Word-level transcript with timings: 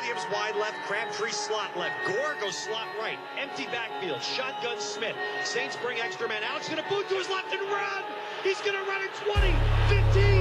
Williams 0.00 0.24
wide 0.32 0.54
left, 0.54 0.76
Crabtree 0.86 1.32
slot 1.32 1.76
left. 1.76 1.94
Gore 2.06 2.36
goes 2.40 2.56
slot 2.56 2.86
right. 3.00 3.18
Empty 3.36 3.66
backfield. 3.66 4.22
Shotgun 4.22 4.78
Smith. 4.78 5.16
Saints 5.42 5.76
bring 5.82 5.98
extra 5.98 6.28
man. 6.28 6.42
Alex 6.44 6.68
going 6.68 6.82
to 6.82 6.88
boot 6.88 7.08
to 7.08 7.16
his 7.16 7.28
left 7.28 7.52
and 7.52 7.62
run. 7.68 8.02
He's 8.44 8.60
going 8.60 8.74
to 8.74 8.88
run 8.88 9.02
at 9.02 9.12
20, 9.14 9.54
15, 10.12 10.37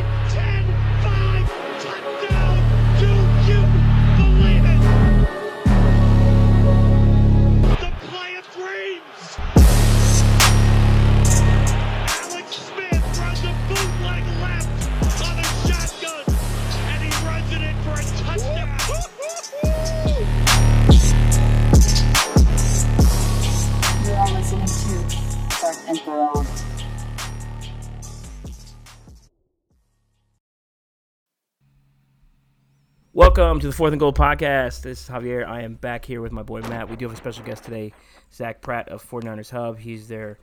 Welcome 33.38 33.60
to 33.60 33.68
the 33.68 33.74
Fourth 33.74 33.94
and 33.94 34.00
Goal 34.00 34.14
podcast. 34.14 34.82
This 34.82 35.04
is 35.04 35.08
Javier. 35.08 35.48
I 35.48 35.62
am 35.62 35.76
back 35.76 36.04
here 36.04 36.22
with 36.22 36.32
my 36.32 36.42
boy 36.42 36.62
Matt. 36.62 36.90
We 36.90 36.96
do 36.96 37.06
have 37.06 37.14
a 37.14 37.18
special 37.18 37.44
guest 37.46 37.64
today, 37.64 37.94
Zach 38.34 38.62
Pratt 38.62 38.90
of 38.90 39.08
49ers 39.08 39.52
Hub. 39.52 39.78
He's 39.78 40.08
their 40.08 40.40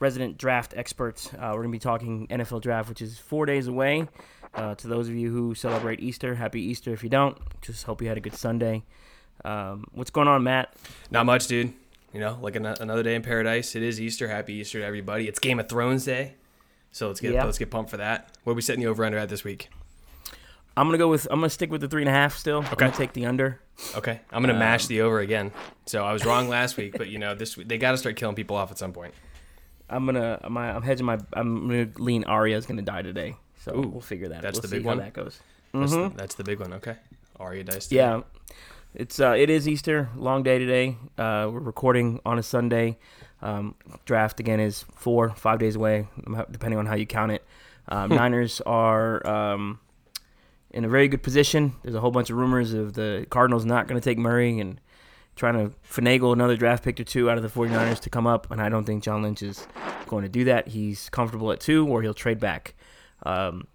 resident 0.00 0.38
draft 0.38 0.72
expert. 0.74 1.30
Uh, 1.34 1.50
we're 1.50 1.56
going 1.64 1.68
to 1.68 1.72
be 1.72 1.78
talking 1.78 2.26
NFL 2.28 2.62
draft, 2.62 2.88
which 2.88 3.02
is 3.02 3.18
four 3.18 3.44
days 3.44 3.66
away. 3.66 4.08
Uh, 4.54 4.74
to 4.76 4.88
those 4.88 5.10
of 5.10 5.14
you 5.14 5.30
who 5.30 5.54
celebrate 5.54 6.00
Easter, 6.00 6.34
happy 6.36 6.62
Easter. 6.62 6.90
If 6.90 7.04
you 7.04 7.10
don't, 7.10 7.36
just 7.60 7.84
hope 7.84 8.00
you 8.00 8.08
had 8.08 8.16
a 8.16 8.20
good 8.22 8.34
Sunday. 8.34 8.82
Um, 9.44 9.84
what's 9.92 10.10
going 10.10 10.26
on, 10.26 10.42
Matt? 10.42 10.74
Not 11.10 11.26
much, 11.26 11.48
dude. 11.48 11.74
You 12.14 12.20
know, 12.20 12.38
like 12.40 12.56
an- 12.56 12.64
another 12.64 13.02
day 13.02 13.14
in 13.14 13.20
paradise. 13.20 13.76
It 13.76 13.82
is 13.82 14.00
Easter. 14.00 14.26
Happy 14.26 14.54
Easter 14.54 14.78
to 14.78 14.86
everybody. 14.86 15.28
It's 15.28 15.38
Game 15.38 15.60
of 15.60 15.68
Thrones 15.68 16.06
Day, 16.06 16.36
so 16.92 17.08
let's 17.08 17.20
get 17.20 17.34
Yeah. 17.34 17.44
let's 17.44 17.58
get 17.58 17.70
pumped 17.70 17.90
for 17.90 17.98
that. 17.98 18.38
What 18.44 18.54
are 18.54 18.56
we 18.56 18.62
setting 18.62 18.80
the 18.80 18.88
over 18.88 19.04
under 19.04 19.18
at 19.18 19.28
this 19.28 19.44
week? 19.44 19.68
I'm 20.78 20.86
gonna 20.86 20.98
go 20.98 21.08
with. 21.08 21.26
I'm 21.30 21.40
gonna 21.40 21.50
stick 21.50 21.70
with 21.70 21.80
the 21.80 21.88
three 21.88 22.02
and 22.02 22.08
a 22.08 22.12
half. 22.12 22.36
Still, 22.36 22.58
Okay. 22.58 22.68
I'm 22.70 22.76
gonna 22.76 22.92
take 22.92 23.12
the 23.12 23.26
under. 23.26 23.60
Okay, 23.96 24.20
I'm 24.30 24.42
gonna 24.42 24.58
mash 24.58 24.86
the 24.86 25.00
over 25.00 25.18
again. 25.18 25.50
So 25.86 26.04
I 26.04 26.12
was 26.12 26.24
wrong 26.24 26.48
last 26.48 26.76
week, 26.76 26.96
but 26.96 27.08
you 27.08 27.18
know 27.18 27.34
this 27.34 27.54
they 27.56 27.78
got 27.78 27.92
to 27.92 27.98
start 27.98 28.16
killing 28.16 28.36
people 28.36 28.56
off 28.56 28.70
at 28.70 28.78
some 28.78 28.92
point. 28.92 29.12
I'm 29.90 30.06
gonna. 30.06 30.38
I'm, 30.42 30.56
I'm 30.56 30.82
hedging 30.82 31.06
my. 31.06 31.18
I'm 31.32 31.68
gonna 31.68 31.88
lean. 31.96 32.24
Arya's 32.24 32.64
gonna 32.66 32.82
die 32.82 33.02
today. 33.02 33.36
So 33.64 33.76
Ooh, 33.76 33.88
we'll 33.88 34.00
figure 34.00 34.28
that. 34.28 34.36
Out. 34.36 34.42
That's 34.42 34.56
we'll 34.56 34.62
the 34.62 34.68
see 34.68 34.76
big 34.76 34.84
how 34.84 34.90
one? 34.90 34.98
that 34.98 35.12
goes. 35.12 35.40
That's, 35.72 35.92
the, 35.92 36.12
that's 36.14 36.34
the 36.36 36.44
big 36.44 36.60
one. 36.60 36.72
Okay, 36.74 36.96
Arya 37.40 37.64
dice. 37.64 37.88
today. 37.88 37.96
Yeah, 37.96 38.20
it's 38.94 39.18
uh, 39.18 39.34
it 39.36 39.50
is 39.50 39.66
Easter, 39.66 40.10
long 40.16 40.42
day 40.44 40.58
today. 40.58 40.96
Uh, 41.16 41.48
we're 41.52 41.60
recording 41.60 42.20
on 42.24 42.38
a 42.38 42.42
Sunday. 42.42 42.98
Um, 43.42 43.74
draft 44.04 44.40
again 44.40 44.60
is 44.60 44.84
four, 44.94 45.30
five 45.30 45.58
days 45.58 45.76
away, 45.76 46.08
depending 46.50 46.78
on 46.78 46.86
how 46.86 46.94
you 46.94 47.06
count 47.06 47.32
it. 47.32 47.44
Um, 47.88 48.10
Niners 48.10 48.60
are 48.66 49.26
um, 49.26 49.78
in 50.70 50.84
a 50.84 50.88
very 50.88 51.08
good 51.08 51.22
position. 51.22 51.74
There's 51.82 51.94
a 51.94 52.00
whole 52.00 52.10
bunch 52.10 52.30
of 52.30 52.36
rumors 52.36 52.72
of 52.72 52.94
the 52.94 53.26
Cardinals 53.30 53.64
not 53.64 53.88
going 53.88 54.00
to 54.00 54.04
take 54.04 54.18
Murray 54.18 54.60
and 54.60 54.80
trying 55.36 55.54
to 55.54 55.74
finagle 55.88 56.32
another 56.32 56.56
draft 56.56 56.84
pick 56.84 56.98
or 56.98 57.04
two 57.04 57.30
out 57.30 57.36
of 57.36 57.42
the 57.42 57.48
49ers 57.48 58.00
to 58.00 58.10
come 58.10 58.26
up. 58.26 58.50
And 58.50 58.60
I 58.60 58.68
don't 58.68 58.84
think 58.84 59.02
John 59.02 59.22
Lynch 59.22 59.42
is 59.42 59.66
going 60.06 60.24
to 60.24 60.28
do 60.28 60.44
that. 60.44 60.68
He's 60.68 61.08
comfortable 61.10 61.52
at 61.52 61.60
two, 61.60 61.86
or 61.86 62.02
he'll 62.02 62.14
trade 62.14 62.40
back. 62.40 62.74
Um, 63.24 63.66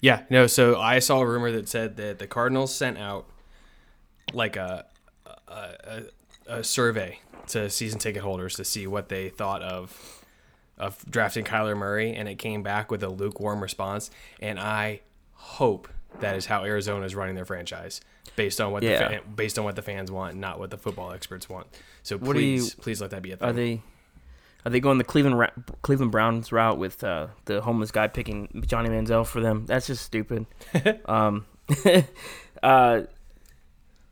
Yeah, 0.00 0.22
no. 0.30 0.46
So 0.46 0.80
I 0.80 1.00
saw 1.00 1.20
a 1.20 1.26
rumor 1.26 1.50
that 1.52 1.68
said 1.68 1.96
that 1.96 2.18
the 2.18 2.26
Cardinals 2.26 2.74
sent 2.74 2.98
out 2.98 3.28
like 4.32 4.56
a 4.56 4.86
a, 5.26 6.02
a, 6.48 6.58
a 6.58 6.64
survey 6.64 7.20
to 7.48 7.68
season 7.70 7.98
ticket 7.98 8.22
holders 8.22 8.54
to 8.56 8.64
see 8.64 8.86
what 8.86 9.08
they 9.08 9.28
thought 9.28 9.62
of 9.62 10.17
of 10.78 11.04
drafting 11.10 11.44
Kyler 11.44 11.76
Murray, 11.76 12.14
and 12.14 12.28
it 12.28 12.36
came 12.36 12.62
back 12.62 12.90
with 12.90 13.02
a 13.02 13.08
lukewarm 13.08 13.60
response. 13.60 14.10
And 14.40 14.58
I 14.58 15.00
hope 15.34 15.88
that 16.20 16.36
is 16.36 16.46
how 16.46 16.64
Arizona 16.64 17.04
is 17.04 17.14
running 17.14 17.34
their 17.34 17.44
franchise, 17.44 18.00
based 18.36 18.60
on 18.60 18.72
what 18.72 18.82
Yeah. 18.82 18.92
the 18.92 18.98
fan, 18.98 19.20
based 19.34 19.58
on 19.58 19.64
what 19.64 19.76
the 19.76 19.82
fans 19.82 20.10
want, 20.10 20.36
not 20.36 20.58
what 20.58 20.70
the 20.70 20.78
football 20.78 21.12
experts 21.12 21.48
want. 21.48 21.66
So 22.02 22.16
What 22.16 22.34
do 22.36 22.40
you- 22.42 22.60
please, 22.60 22.74
please 22.74 23.00
let 23.00 23.10
that 23.10 23.22
be 23.22 23.32
a 23.32 23.36
thing. 23.36 23.48
Are 23.48 23.52
they 23.52 23.82
are 24.66 24.70
they 24.70 24.80
going 24.80 24.98
the 24.98 25.04
Cleveland 25.04 25.38
Ra- 25.38 25.50
Cleveland 25.82 26.10
Browns 26.10 26.50
route 26.50 26.78
with 26.78 27.02
uh, 27.04 27.28
the 27.44 27.60
homeless 27.60 27.90
guy 27.92 28.08
picking 28.08 28.64
Johnny 28.66 28.88
Manziel 28.88 29.24
for 29.24 29.40
them? 29.40 29.64
That's 29.66 29.86
just 29.86 30.04
stupid. 30.04 30.46
um, 31.06 31.46
uh, 32.62 33.02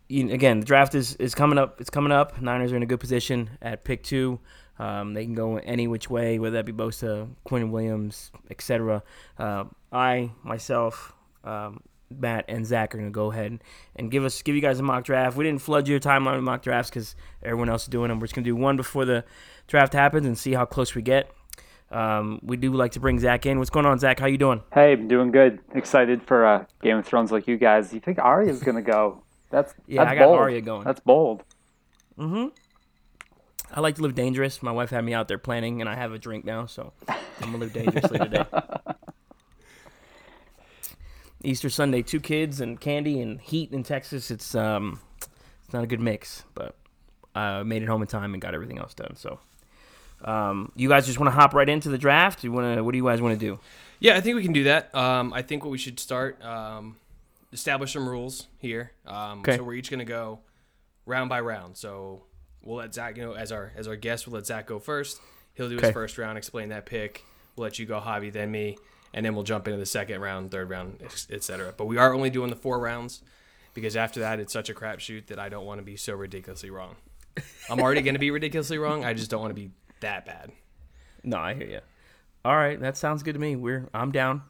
you, 0.08 0.30
again, 0.32 0.60
the 0.60 0.66
draft 0.66 0.94
is, 0.94 1.16
is 1.16 1.34
coming 1.34 1.58
up. 1.58 1.80
It's 1.80 1.90
coming 1.90 2.12
up. 2.12 2.40
Niners 2.40 2.72
are 2.72 2.76
in 2.76 2.82
a 2.82 2.86
good 2.86 3.00
position 3.00 3.50
at 3.60 3.84
pick 3.84 4.02
two. 4.04 4.38
Um, 4.78 5.14
they 5.14 5.24
can 5.24 5.34
go 5.34 5.56
any 5.56 5.88
which 5.88 6.10
way, 6.10 6.38
whether 6.38 6.56
that 6.56 6.66
be 6.66 6.72
Bosa, 6.72 7.28
Quinn 7.44 7.70
Williams, 7.70 8.30
etc. 8.50 9.02
Uh, 9.38 9.64
I 9.90 10.30
myself, 10.42 11.14
um, 11.44 11.80
Matt, 12.10 12.44
and 12.48 12.66
Zach 12.66 12.94
are 12.94 12.98
going 12.98 13.10
to 13.10 13.14
go 13.14 13.32
ahead 13.32 13.58
and 13.96 14.10
give 14.10 14.24
us 14.24 14.42
give 14.42 14.54
you 14.54 14.60
guys 14.60 14.78
a 14.78 14.82
mock 14.82 15.04
draft. 15.04 15.36
We 15.36 15.44
didn't 15.44 15.62
flood 15.62 15.88
your 15.88 15.98
timeline 15.98 16.34
with 16.34 16.44
mock 16.44 16.62
drafts 16.62 16.90
because 16.90 17.16
everyone 17.42 17.68
else 17.68 17.84
is 17.84 17.88
doing 17.88 18.08
them. 18.08 18.20
We're 18.20 18.26
just 18.26 18.34
going 18.34 18.44
to 18.44 18.50
do 18.50 18.56
one 18.56 18.76
before 18.76 19.04
the 19.04 19.24
draft 19.66 19.92
happens 19.92 20.26
and 20.26 20.36
see 20.36 20.52
how 20.52 20.66
close 20.66 20.94
we 20.94 21.02
get. 21.02 21.30
Um, 21.90 22.40
we 22.42 22.56
do 22.56 22.72
like 22.72 22.92
to 22.92 23.00
bring 23.00 23.18
Zach 23.18 23.46
in. 23.46 23.58
What's 23.58 23.70
going 23.70 23.86
on, 23.86 23.98
Zach? 23.98 24.18
How 24.18 24.26
you 24.26 24.38
doing? 24.38 24.62
Hey, 24.74 24.92
I'm 24.92 25.08
doing 25.08 25.30
good. 25.30 25.60
Excited 25.74 26.22
for 26.22 26.44
uh, 26.44 26.64
Game 26.82 26.98
of 26.98 27.06
Thrones 27.06 27.30
like 27.30 27.46
you 27.46 27.56
guys. 27.56 27.94
You 27.94 28.00
think 28.00 28.18
Arya's 28.18 28.60
gonna 28.62 28.82
go? 28.82 29.22
That's 29.50 29.72
Yeah, 29.86 30.02
that's 30.04 30.12
I 30.12 30.14
got 30.16 30.24
bold. 30.24 30.38
Arya 30.38 30.60
going. 30.62 30.84
That's 30.84 31.00
bold. 31.00 31.44
I 33.76 33.80
like 33.80 33.96
to 33.96 34.02
live 34.02 34.14
dangerous. 34.14 34.62
My 34.62 34.72
wife 34.72 34.88
had 34.88 35.04
me 35.04 35.12
out 35.12 35.28
there 35.28 35.36
planning, 35.36 35.82
and 35.82 35.88
I 35.88 35.94
have 35.94 36.12
a 36.12 36.18
drink 36.18 36.46
now, 36.46 36.64
so 36.64 36.94
I'm 37.06 37.52
gonna 37.52 37.58
live 37.58 37.74
dangerously 37.74 38.18
today. 38.18 38.44
Easter 41.44 41.68
Sunday, 41.68 42.00
two 42.00 42.18
kids 42.18 42.62
and 42.62 42.80
candy 42.80 43.20
and 43.20 43.38
heat 43.38 43.72
in 43.72 43.82
Texas. 43.82 44.30
It's 44.30 44.54
um, 44.54 45.00
it's 45.18 45.74
not 45.74 45.84
a 45.84 45.86
good 45.86 46.00
mix, 46.00 46.44
but 46.54 46.74
I 47.34 47.62
made 47.64 47.82
it 47.82 47.86
home 47.86 48.00
in 48.00 48.08
time 48.08 48.32
and 48.32 48.40
got 48.40 48.54
everything 48.54 48.78
else 48.78 48.94
done. 48.94 49.14
So, 49.14 49.40
um, 50.24 50.72
you 50.74 50.88
guys 50.88 51.04
just 51.04 51.20
want 51.20 51.30
to 51.30 51.38
hop 51.38 51.52
right 51.52 51.68
into 51.68 51.90
the 51.90 51.98
draft? 51.98 52.42
You 52.44 52.52
want 52.52 52.76
to? 52.76 52.82
What 52.82 52.92
do 52.92 52.98
you 52.98 53.04
guys 53.04 53.20
want 53.20 53.38
to 53.38 53.46
do? 53.46 53.60
Yeah, 54.00 54.16
I 54.16 54.22
think 54.22 54.36
we 54.36 54.42
can 54.42 54.54
do 54.54 54.64
that. 54.64 54.94
Um, 54.94 55.34
I 55.34 55.42
think 55.42 55.64
what 55.64 55.70
we 55.70 55.78
should 55.78 56.00
start 56.00 56.42
um, 56.42 56.96
establish 57.52 57.92
some 57.92 58.08
rules 58.08 58.46
here. 58.58 58.92
Um, 59.06 59.40
Okay. 59.40 59.58
So 59.58 59.64
we're 59.64 59.74
each 59.74 59.90
going 59.90 59.98
to 59.98 60.06
go 60.06 60.40
round 61.04 61.28
by 61.28 61.40
round. 61.40 61.76
So 61.76 62.22
we'll 62.66 62.78
let 62.78 62.92
Zach, 62.94 63.16
you 63.16 63.24
know, 63.24 63.32
as 63.32 63.52
our 63.52 63.72
as 63.76 63.86
our 63.88 63.96
guest, 63.96 64.26
we'll 64.26 64.34
let 64.34 64.46
Zach 64.46 64.66
go 64.66 64.78
first. 64.78 65.20
He'll 65.54 65.68
do 65.68 65.76
Okay. 65.76 65.86
his 65.86 65.94
first 65.94 66.18
round, 66.18 66.36
explain 66.36 66.68
that 66.70 66.84
pick. 66.86 67.24
We'll 67.56 67.64
let 67.64 67.78
you 67.78 67.86
go, 67.86 67.98
Javi, 68.00 68.30
then 68.32 68.50
me, 68.50 68.76
and 69.14 69.24
then 69.24 69.34
we'll 69.34 69.44
jump 69.44 69.66
into 69.66 69.78
the 69.78 69.86
second 69.86 70.20
round, 70.20 70.50
third 70.50 70.68
round, 70.68 71.02
etc. 71.30 71.72
But 71.76 71.86
we 71.86 71.96
are 71.96 72.12
only 72.12 72.28
doing 72.28 72.50
the 72.50 72.56
four 72.56 72.78
rounds 72.78 73.22
because 73.72 73.96
after 73.96 74.20
that, 74.20 74.38
it's 74.40 74.52
such 74.52 74.68
a 74.68 74.74
crapshoot 74.74 75.26
that 75.28 75.38
I 75.38 75.48
don't 75.48 75.64
want 75.64 75.78
to 75.78 75.84
be 75.84 75.96
so 75.96 76.14
ridiculously 76.14 76.70
wrong. 76.70 76.96
I'm 77.70 77.80
already 77.80 78.02
going 78.02 78.14
to 78.14 78.20
be 78.20 78.30
ridiculously 78.30 78.78
wrong. 78.78 79.04
I 79.04 79.14
just 79.14 79.30
don't 79.30 79.40
want 79.40 79.50
to 79.50 79.54
be 79.54 79.70
that 80.00 80.26
bad. 80.26 80.52
No, 81.22 81.38
I 81.38 81.54
hear 81.54 81.66
you. 81.66 81.80
All 82.44 82.56
right, 82.56 82.78
that 82.80 82.96
sounds 82.96 83.22
good 83.22 83.32
to 83.34 83.38
me. 83.40 83.56
We're 83.56 83.88
I'm 83.94 84.12
down. 84.12 84.42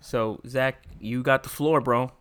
So 0.00 0.40
Zach, 0.46 0.84
you 1.00 1.22
got 1.22 1.42
the 1.42 1.48
floor, 1.48 1.80
bro. 1.80 2.12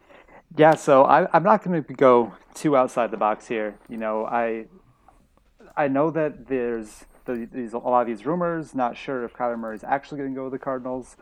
Yeah, 0.55 0.75
so 0.75 1.03
I, 1.03 1.27
I'm 1.35 1.43
not 1.43 1.63
going 1.63 1.83
to 1.83 1.93
go 1.93 2.33
too 2.53 2.77
outside 2.77 3.11
the 3.11 3.17
box 3.17 3.47
here. 3.47 3.77
You 3.89 3.97
know, 3.97 4.25
I 4.25 4.65
I 5.75 5.87
know 5.87 6.09
that 6.11 6.47
there's 6.47 7.05
the, 7.25 7.47
these 7.51 7.73
a 7.73 7.77
lot 7.77 8.01
of 8.01 8.07
these 8.07 8.25
rumors. 8.25 8.73
Not 8.73 8.97
sure 8.97 9.23
if 9.23 9.33
Kyler 9.33 9.59
Murray 9.59 9.75
is 9.75 9.83
actually 9.83 10.19
going 10.19 10.33
to 10.33 10.35
go 10.35 10.45
to 10.45 10.49
the 10.49 10.59
Cardinals. 10.59 11.17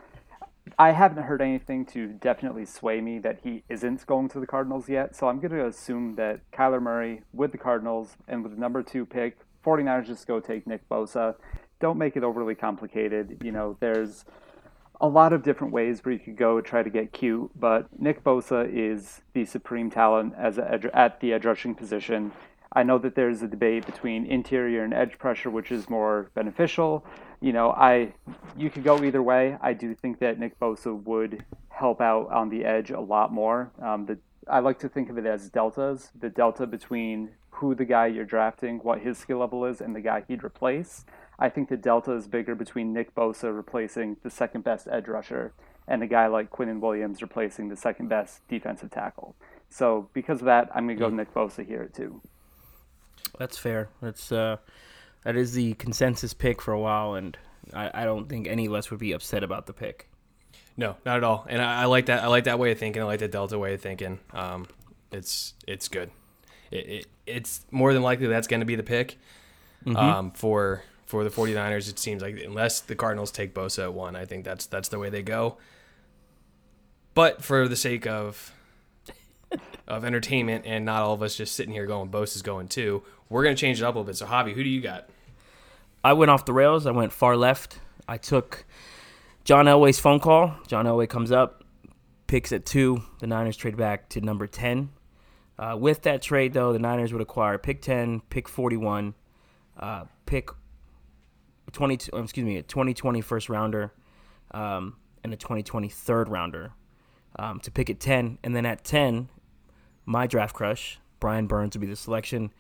I 0.80 0.92
haven't 0.92 1.24
heard 1.24 1.42
anything 1.42 1.86
to 1.88 2.08
definitely 2.08 2.66
sway 2.66 3.00
me 3.00 3.20
that 3.20 3.40
he 3.44 3.64
isn't 3.70 4.06
going 4.08 4.30
to 4.30 4.40
the 4.40 4.48
Cardinals 4.48 4.90
yet. 4.90 5.16
So 5.16 5.28
I'm 5.28 5.40
going 5.40 5.52
to 5.52 5.68
assume 5.68 6.16
that 6.16 6.40
Kyler 6.52 6.82
Murray 6.82 7.22
with 7.34 7.52
the 7.52 7.58
Cardinals 7.58 8.18
and 8.28 8.42
with 8.42 8.54
the 8.54 8.60
number 8.60 8.82
two 8.82 9.06
pick, 9.06 9.38
49ers 9.64 10.08
just 10.08 10.28
go 10.28 10.40
take 10.40 10.66
Nick 10.66 10.88
Bosa. 10.90 11.36
Don't 11.80 11.98
make 11.98 12.16
it 12.16 12.24
overly 12.24 12.56
complicated. 12.56 13.38
You 13.44 13.52
know, 13.52 13.78
there's 13.80 14.26
a 15.02 15.08
lot 15.08 15.34
of 15.34 15.44
different 15.44 15.74
ways 15.74 16.04
where 16.04 16.14
you 16.14 16.20
could 16.20 16.38
go 16.38 16.62
try 16.62 16.84
to 16.84 16.90
get 16.90 17.12
cute, 17.12 17.52
but 17.60 17.88
Nick 18.00 18.24
Bosa 18.24 18.70
is 18.72 19.22
the 19.34 19.46
supreme 19.46 19.90
talent 19.90 20.34
as 20.38 20.58
at 20.58 21.20
the 21.20 21.34
edge 21.34 21.46
rushing 21.46 21.76
position. 21.76 22.32
I 22.74 22.84
know 22.84 22.98
that 23.00 23.16
there's 23.16 23.42
a 23.42 23.48
debate 23.48 23.86
between 23.86 24.26
interior 24.26 24.84
and 24.84 24.94
edge 24.94 25.18
pressure, 25.18 25.50
which 25.50 25.72
is 25.72 25.90
more 25.90 26.30
beneficial. 26.36 27.06
You 27.40 27.54
know, 27.54 27.72
I 27.72 28.14
you 28.58 28.70
could 28.70 28.84
go 28.84 29.04
either 29.04 29.24
way. 29.24 29.58
I 29.62 29.74
do 29.74 29.96
think 29.96 30.20
that 30.20 30.40
Nick 30.40 30.60
Bosa 30.60 31.02
would 31.04 31.46
help 31.70 32.02
out 32.02 32.30
on 32.32 32.50
the 32.50 32.66
edge 32.66 32.92
a 32.92 33.00
lot 33.00 33.32
more. 33.32 33.72
Um, 33.82 34.06
the 34.06 34.18
I 34.48 34.60
like 34.60 34.78
to 34.80 34.90
think 34.90 35.10
of 35.10 35.18
it 35.18 35.26
as 35.26 35.50
deltas. 35.50 36.12
The 36.20 36.30
delta 36.30 36.68
between 36.68 37.32
who 37.50 37.74
the 37.74 37.86
guy 37.86 38.08
you're 38.08 38.26
drafting, 38.26 38.80
what 38.80 39.00
his 39.00 39.18
skill 39.18 39.40
level 39.40 39.66
is, 39.66 39.80
and 39.82 39.96
the 39.96 40.02
guy 40.02 40.24
he'd 40.28 40.44
replace. 40.44 41.06
I 41.38 41.50
think 41.50 41.70
the 41.70 41.78
delta 41.78 42.14
is 42.14 42.28
bigger 42.28 42.56
between 42.56 42.94
Nick 42.94 43.14
Bosa 43.14 43.56
replacing 43.56 44.18
the 44.24 44.30
second 44.30 44.64
best 44.64 44.88
edge 44.90 45.08
rusher 45.08 45.54
and 45.88 46.02
a 46.02 46.08
guy 46.08 46.28
like 46.28 46.50
Quinnen 46.50 46.80
Williams 46.80 47.22
replacing 47.22 47.70
the 47.70 47.76
second 47.76 48.08
best 48.08 48.48
defensive 48.48 48.92
tackle. 48.92 49.36
So 49.70 50.10
because 50.14 50.40
of 50.40 50.46
that, 50.46 50.70
I'm 50.74 50.86
going 50.86 50.98
to 50.98 51.00
go 51.00 51.10
Nick 51.10 51.34
Bosa 51.34 51.66
here 51.66 51.90
too. 51.94 52.22
That's 53.38 53.58
fair. 53.58 53.90
That's 54.02 54.32
uh, 54.32 54.58
that 55.24 55.36
is 55.36 55.54
the 55.54 55.74
consensus 55.74 56.34
pick 56.34 56.62
for 56.62 56.72
a 56.72 56.80
while, 56.80 57.16
and 57.16 57.38
I, 57.74 57.92
I 57.94 58.06
don't 58.06 58.30
think 58.30 58.48
any 58.48 58.66
of 58.66 58.74
us 58.74 58.90
would 58.92 59.00
be 59.00 59.12
upset 59.12 59.44
about 59.44 59.66
the 59.66 59.74
pick. 59.74 60.08
No, 60.78 60.96
not 61.06 61.18
at 61.18 61.24
all. 61.24 61.46
And 61.50 61.62
I, 61.62 61.84
I 61.84 61.86
like 61.86 62.08
that. 62.08 62.24
I 62.24 62.28
like 62.28 62.46
that 62.46 62.60
way 62.60 62.72
of 62.72 62.80
thinking. 62.80 63.02
I 63.02 63.06
like 63.06 63.20
the 63.20 63.28
Delta 63.28 63.58
way 63.58 63.74
of 63.74 63.82
thinking. 63.82 64.20
Um, 64.34 64.68
it's 65.12 65.54
it's 65.68 65.88
good. 65.88 66.12
It, 66.72 66.78
it 66.78 67.06
it's 67.26 67.66
more 67.72 67.94
than 67.94 68.04
likely 68.04 68.28
that's 68.28 68.48
going 68.48 68.60
to 68.62 68.66
be 68.66 68.76
the 68.76 68.84
pick. 68.84 69.18
Um, 69.96 70.32
for 70.32 70.82
for 71.06 71.24
the 71.24 71.30
49ers, 71.30 71.90
it 71.90 72.00
seems 72.00 72.22
like 72.22 72.40
unless 72.44 72.82
the 72.82 72.96
Cardinals 72.96 73.32
take 73.32 73.54
Bosa 73.54 73.84
at 73.84 73.94
one, 73.94 74.16
I 74.16 74.26
think 74.26 74.44
that's 74.44 74.66
that's 74.66 74.90
the 74.90 75.00
way 75.00 75.10
they 75.10 75.22
go. 75.22 75.58
But 77.14 77.44
for 77.44 77.68
the 77.68 77.76
sake 77.76 78.06
of 78.08 78.52
of 79.88 80.04
entertainment 80.04 80.66
and 80.66 80.84
not 80.84 81.04
all 81.04 81.14
of 81.14 81.22
us 81.22 81.36
just 81.36 81.56
sitting 81.56 81.74
here 81.74 81.86
going 81.86 82.10
Bosa's 82.10 82.42
going 82.42 82.68
too, 82.68 83.04
we're 83.30 83.44
going 83.44 83.56
to 83.56 83.60
change 83.60 83.82
it 83.82 83.86
up 83.86 83.96
a 83.96 84.00
little 84.00 84.08
bit. 84.08 84.18
So, 84.18 84.26
Javi, 84.26 84.54
who 84.54 84.64
do 84.64 84.70
you 84.70 84.82
got? 84.82 85.10
I 86.04 86.14
went 86.14 86.32
off 86.32 86.46
the 86.46 86.54
rails. 86.54 86.86
I 86.86 86.92
went 86.92 87.12
far 87.12 87.36
left. 87.38 87.80
I 88.08 88.18
took 88.18 88.66
John 89.44 89.66
Elway's 89.66 90.00
phone 90.00 90.20
call. 90.20 90.56
John 90.68 90.86
Elway 90.86 91.10
comes 91.10 91.32
up, 91.32 91.64
picks 92.28 92.52
at 92.52 92.66
two. 92.66 93.04
The 93.20 93.28
Niners 93.28 93.58
trade 93.58 93.78
back 93.78 94.10
to 94.10 94.22
number 94.22 94.46
10. 94.46 94.90
Uh, 95.58 95.78
with 95.80 96.02
that 96.04 96.22
trade, 96.22 96.54
though, 96.54 96.74
the 96.74 96.80
Niners 96.80 97.14
would 97.14 97.22
acquire 97.22 97.58
pick 97.58 97.82
10, 97.82 98.22
pick 98.30 98.50
41, 98.50 99.14
uh, 99.80 100.06
pick 100.26 100.50
20, 101.76 102.10
oh, 102.14 102.24
excuse 102.24 102.46
me, 102.46 102.58
a 102.58 102.64
2020 102.64 103.22
first 103.22 103.50
rounder, 103.50 103.92
um, 104.52 104.96
and 105.24 105.34
a 105.34 105.38
2020 105.38 105.90
third 105.90 106.30
rounder 106.30 106.72
um, 107.38 107.60
to 107.60 107.70
pick 107.70 107.90
at 107.90 108.00
10. 108.00 108.40
And 108.44 108.56
then 108.56 108.66
at 108.66 108.84
10, 108.84 109.30
my 110.06 110.26
draft 110.26 110.56
crush, 110.56 111.00
Brian 111.20 111.48
Burns, 111.48 111.76
would 111.76 111.82
be 111.82 111.88
the 111.88 111.96
selection. 111.96 112.52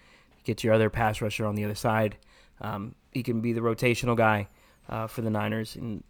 Get 0.43 0.63
your 0.63 0.73
other 0.73 0.89
pass 0.89 1.21
rusher 1.21 1.45
on 1.45 1.55
the 1.55 1.63
other 1.63 1.75
side. 1.75 2.17
Um, 2.61 2.95
he 3.11 3.23
can 3.23 3.41
be 3.41 3.53
the 3.53 3.61
rotational 3.61 4.17
guy 4.17 4.49
uh, 4.89 5.07
for 5.07 5.21
the 5.21 5.29
Niners, 5.29 5.75
and 5.75 6.03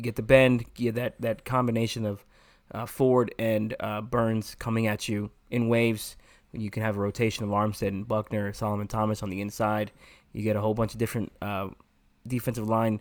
get 0.00 0.16
the 0.16 0.22
bend, 0.22 0.72
get 0.74 0.94
that 0.94 1.20
that 1.20 1.44
combination 1.44 2.06
of 2.06 2.24
uh, 2.72 2.86
Ford 2.86 3.34
and 3.38 3.74
uh, 3.80 4.00
Burns 4.00 4.54
coming 4.54 4.86
at 4.86 5.08
you 5.08 5.30
in 5.50 5.68
waves. 5.68 6.16
You 6.52 6.70
can 6.70 6.82
have 6.82 6.96
a 6.96 7.00
rotation 7.00 7.44
of 7.44 7.50
Armstead 7.50 7.88
and 7.88 8.06
Buckner, 8.06 8.52
Solomon 8.52 8.88
Thomas 8.88 9.22
on 9.22 9.30
the 9.30 9.40
inside. 9.40 9.92
You 10.32 10.42
get 10.42 10.56
a 10.56 10.60
whole 10.60 10.74
bunch 10.74 10.92
of 10.92 10.98
different 10.98 11.32
uh, 11.40 11.68
defensive 12.30 12.68
line 12.68 13.00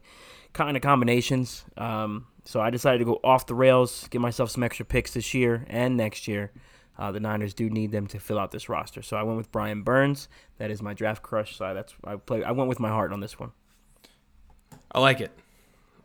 kind 0.53 0.75
of 0.75 0.83
combinations. 0.83 1.63
Um, 1.77 2.27
so 2.45 2.59
I 2.59 2.69
decided 2.69 2.99
to 2.99 3.05
go 3.05 3.19
off 3.23 3.45
the 3.45 3.55
rails, 3.55 4.07
get 4.09 4.21
myself 4.21 4.49
some 4.49 4.63
extra 4.63 4.85
picks 4.85 5.13
this 5.13 5.33
year 5.33 5.65
and 5.69 5.95
next 5.95 6.27
year. 6.27 6.51
Uh, 6.97 7.11
the 7.13 7.19
Niners 7.19 7.53
do 7.53 7.69
need 7.69 7.91
them 7.91 8.07
to 8.07 8.19
fill 8.19 8.37
out 8.37 8.51
this 8.51 8.67
roster, 8.67 9.01
so 9.01 9.15
I 9.15 9.23
went 9.23 9.37
with 9.37 9.51
Brian 9.53 9.83
Burns. 9.83 10.27
That 10.57 10.69
is 10.69 10.81
my 10.81 10.93
draft 10.93 11.23
crush. 11.23 11.55
So 11.55 11.73
that's 11.73 11.93
I 12.03 12.17
play. 12.17 12.43
I 12.43 12.51
went 12.51 12.67
with 12.67 12.81
my 12.81 12.89
heart 12.89 13.13
on 13.13 13.21
this 13.21 13.39
one. 13.39 13.51
I 14.91 14.99
like 14.99 15.21
it. 15.21 15.31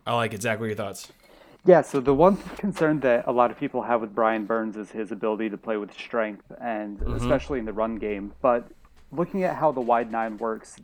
I 0.07 0.15
like 0.15 0.33
it. 0.33 0.41
Zach, 0.41 0.57
what 0.57 0.65
are 0.65 0.67
your 0.67 0.77
thoughts? 0.77 1.11
Yeah, 1.65 1.81
so 1.81 1.99
the 1.99 2.13
one 2.13 2.37
concern 2.57 3.01
that 3.01 3.25
a 3.27 3.31
lot 3.31 3.51
of 3.51 3.59
people 3.59 3.81
have 3.81 3.99
with 3.99 4.15
Brian 4.15 4.45
Burns 4.45 4.77
is 4.77 4.91
his 4.91 5.11
ability 5.11 5.49
to 5.49 5.57
play 5.57 5.75
with 5.75 5.91
strength, 5.93 6.45
and 6.61 7.01
especially 7.01 7.59
in 7.59 7.65
the 7.65 7.73
run 7.73 7.95
game. 7.95 8.33
But 8.41 8.67
looking 9.11 9.43
at 9.43 9.57
how 9.57 9.71
the 9.71 9.81
wide 9.81 10.11
nine 10.11 10.37
works, 10.37 10.77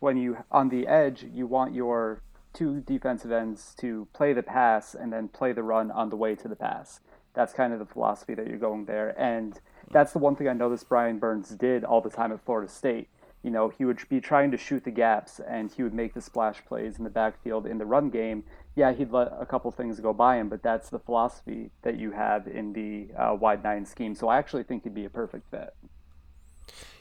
when 0.00 0.16
you 0.16 0.38
on 0.50 0.68
the 0.68 0.86
edge, 0.86 1.24
you 1.32 1.46
want 1.46 1.74
your 1.74 2.22
two 2.52 2.80
defensive 2.80 3.30
ends 3.30 3.74
to 3.78 4.08
play 4.12 4.32
the 4.32 4.42
pass 4.42 4.94
and 4.94 5.12
then 5.12 5.28
play 5.28 5.52
the 5.52 5.62
run 5.62 5.90
on 5.90 6.10
the 6.10 6.16
way 6.16 6.34
to 6.34 6.48
the 6.48 6.56
pass. 6.56 7.00
That's 7.34 7.52
kind 7.52 7.72
of 7.72 7.78
the 7.78 7.86
philosophy 7.86 8.34
that 8.34 8.46
you're 8.46 8.58
going 8.58 8.86
there, 8.86 9.14
and 9.20 9.60
that's 9.90 10.12
the 10.12 10.18
one 10.18 10.36
thing 10.36 10.48
I 10.48 10.52
noticed 10.52 10.88
Brian 10.88 11.18
Burns 11.18 11.50
did 11.50 11.84
all 11.84 12.00
the 12.00 12.10
time 12.10 12.32
at 12.32 12.44
Florida 12.44 12.70
State. 12.70 13.08
You 13.42 13.50
know, 13.50 13.68
he 13.68 13.84
would 13.84 14.00
be 14.08 14.20
trying 14.20 14.50
to 14.50 14.56
shoot 14.56 14.84
the 14.84 14.90
gaps, 14.90 15.40
and 15.40 15.70
he 15.70 15.82
would 15.82 15.94
make 15.94 16.14
the 16.14 16.20
splash 16.20 16.64
plays 16.66 16.98
in 16.98 17.04
the 17.04 17.10
backfield 17.10 17.66
in 17.66 17.78
the 17.78 17.86
run 17.86 18.10
game. 18.10 18.42
Yeah, 18.74 18.92
he'd 18.92 19.12
let 19.12 19.32
a 19.38 19.46
couple 19.46 19.70
things 19.70 20.00
go 20.00 20.12
by 20.12 20.36
him, 20.38 20.48
but 20.48 20.62
that's 20.62 20.90
the 20.90 20.98
philosophy 20.98 21.70
that 21.82 21.96
you 21.96 22.10
have 22.10 22.48
in 22.48 22.72
the 22.72 23.08
uh, 23.16 23.34
wide 23.34 23.62
nine 23.62 23.86
scheme. 23.86 24.14
So 24.14 24.28
I 24.28 24.38
actually 24.38 24.64
think 24.64 24.82
he'd 24.82 24.94
be 24.94 25.04
a 25.04 25.10
perfect 25.10 25.50
fit. 25.50 25.74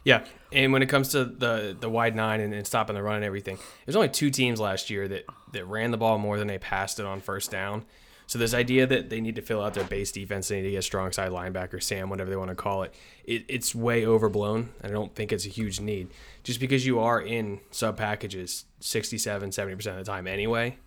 Yeah, 0.04 0.26
and 0.54 0.72
when 0.72 0.82
it 0.82 0.88
comes 0.88 1.10
to 1.10 1.26
the 1.26 1.76
the 1.78 1.90
wide 1.90 2.16
nine 2.16 2.40
and, 2.40 2.54
and 2.54 2.66
stopping 2.66 2.96
the 2.96 3.04
run 3.04 3.18
and 3.18 3.26
everything, 3.26 3.58
there's 3.86 3.96
only 3.96 4.10
two 4.10 4.30
teams 4.30 4.60
last 4.60 4.90
year 4.90 5.08
that 5.08 5.26
that 5.52 5.66
ran 5.66 5.92
the 5.92 5.98
ball 5.98 6.18
more 6.18 6.38
than 6.38 6.48
they 6.48 6.58
passed 6.58 7.00
it 7.00 7.06
on 7.06 7.20
first 7.22 7.52
down. 7.52 7.86
So 8.28 8.38
this 8.38 8.54
idea 8.54 8.86
that 8.86 9.10
they 9.10 9.22
need 9.22 9.36
to 9.36 9.42
fill 9.42 9.62
out 9.62 9.74
their 9.74 9.86
base 9.86 10.12
defense, 10.12 10.50
they 10.50 10.58
need 10.58 10.64
to 10.64 10.72
get 10.72 10.84
strong 10.84 11.14
side 11.14 11.32
linebacker, 11.32 11.82
Sam, 11.82 12.10
whatever 12.10 12.30
they 12.30 12.36
want 12.36 12.50
to 12.50 12.56
call 12.56 12.84
it, 12.84 12.94
it 13.24 13.46
it's 13.48 13.74
way 13.74 14.06
overblown. 14.06 14.70
I 14.84 14.90
don't 14.90 15.16
think 15.16 15.32
it's 15.32 15.46
a 15.46 15.50
huge 15.50 15.80
need. 15.80 16.10
Just 16.44 16.60
because 16.60 16.86
you 16.86 17.00
are 17.00 17.22
in 17.22 17.62
sub 17.72 17.98
packages 17.98 18.66
67, 18.82 19.50
70% 19.52 19.88
of 19.88 19.96
the 19.98 20.04
time 20.04 20.28
anyway, 20.28 20.78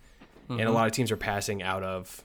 and 0.49 0.59
a 0.59 0.63
mm-hmm. 0.63 0.73
lot 0.73 0.85
of 0.85 0.93
teams 0.93 1.11
are 1.11 1.17
passing 1.17 1.63
out 1.63 1.83
of 1.83 2.23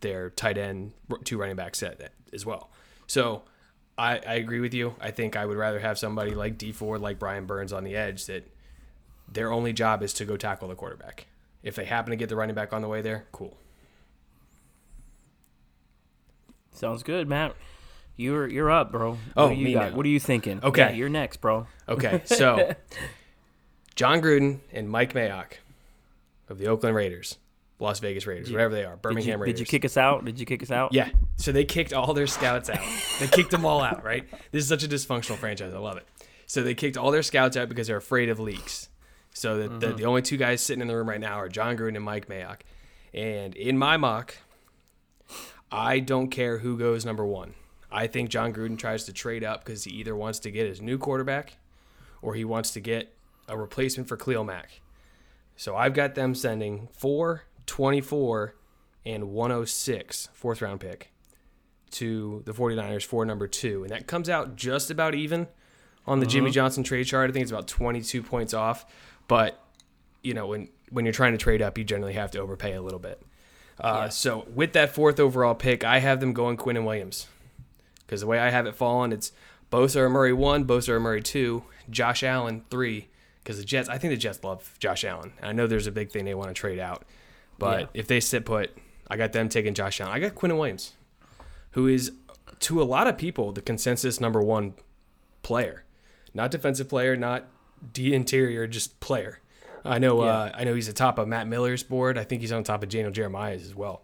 their 0.00 0.30
tight 0.30 0.56
end 0.56 0.92
two 1.24 1.38
running 1.38 1.56
back 1.56 1.74
set 1.74 2.12
as 2.32 2.46
well. 2.46 2.70
So 3.06 3.42
I, 3.98 4.18
I 4.18 4.34
agree 4.34 4.60
with 4.60 4.74
you. 4.74 4.94
I 5.00 5.10
think 5.10 5.36
I 5.36 5.46
would 5.46 5.56
rather 5.56 5.78
have 5.80 5.98
somebody 5.98 6.34
like 6.34 6.58
Dee 6.58 6.72
Ford, 6.72 7.00
like 7.00 7.18
Brian 7.18 7.46
Burns 7.46 7.72
on 7.72 7.84
the 7.84 7.96
edge 7.96 8.26
that 8.26 8.46
their 9.30 9.50
only 9.52 9.72
job 9.72 10.02
is 10.02 10.12
to 10.14 10.24
go 10.24 10.36
tackle 10.36 10.68
the 10.68 10.74
quarterback. 10.74 11.26
If 11.62 11.74
they 11.76 11.84
happen 11.84 12.10
to 12.10 12.16
get 12.16 12.28
the 12.28 12.36
running 12.36 12.54
back 12.54 12.72
on 12.72 12.82
the 12.82 12.88
way 12.88 13.00
there, 13.02 13.26
cool. 13.32 13.56
Sounds 16.72 17.02
good, 17.02 17.26
Matt. 17.26 17.56
You're 18.16 18.46
you're 18.46 18.70
up, 18.70 18.92
bro. 18.92 19.18
Oh, 19.36 19.44
what 19.48 19.54
do 19.54 19.56
you 19.56 19.64
me 19.64 19.72
got? 19.74 19.90
now. 19.90 19.96
What 19.96 20.06
are 20.06 20.10
you 20.10 20.20
thinking? 20.20 20.60
Okay. 20.62 20.82
Yeah, 20.82 20.90
you're 20.92 21.08
next, 21.08 21.38
bro. 21.40 21.66
Okay, 21.88 22.22
so 22.24 22.74
Jon 23.94 24.20
Gruden 24.20 24.60
and 24.72 24.88
Mike 24.88 25.12
Mayock 25.12 25.54
of 26.48 26.58
the 26.58 26.66
Oakland 26.66 26.96
Raiders, 26.96 27.36
Las 27.78 28.00
Vegas 28.00 28.26
Raiders, 28.26 28.50
whatever 28.50 28.74
they 28.74 28.84
are, 28.84 28.94
Did 28.94 29.02
Birmingham 29.02 29.38
you, 29.38 29.44
Raiders. 29.44 29.58
did 29.58 29.60
you 29.60 29.66
kick 29.66 29.84
us 29.84 29.96
out? 29.96 30.24
Did 30.24 30.40
you 30.40 30.46
kick 30.46 30.62
us 30.62 30.70
out? 30.70 30.94
Yeah. 30.94 31.10
So 31.36 31.52
they 31.52 31.64
kicked 31.64 31.92
all 31.92 32.14
their 32.14 32.26
scouts 32.26 32.70
out. 32.70 32.80
They 33.20 33.26
kicked 33.26 33.50
them 33.50 33.66
all 33.66 33.82
out, 33.82 34.02
right? 34.02 34.26
This 34.50 34.62
is 34.62 34.68
such 34.68 34.82
a 34.82 34.88
dysfunctional 34.88 35.36
franchise. 35.36 35.74
I 35.74 35.78
love 35.78 35.98
it. 35.98 36.06
So 36.46 36.62
they 36.62 36.74
kicked 36.74 36.96
all 36.96 37.10
their 37.10 37.22
scouts 37.22 37.56
out 37.56 37.68
because 37.68 37.88
they're 37.88 37.96
afraid 37.96 38.30
of 38.30 38.38
leaks. 38.38 38.88
So 39.34 39.58
the, 39.58 39.68
the, 39.68 39.86
mm-hmm. 39.88 39.96
the 39.96 40.04
only 40.04 40.22
two 40.22 40.38
guys 40.38 40.62
sitting 40.62 40.80
in 40.80 40.88
the 40.88 40.96
room 40.96 41.08
right 41.08 41.20
now 41.20 41.34
are 41.34 41.48
Jon 41.48 41.76
Gruden 41.76 41.96
and 41.96 42.04
Mike 42.04 42.28
Mayock. 42.28 42.60
And 43.12 43.54
in 43.54 43.76
my 43.76 43.98
mock, 43.98 44.36
I 45.70 45.98
don't 45.98 46.28
care 46.28 46.58
who 46.58 46.78
goes 46.78 47.04
number 47.04 47.24
one. 47.26 47.54
I 47.90 48.06
think 48.06 48.30
Jon 48.30 48.52
Gruden 48.52 48.78
tries 48.78 49.04
to 49.04 49.12
trade 49.12 49.44
up 49.44 49.64
because 49.64 49.84
he 49.84 49.90
either 49.92 50.16
wants 50.16 50.38
to 50.40 50.50
get 50.50 50.66
his 50.66 50.80
new 50.80 50.96
quarterback 50.96 51.58
or 52.22 52.34
he 52.34 52.44
wants 52.44 52.70
to 52.72 52.80
get 52.80 53.14
a 53.48 53.56
replacement 53.56 54.08
for 54.08 54.16
Khalil 54.16 54.44
Mack. 54.44 54.80
So 55.56 55.76
I've 55.76 55.94
got 55.94 56.14
them 56.14 56.34
sending 56.34 56.88
4, 56.92 57.44
24, 57.66 58.54
and 59.04 59.30
106, 59.30 60.28
fourth 60.32 60.62
round 60.62 60.80
pick, 60.80 61.12
to 61.92 62.42
the 62.44 62.52
49ers 62.52 63.04
for 63.04 63.24
number 63.24 63.46
two. 63.46 63.82
And 63.82 63.90
that 63.90 64.06
comes 64.06 64.28
out 64.28 64.56
just 64.56 64.90
about 64.90 65.14
even 65.14 65.46
on 66.06 66.20
the 66.20 66.26
Jimmy 66.26 66.50
Johnson 66.50 66.82
trade 66.82 67.04
chart. 67.04 67.30
I 67.30 67.32
think 67.32 67.42
it's 67.42 67.52
about 67.52 67.68
22 67.68 68.22
points 68.22 68.54
off. 68.54 68.86
But, 69.28 69.60
you 70.22 70.34
know, 70.34 70.46
when, 70.46 70.68
when 70.90 71.04
you're 71.04 71.12
trying 71.12 71.32
to 71.32 71.38
trade 71.38 71.62
up, 71.62 71.78
you 71.78 71.84
generally 71.84 72.14
have 72.14 72.30
to 72.32 72.38
overpay 72.38 72.74
a 72.74 72.82
little 72.82 72.98
bit. 72.98 73.22
Uh, 73.80 74.08
So 74.08 74.46
with 74.54 74.72
that 74.72 74.94
fourth 74.94 75.20
overall 75.20 75.54
pick, 75.54 75.84
I 75.84 75.98
have 75.98 76.20
them 76.20 76.32
going 76.32 76.56
Quinnen 76.56 76.84
Williams. 76.84 77.26
Because 78.06 78.20
the 78.20 78.26
way 78.26 78.38
I 78.38 78.50
have 78.50 78.66
it 78.66 78.76
fallen, 78.76 79.12
it's 79.12 79.32
Bosa 79.70 79.96
or 79.96 80.08
Murray 80.08 80.32
one, 80.32 80.64
Bosa 80.64 80.90
or 80.90 81.00
Murray 81.00 81.22
two, 81.22 81.64
Josh 81.90 82.22
Allen 82.22 82.62
three. 82.70 83.08
Because 83.42 83.58
the 83.58 83.64
Jets, 83.64 83.88
I 83.88 83.98
think 83.98 84.12
the 84.12 84.16
Jets 84.16 84.42
love 84.44 84.76
Josh 84.78 85.04
Allen. 85.04 85.32
I 85.42 85.52
know 85.52 85.66
there's 85.66 85.86
a 85.86 85.92
big 85.92 86.10
thing 86.10 86.24
they 86.24 86.34
want 86.34 86.48
to 86.50 86.54
trade 86.54 86.78
out, 86.78 87.04
but 87.58 87.80
Yeah. 87.80 87.86
if 87.94 88.06
they 88.08 88.20
sit 88.20 88.44
put, 88.44 88.76
I 89.08 89.16
got 89.16 89.32
them 89.32 89.48
taking 89.48 89.74
Josh 89.74 90.00
Allen. 90.00 90.12
I 90.14 90.18
got 90.20 90.34
Quinn 90.34 90.56
Williams, 90.56 90.92
who 91.72 91.86
is 91.86 92.12
to 92.60 92.80
a 92.80 92.84
lot 92.84 93.06
of 93.06 93.16
people 93.18 93.52
the 93.52 93.60
consensus 93.62 94.20
number 94.20 94.40
one 94.42 94.74
player, 95.42 95.84
not 96.34 96.50
defensive 96.50 96.88
player, 96.88 97.16
not 97.16 97.44
D 97.92 98.14
interior, 98.14 98.66
just 98.66 98.98
player. 99.00 99.40
I 99.84 99.98
know. 99.98 100.22
Uh, 100.22 100.50
I 100.54 100.64
know 100.64 100.74
he's 100.74 100.88
atop 100.88 101.18
of 101.18 101.28
Matt 101.28 101.46
Miller's 101.46 101.82
board. 101.84 102.18
I 102.18 102.24
think 102.24 102.40
he's 102.40 102.50
on 102.50 102.64
top 102.64 102.82
of 102.82 102.88
Daniel 102.88 103.12
Jeremiah's 103.12 103.62
as 103.64 103.74
well. 103.74 104.02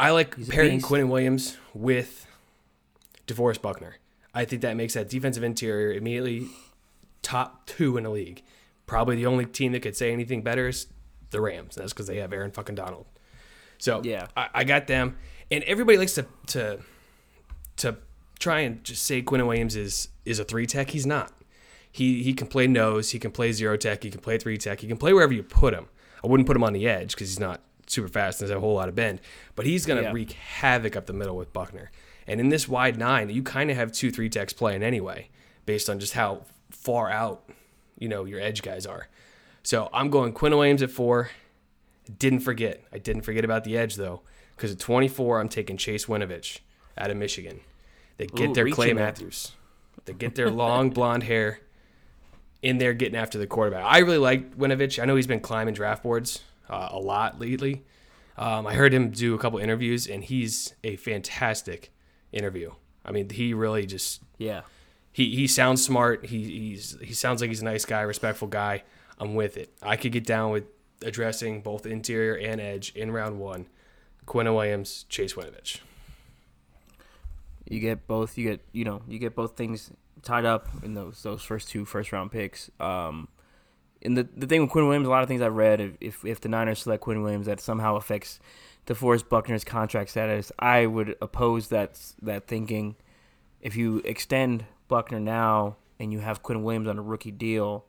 I 0.00 0.10
like 0.10 0.36
a 0.36 0.40
pairing. 0.40 0.80
Quinn 0.80 1.08
Williams 1.08 1.56
with 1.72 2.26
DeForest 3.28 3.62
Buckner. 3.62 3.96
I 4.34 4.44
think 4.44 4.62
that 4.62 4.76
makes 4.76 4.94
that 4.94 5.08
defensive 5.08 5.44
interior 5.44 5.92
immediately 5.92 6.48
top 7.22 7.66
two 7.66 7.96
in 7.96 8.04
the 8.04 8.10
league. 8.10 8.42
Probably 8.86 9.14
the 9.14 9.26
only 9.26 9.46
team 9.46 9.70
that 9.72 9.80
could 9.82 9.96
say 9.96 10.12
anything 10.12 10.42
better 10.42 10.66
is 10.68 10.86
the 11.32 11.40
Rams. 11.40 11.74
That's 11.74 11.92
because 11.92 12.06
they 12.06 12.18
have 12.18 12.32
Aaron 12.32 12.52
fucking 12.52 12.76
Donald. 12.76 13.06
So 13.78 14.00
Yeah. 14.04 14.28
I, 14.36 14.48
I 14.54 14.64
got 14.64 14.86
them, 14.86 15.16
and 15.50 15.64
everybody 15.64 15.98
likes 15.98 16.14
to 16.14 16.26
to 16.48 16.78
to 17.78 17.96
try 18.38 18.60
and 18.60 18.82
just 18.84 19.04
say 19.04 19.22
Quinn 19.22 19.44
Williams 19.46 19.76
is 19.76 20.08
is 20.24 20.38
a 20.38 20.44
three 20.44 20.66
tech. 20.66 20.90
He's 20.90 21.06
not. 21.06 21.32
He 21.90 22.22
he 22.22 22.32
can 22.32 22.46
play 22.46 22.66
nose. 22.66 23.10
He 23.10 23.18
can 23.18 23.30
play 23.32 23.52
zero 23.52 23.76
tech. 23.76 24.02
He 24.02 24.10
can 24.10 24.20
play 24.20 24.38
three 24.38 24.56
tech. 24.56 24.80
He 24.80 24.86
can 24.88 24.96
play 24.96 25.12
wherever 25.12 25.32
you 25.32 25.42
put 25.42 25.74
him. 25.74 25.86
I 26.22 26.28
wouldn't 26.28 26.46
put 26.46 26.56
him 26.56 26.64
on 26.64 26.72
the 26.72 26.86
edge 26.88 27.12
because 27.12 27.28
he's 27.28 27.40
not 27.40 27.60
super 27.88 28.08
fast 28.08 28.40
and 28.40 28.48
has 28.48 28.56
a 28.56 28.60
whole 28.60 28.74
lot 28.74 28.88
of 28.88 28.94
bend, 28.94 29.20
but 29.56 29.66
he's 29.66 29.84
going 29.84 29.98
to 29.98 30.04
Yeah. 30.04 30.12
wreak 30.12 30.32
havoc 30.32 30.94
up 30.96 31.06
the 31.06 31.12
middle 31.12 31.36
with 31.36 31.52
Buckner. 31.52 31.90
And 32.28 32.38
in 32.40 32.48
this 32.48 32.68
wide 32.68 32.96
nine, 32.96 33.28
you 33.28 33.42
kind 33.42 33.70
of 33.70 33.76
have 33.76 33.90
two 33.90 34.10
three 34.12 34.28
techs 34.30 34.52
playing 34.52 34.82
anyway, 34.84 35.28
based 35.66 35.90
on 35.90 35.98
just 35.98 36.12
how 36.14 36.44
far 36.70 37.10
out 37.10 37.50
you 37.98 38.08
know 38.08 38.24
your 38.24 38.40
edge 38.40 38.62
guys 38.62 38.86
are. 38.86 39.08
So 39.62 39.88
I'm 39.92 40.10
going 40.10 40.32
Quinn 40.32 40.52
Williams 40.56 40.82
at 40.82 40.90
four. 40.90 41.30
Didn't 42.18 42.40
forget. 42.40 42.82
I 42.92 42.98
didn't 42.98 43.22
forget 43.22 43.44
about 43.44 43.64
the 43.64 43.76
edge 43.78 43.94
though, 43.96 44.22
because 44.56 44.72
at 44.72 44.78
24 44.78 45.40
I'm 45.40 45.48
taking 45.48 45.76
Chase 45.76 46.06
Winovich 46.06 46.58
out 46.98 47.10
of 47.10 47.16
Michigan. 47.16 47.60
They 48.16 48.26
get 48.26 48.50
Ooh, 48.50 48.54
their 48.54 48.68
Clay. 48.70 48.92
Matthews. 48.92 49.52
They 50.04 50.12
get 50.12 50.34
their 50.34 50.50
long 50.50 50.90
blonde 50.90 51.22
hair 51.22 51.60
in 52.60 52.78
there 52.78 52.92
getting 52.92 53.16
after 53.16 53.38
the 53.38 53.46
quarterback. 53.46 53.84
I 53.84 53.98
really 53.98 54.18
like 54.18 54.56
Winovich. 54.56 55.00
I 55.00 55.04
know 55.04 55.16
he's 55.16 55.26
been 55.26 55.40
climbing 55.40 55.74
draft 55.74 56.02
boards 56.02 56.40
uh, 56.68 56.88
a 56.90 56.98
lot 56.98 57.40
lately. 57.40 57.84
Um, 58.36 58.66
I 58.66 58.74
heard 58.74 58.92
him 58.92 59.10
do 59.10 59.34
a 59.34 59.38
couple 59.38 59.58
interviews, 59.58 60.06
and 60.08 60.24
he's 60.24 60.74
a 60.82 60.96
fantastic 60.96 61.92
interview. 62.32 62.72
I 63.04 63.12
mean, 63.12 63.28
he 63.30 63.52
really 63.54 63.84
just 63.86 64.22
Yeah. 64.38 64.62
he 65.12 65.34
he 65.36 65.46
sounds 65.46 65.84
smart. 65.84 66.26
He 66.26 66.42
he's 66.44 66.96
he 67.02 67.12
sounds 67.14 67.40
like 67.40 67.48
he's 67.50 67.60
a 67.62 67.64
nice 67.64 67.84
guy, 67.84 68.00
respectful 68.02 68.48
guy. 68.48 68.82
I'm 69.18 69.34
with 69.34 69.56
it. 69.56 69.72
I 69.82 69.96
could 69.96 70.12
get 70.12 70.24
down 70.24 70.50
with 70.50 70.64
addressing 71.02 71.62
both 71.62 71.86
interior 71.86 72.34
and 72.34 72.60
edge 72.60 72.92
in 72.94 73.10
round 73.10 73.38
one. 73.38 73.66
Quinn 74.26 74.52
Williams, 74.52 75.04
Chase 75.08 75.34
Winovich. 75.34 75.80
You 77.68 77.80
get 77.80 78.06
both. 78.06 78.36
You 78.38 78.50
get 78.50 78.60
you 78.72 78.84
know 78.84 79.02
you 79.08 79.18
get 79.18 79.34
both 79.34 79.56
things 79.56 79.90
tied 80.22 80.44
up 80.44 80.68
in 80.82 80.94
those 80.94 81.22
those 81.22 81.42
first 81.42 81.68
two 81.68 81.84
first 81.84 82.12
round 82.12 82.30
picks. 82.30 82.70
Um, 82.80 83.28
and 84.02 84.16
the 84.16 84.28
the 84.36 84.46
thing 84.46 84.60
with 84.62 84.70
Quinn 84.70 84.86
Williams, 84.86 85.06
a 85.06 85.10
lot 85.10 85.22
of 85.22 85.28
things 85.28 85.42
I've 85.42 85.54
read, 85.54 85.96
if 86.00 86.24
if, 86.24 86.40
the 86.40 86.48
Niners 86.48 86.80
select 86.80 87.02
Quinn 87.02 87.22
Williams, 87.22 87.46
that 87.46 87.60
somehow 87.60 87.96
affects 87.96 88.40
the 88.86 88.94
DeForest 88.94 89.28
Buckner's 89.28 89.64
contract 89.64 90.10
status. 90.10 90.50
I 90.58 90.86
would 90.86 91.16
oppose 91.20 91.68
that 91.68 91.98
that 92.22 92.46
thinking. 92.46 92.96
If 93.60 93.76
you 93.76 94.02
extend 94.04 94.64
Buckner 94.88 95.20
now 95.20 95.76
and 96.00 96.12
you 96.12 96.18
have 96.18 96.42
Quinn 96.42 96.64
Williams 96.64 96.88
on 96.88 96.98
a 96.98 97.02
rookie 97.02 97.30
deal, 97.30 97.84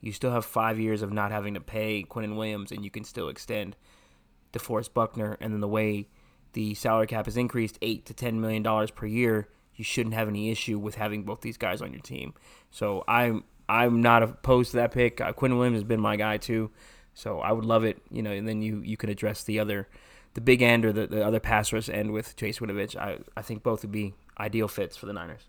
you 0.00 0.12
still 0.12 0.30
have 0.30 0.44
five 0.44 0.78
years 0.78 1.02
of 1.02 1.12
not 1.12 1.30
having 1.30 1.54
to 1.54 1.60
pay 1.60 2.02
Quinn 2.02 2.36
Williams, 2.36 2.72
and 2.72 2.84
you 2.84 2.90
can 2.90 3.04
still 3.04 3.28
extend 3.28 3.76
DeForest 4.52 4.94
Buckner, 4.94 5.36
and 5.40 5.52
then 5.52 5.60
the 5.60 5.68
way 5.68 6.08
the 6.52 6.74
salary 6.74 7.06
cap 7.06 7.26
has 7.26 7.36
increased 7.36 7.78
eight 7.82 8.06
to 8.06 8.14
ten 8.14 8.40
million 8.40 8.62
dollars 8.62 8.90
per 8.90 9.06
year, 9.06 9.48
you 9.74 9.84
shouldn't 9.84 10.14
have 10.14 10.28
any 10.28 10.50
issue 10.50 10.78
with 10.78 10.94
having 10.94 11.22
both 11.22 11.40
these 11.40 11.56
guys 11.56 11.82
on 11.82 11.92
your 11.92 12.02
team. 12.02 12.34
So 12.70 13.04
I'm 13.06 13.44
I'm 13.68 14.00
not 14.00 14.22
opposed 14.22 14.70
to 14.72 14.78
that 14.78 14.92
pick. 14.92 15.20
Uh, 15.20 15.32
Quinn 15.32 15.56
Williams 15.56 15.76
has 15.76 15.84
been 15.84 16.00
my 16.00 16.16
guy 16.16 16.38
too, 16.38 16.70
so 17.14 17.40
I 17.40 17.52
would 17.52 17.64
love 17.64 17.84
it. 17.84 18.00
You 18.10 18.22
know, 18.22 18.30
and 18.32 18.48
then 18.48 18.62
you 18.62 18.80
you 18.80 18.96
can 18.96 19.10
address 19.10 19.44
the 19.44 19.60
other 19.60 19.88
the 20.34 20.40
big 20.40 20.62
end 20.62 20.84
or 20.84 20.92
the, 20.92 21.06
the 21.06 21.24
other 21.24 21.40
pass 21.40 21.72
rush 21.72 21.88
end 21.88 22.12
with 22.12 22.36
Chase 22.36 22.60
Winovich. 22.60 22.96
I 22.96 23.18
I 23.36 23.42
think 23.42 23.62
both 23.62 23.82
would 23.82 23.92
be 23.92 24.14
ideal 24.38 24.68
fits 24.68 24.96
for 24.96 25.06
the 25.06 25.12
Niners. 25.12 25.48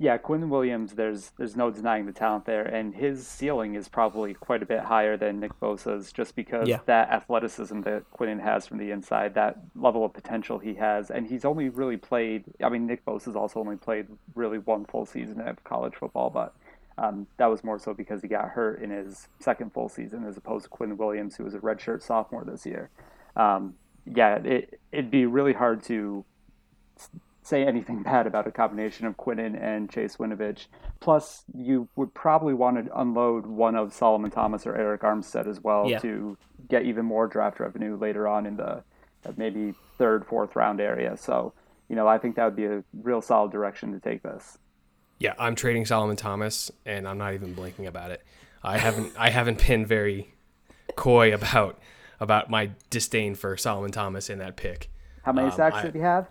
Yeah, 0.00 0.16
Quinn 0.16 0.48
Williams, 0.48 0.92
there's 0.92 1.30
there's 1.38 1.56
no 1.56 1.72
denying 1.72 2.06
the 2.06 2.12
talent 2.12 2.44
there, 2.44 2.62
and 2.62 2.94
his 2.94 3.26
ceiling 3.26 3.74
is 3.74 3.88
probably 3.88 4.32
quite 4.32 4.62
a 4.62 4.66
bit 4.66 4.80
higher 4.80 5.16
than 5.16 5.40
Nick 5.40 5.58
Bosa's, 5.58 6.12
just 6.12 6.36
because 6.36 6.68
Yeah. 6.68 6.78
that 6.86 7.10
athleticism 7.10 7.80
that 7.80 8.08
Quinn 8.12 8.38
has 8.38 8.64
from 8.64 8.78
the 8.78 8.92
inside, 8.92 9.34
that 9.34 9.58
level 9.74 10.04
of 10.04 10.12
potential 10.12 10.60
he 10.60 10.74
has, 10.74 11.10
and 11.10 11.26
he's 11.26 11.44
only 11.44 11.68
really 11.68 11.96
played. 11.96 12.44
I 12.62 12.68
mean, 12.68 12.86
Nick 12.86 13.04
Bosa's 13.04 13.34
also 13.34 13.58
only 13.58 13.74
played 13.76 14.06
really 14.36 14.58
one 14.58 14.84
full 14.84 15.04
season 15.04 15.40
of 15.40 15.64
college 15.64 15.96
football, 15.96 16.30
but 16.30 16.54
um, 16.96 17.26
that 17.38 17.46
was 17.46 17.64
more 17.64 17.78
so 17.80 17.92
because 17.92 18.22
he 18.22 18.28
got 18.28 18.50
hurt 18.50 18.80
in 18.80 18.90
his 18.90 19.26
second 19.40 19.72
full 19.72 19.88
season, 19.88 20.24
as 20.24 20.36
opposed 20.36 20.64
to 20.64 20.68
Quinn 20.70 20.96
Williams, 20.96 21.34
who 21.36 21.42
was 21.42 21.54
a 21.54 21.58
redshirt 21.58 22.02
sophomore 22.02 22.44
this 22.44 22.64
year. 22.64 22.90
Um, 23.34 23.74
yeah, 24.06 24.36
it 24.36 24.78
it'd 24.92 25.10
be 25.10 25.26
really 25.26 25.54
hard 25.54 25.82
to 25.84 26.24
say 27.48 27.64
anything 27.64 28.02
bad 28.02 28.26
about 28.26 28.46
a 28.46 28.50
combination 28.52 29.06
of 29.06 29.16
Quinnen 29.16 29.60
and 29.60 29.90
Chase 29.90 30.16
Winovich. 30.16 30.66
Plus, 31.00 31.44
you 31.56 31.88
would 31.96 32.12
probably 32.12 32.52
want 32.54 32.84
to 32.84 33.00
unload 33.00 33.46
one 33.46 33.74
of 33.74 33.92
Solomon 33.92 34.30
Thomas 34.30 34.66
or 34.66 34.74
Arik 34.74 35.00
Armstead 35.00 35.46
as 35.46 35.60
well 35.60 35.88
Yeah. 35.88 35.98
to 36.00 36.36
get 36.68 36.82
even 36.84 37.04
more 37.06 37.26
draft 37.26 37.58
revenue 37.60 37.96
later 37.96 38.28
on 38.28 38.44
in 38.46 38.56
the 38.56 38.82
uh, 39.26 39.32
maybe 39.36 39.74
third, 39.96 40.26
fourth 40.26 40.54
round 40.56 40.80
area. 40.80 41.16
So, 41.16 41.54
you 41.88 41.96
know, 41.96 42.06
I 42.06 42.18
think 42.18 42.36
that 42.36 42.44
would 42.44 42.56
be 42.56 42.66
a 42.66 42.84
real 43.02 43.22
solid 43.22 43.50
direction 43.50 43.92
to 43.92 44.00
take 44.00 44.22
this. 44.22 44.58
Yeah, 45.18 45.34
I'm 45.38 45.54
trading 45.56 45.86
Solomon 45.86 46.16
Thomas, 46.16 46.70
and 46.86 47.08
I'm 47.08 47.18
not 47.18 47.34
even 47.34 47.54
blinking 47.54 47.86
about 47.86 48.10
it. 48.12 48.22
I 48.62 48.78
haven't 48.78 49.12
I 49.18 49.30
haven't 49.30 49.66
been 49.66 49.86
very 49.86 50.34
coy 50.96 51.32
about 51.34 51.78
about 52.20 52.50
my 52.50 52.70
disdain 52.90 53.34
for 53.34 53.56
Solomon 53.56 53.90
Thomas 53.90 54.28
in 54.28 54.38
that 54.38 54.56
pick. 54.56 54.90
How 55.22 55.32
many 55.32 55.48
Um, 55.48 55.52
sacks 55.54 55.76
I- 55.76 55.82
did 55.82 55.94
he 55.94 56.00
have? 56.00 56.28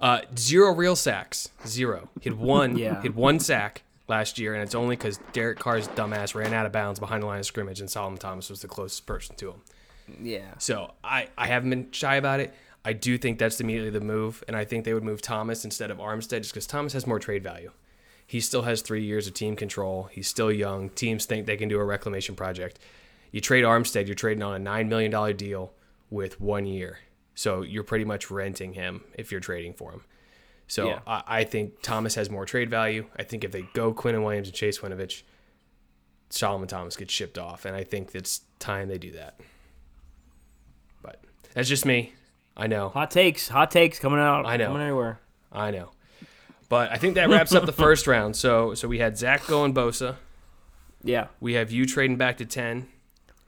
Uh, 0.00 0.22
zero 0.36 0.72
real 0.74 0.96
sacks. 0.96 1.50
Zero. 1.66 2.08
He 2.20 2.30
had 2.30 2.38
one. 2.38 2.76
Yeah. 2.76 3.00
He 3.02 3.08
had 3.08 3.14
one 3.14 3.38
sack 3.38 3.82
last 4.08 4.38
year, 4.38 4.54
and 4.54 4.62
it's 4.62 4.74
only 4.74 4.96
because 4.96 5.18
Derek 5.32 5.58
Carr's 5.58 5.88
dumbass 5.88 6.34
ran 6.34 6.52
out 6.54 6.66
of 6.66 6.72
bounds 6.72 6.98
behind 6.98 7.22
the 7.22 7.26
line 7.26 7.38
of 7.40 7.46
scrimmage, 7.46 7.80
and 7.80 7.90
Solomon 7.90 8.18
Thomas 8.18 8.48
was 8.50 8.62
the 8.62 8.68
closest 8.68 9.06
person 9.06 9.36
to 9.36 9.50
him. 9.50 9.60
Yeah. 10.22 10.54
So 10.58 10.92
I, 11.04 11.28
I 11.36 11.46
haven't 11.46 11.70
been 11.70 11.92
shy 11.92 12.16
about 12.16 12.40
it. 12.40 12.54
I 12.84 12.94
do 12.94 13.18
think 13.18 13.38
that's 13.38 13.60
immediately 13.60 13.90
the 13.90 14.04
move, 14.04 14.42
and 14.48 14.56
I 14.56 14.64
think 14.64 14.84
they 14.84 14.94
would 14.94 15.04
move 15.04 15.20
Thomas 15.20 15.64
instead 15.64 15.90
of 15.90 15.98
Armstead 15.98 16.38
just 16.38 16.52
because 16.52 16.66
Thomas 16.66 16.94
has 16.94 17.06
more 17.06 17.18
trade 17.18 17.42
value. 17.42 17.72
He 18.26 18.40
still 18.40 18.62
has 18.62 18.80
three 18.80 19.04
years 19.04 19.26
of 19.26 19.34
team 19.34 19.54
control. 19.54 20.08
He's 20.10 20.28
still 20.28 20.50
young. 20.50 20.88
Teams 20.90 21.26
think 21.26 21.46
they 21.46 21.56
can 21.56 21.68
do 21.68 21.78
a 21.78 21.84
reclamation 21.84 22.36
project. 22.36 22.78
You 23.32 23.40
trade 23.40 23.64
Armstead, 23.64 24.06
you're 24.06 24.14
trading 24.14 24.42
on 24.42 24.54
a 24.54 24.70
$9 24.70 24.88
million 24.88 25.36
deal 25.36 25.72
with 26.10 26.40
one 26.40 26.64
year. 26.64 26.98
So 27.34 27.62
you're 27.62 27.84
pretty 27.84 28.04
much 28.04 28.30
renting 28.30 28.74
him 28.74 29.02
if 29.14 29.30
you're 29.30 29.40
trading 29.40 29.74
for 29.74 29.92
him. 29.92 30.02
So 30.66 30.86
Yeah. 30.88 31.00
I, 31.06 31.22
I 31.26 31.44
think 31.44 31.82
Thomas 31.82 32.14
has 32.14 32.30
more 32.30 32.44
trade 32.44 32.70
value. 32.70 33.06
I 33.16 33.22
think 33.22 33.44
if 33.44 33.52
they 33.52 33.62
go 33.72 33.92
Quinnen 33.92 34.22
Williams 34.22 34.48
and 34.48 34.54
Chase 34.54 34.78
Winovich, 34.78 35.22
Solomon 36.30 36.68
Thomas 36.68 36.96
gets 36.96 37.12
shipped 37.12 37.38
off, 37.38 37.64
and 37.64 37.74
I 37.74 37.82
think 37.82 38.14
it's 38.14 38.42
time 38.60 38.88
they 38.88 38.98
do 38.98 39.10
that. 39.12 39.40
But 41.02 41.20
that's 41.54 41.68
just 41.68 41.84
me. 41.84 42.12
I 42.56 42.66
know. 42.68 42.90
Hot 42.90 43.10
takes, 43.10 43.48
hot 43.48 43.70
takes 43.70 43.98
coming 43.98 44.20
out. 44.20 44.46
I 44.46 44.56
know. 44.56 44.66
coming 44.66 44.82
anywhere. 44.82 45.18
I 45.50 45.70
know. 45.72 45.90
But 46.68 46.92
I 46.92 46.98
think 46.98 47.16
that 47.16 47.28
wraps 47.28 47.52
up 47.52 47.66
the 47.66 47.72
first 47.86 48.06
round. 48.06 48.36
So 48.36 48.74
so 48.74 48.86
we 48.86 48.98
had 48.98 49.18
Zach 49.18 49.46
going 49.46 49.74
Bosa. 49.74 50.16
Yeah. 51.02 51.26
We 51.40 51.54
have 51.54 51.72
you 51.72 51.84
trading 51.84 52.16
back 52.16 52.38
to 52.38 52.44
ten 52.44 52.86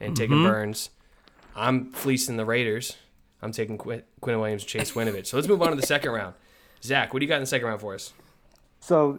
and 0.01 0.17
taking 0.17 0.37
mm-hmm. 0.37 0.49
Burns. 0.49 0.91
I'm 1.55 1.93
fleecing 1.93 2.37
the 2.37 2.45
Raiders. 2.45 2.97
I'm 3.43 3.53
taking 3.53 3.77
Quinn, 3.77 4.03
Quinn 4.21 4.39
Williams, 4.39 4.65
Chase 4.65 4.93
Winovich. 4.93 5.27
So 5.27 5.37
let's 5.37 5.49
move 5.49 5.61
on 5.63 5.71
to 5.71 5.77
the 5.77 5.87
second 5.87 6.13
round. 6.13 6.35
Zach, 6.83 7.13
what 7.13 7.21
do 7.21 7.27
you 7.27 7.29
got 7.29 7.37
in 7.37 7.43
the 7.43 7.47
second 7.47 7.69
round 7.69 7.81
for 7.81 7.95
us? 7.95 8.13
So 8.81 9.19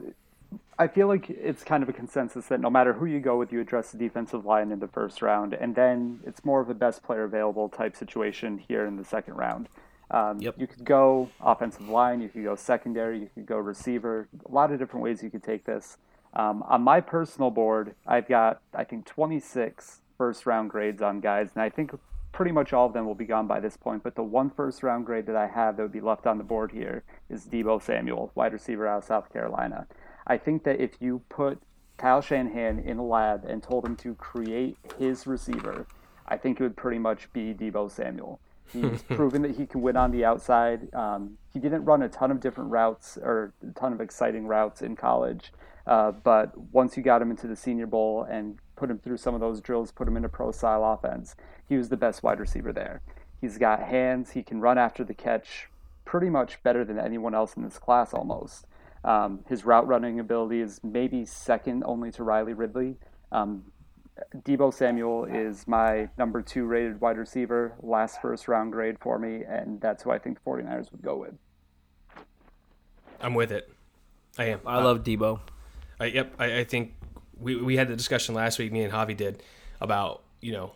I 0.80 0.88
feel 0.88 1.08
like 1.08 1.30
it's 1.30 1.64
kind 1.64 1.84
of 1.84 1.90
a 1.90 1.94
consensus 1.94 2.48
that 2.48 2.60
no 2.60 2.70
matter 2.70 2.94
who 2.94 3.06
you 3.06 3.20
go 3.20 3.38
with, 3.38 3.52
you 3.54 3.62
address 3.62 3.92
the 3.92 3.98
defensive 3.98 4.46
line 4.46 4.72
in 4.72 4.80
the 4.80 4.88
first 4.88 5.22
round, 5.22 5.54
and 5.54 5.76
then 5.76 6.20
it's 6.26 6.44
more 6.44 6.62
of 6.62 6.70
a 6.70 6.74
best 6.74 7.04
player 7.04 7.24
available 7.24 7.70
type 7.70 7.96
situation 7.96 8.58
here 8.68 8.86
in 8.86 8.98
the 8.98 9.06
second 9.06 9.36
round. 9.36 9.70
Um, 10.12 10.40
Yep. 10.42 10.56
You 10.58 10.68
could 10.68 10.84
go 10.86 11.30
offensive 11.42 11.88
line, 11.90 12.22
you 12.22 12.30
could 12.30 12.44
go 12.44 12.56
secondary, 12.56 13.20
you 13.20 13.30
could 13.34 13.46
go 13.46 13.58
receiver. 13.58 14.28
A 14.48 14.52
lot 14.52 14.72
of 14.72 14.80
different 14.80 15.04
ways 15.04 15.24
you 15.24 15.30
could 15.30 15.44
take 15.44 15.66
this. 15.66 15.98
Um, 16.34 16.64
on 16.64 16.82
my 16.82 17.00
personal 17.00 17.52
board, 17.52 17.96
I've 18.08 18.28
got 18.28 18.62
I 18.74 18.84
think 18.84 19.06
26 19.06 20.02
first 20.18 20.46
round 20.46 20.70
grades 20.70 21.02
on 21.02 21.20
guys, 21.20 21.50
and 21.56 21.62
I 21.64 21.70
think 21.70 21.94
pretty 22.34 22.52
much 22.52 22.74
all 22.74 22.88
of 22.88 22.94
them 22.94 23.06
will 23.06 23.16
be 23.16 23.26
gone 23.26 23.48
by 23.48 23.62
this 23.62 23.78
point. 23.78 24.04
But 24.04 24.16
the 24.16 24.24
one 24.24 24.50
first 24.50 24.84
round 24.84 25.06
grade 25.06 25.28
that 25.28 25.38
I 25.38 25.48
have 25.48 25.78
that 25.78 25.84
would 25.84 25.92
be 25.94 26.02
left 26.02 26.28
on 26.28 26.38
the 26.38 26.44
board 26.44 26.72
here 26.74 27.04
is 27.30 27.46
Deebo 27.46 27.82
Samuel, 27.82 28.32
wide 28.36 28.52
receiver 28.52 28.86
out 28.86 28.98
of 28.98 29.04
South 29.06 29.32
Carolina. 29.32 29.88
I 30.28 30.38
think 30.38 30.64
that 30.66 30.82
if 30.82 30.96
you 31.00 31.22
put 31.30 31.62
Kyle 31.98 32.22
Shanahan 32.22 32.80
in 32.80 32.98
a 32.98 33.06
lab 33.06 33.46
and 33.46 33.62
told 33.64 33.86
him 33.86 33.96
to 33.98 34.16
create 34.16 34.78
his 34.98 35.26
receiver, 35.26 35.86
I 36.28 36.38
think 36.38 36.60
it 36.60 36.64
would 36.64 36.76
pretty 36.76 37.00
much 37.00 37.32
be 37.32 37.54
Deebo 37.54 37.90
Samuel. 37.90 38.40
He's 38.72 39.04
proven 39.10 39.44
that 39.44 39.56
he 39.58 39.68
can 39.68 39.82
win 39.82 39.96
on 39.96 40.12
the 40.12 40.26
outside. 40.26 40.94
Um, 40.94 41.38
he 41.54 41.60
didn't 41.60 41.86
run 41.86 42.02
a 42.02 42.10
ton 42.10 42.32
of 42.32 42.40
different 42.40 42.72
routes 42.72 43.18
or 43.22 43.54
a 43.62 43.80
ton 43.80 43.94
of 43.94 44.02
exciting 44.02 44.48
routes 44.48 44.82
in 44.82 44.96
college, 44.96 45.54
uh, 45.86 46.12
but 46.12 46.58
once 46.72 46.98
you 46.98 47.04
got 47.04 47.22
him 47.22 47.30
into 47.30 47.46
the 47.46 47.56
Senior 47.56 47.86
Bowl 47.88 48.24
and 48.24 48.58
put 48.76 48.90
him 48.90 49.00
through 49.00 49.18
some 49.18 49.34
of 49.36 49.42
those 49.42 49.62
drills, 49.62 49.92
put 49.92 50.08
him 50.08 50.18
in 50.18 50.26
a 50.26 50.30
pro 50.30 50.52
style 50.52 50.84
offense, 50.84 51.36
he 51.68 51.78
was 51.78 51.90
the 51.90 51.98
best 51.98 52.24
wide 52.24 52.40
receiver 52.40 52.74
there. 52.74 53.02
He's 53.40 53.58
got 53.58 53.82
hands. 53.82 54.32
He 54.32 54.44
can 54.44 54.62
run 54.62 54.78
after 54.78 55.04
the 55.04 55.14
catch 55.14 55.70
pretty 56.06 56.30
much 56.30 56.62
better 56.64 56.86
than 56.86 57.00
anyone 57.00 57.34
else 57.36 57.56
in 57.56 57.64
this 57.64 57.78
class 57.78 58.14
almost. 58.14 58.66
Um, 59.04 59.40
his 59.50 59.66
route 59.66 59.88
running 59.88 60.20
ability 60.20 60.62
is 60.62 60.80
maybe 60.84 61.26
second 61.26 61.84
only 61.86 62.12
to 62.12 62.24
Riley 62.24 62.54
Ridley. 62.54 62.96
Um, 63.32 63.66
Deebo 64.36 64.74
Samuel 64.74 65.26
is 65.26 65.68
my 65.68 66.10
number 66.18 66.42
two 66.42 66.66
rated 66.66 67.02
wide 67.02 67.18
receiver, 67.18 67.74
last 67.82 68.22
first 68.22 68.48
round 68.48 68.72
grade 68.72 68.98
for 69.00 69.18
me, 69.18 69.44
and 69.48 69.82
that's 69.82 70.04
who 70.04 70.12
I 70.12 70.20
think 70.20 70.38
the 70.42 70.50
49ers 70.50 70.92
would 70.92 71.02
go 71.02 71.18
with. 71.18 71.34
I'm 73.20 73.34
with 73.34 73.52
it. 73.52 73.70
I 74.38 74.46
am. 74.46 74.60
I 74.66 74.82
love 74.82 75.04
Deebo. 75.04 75.40
I, 76.00 76.06
yep, 76.06 76.34
I, 76.40 76.60
I 76.60 76.64
think 76.64 76.94
we, 77.40 77.56
we 77.56 77.78
had 77.78 77.88
the 77.88 77.96
discussion 77.96 78.36
last 78.36 78.60
week. 78.60 78.72
Me 78.72 78.84
and 78.84 78.94
Javi 78.94 79.16
did 79.16 79.42
about 79.82 80.24
you 80.44 80.52
know, 80.52 80.74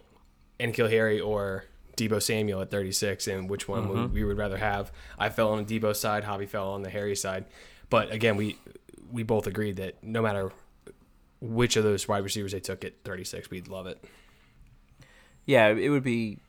N'Keal 0.60 0.90
Harry 0.90 1.20
or 1.20 1.66
Deebo 1.98 2.22
Samuel 2.24 2.62
at 2.62 2.72
36 2.72 3.28
and 3.28 3.50
which 3.50 3.68
one 3.68 3.90
we, 3.90 4.06
we 4.06 4.24
would 4.24 4.38
rather 4.38 4.58
have. 4.58 4.92
I 5.20 5.30
fell 5.30 5.52
on 5.52 5.64
the 5.64 5.80
Deebo 5.80 5.96
side, 5.96 6.24
Javi 6.24 6.48
fell 6.48 6.72
on 6.72 6.82
the 6.82 6.90
Harry 6.90 7.16
side. 7.16 7.46
But 7.90 8.12
again, 8.12 8.38
we 8.38 8.58
we 9.12 9.24
both 9.24 9.46
agreed 9.46 9.76
that 9.78 10.02
no 10.04 10.22
matter 10.22 10.52
which 11.42 11.76
of 11.76 11.84
those 11.84 12.08
wide 12.08 12.24
receivers 12.24 12.52
they 12.52 12.60
took 12.60 12.84
at 12.84 12.94
36, 13.04 13.50
we'd 13.50 13.68
love 13.68 13.88
it. 13.88 14.04
yeah, 15.46 15.68
it 15.68 15.90
would 15.90 16.04
be, 16.04 16.40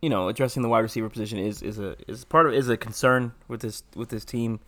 you 0.00 0.08
know, 0.08 0.28
addressing 0.28 0.62
the 0.62 0.68
wide 0.68 0.80
receiver 0.80 1.08
position 1.08 1.38
is 1.38 1.62
is 1.62 1.78
a 1.78 1.96
is 2.06 2.24
part 2.24 2.46
of 2.46 2.54
is 2.54 2.68
a 2.68 2.76
concern 2.76 3.32
with 3.48 3.60
this 3.60 3.82
with 3.96 4.08
this 4.08 4.24
team. 4.24 4.60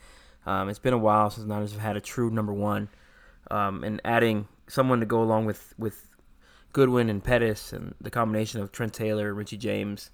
Um, 0.47 0.69
it's 0.69 0.79
been 0.79 0.95
a 0.95 0.99
while 0.99 1.31
since 1.31 1.47
the 1.47 1.53
Niners 1.53 1.73
have 1.73 1.81
had 1.81 1.97
a 1.97 2.01
true 2.01 2.31
number 2.31 2.53
one, 2.53 2.89
um, 3.51 3.85
and 3.85 4.01
adding 4.05 4.49
someone 4.71 5.01
to 5.01 5.07
go 5.07 5.23
along 5.23 5.47
with 5.47 5.75
with 5.77 6.07
Goodwin 6.73 7.11
and 7.11 7.23
Pettis 7.23 7.73
and 7.73 7.95
the 8.01 8.11
combination 8.11 8.61
of 8.61 8.73
Trent 8.73 8.95
Taylor, 8.95 9.35
Richie 9.35 9.57
James, 9.57 10.11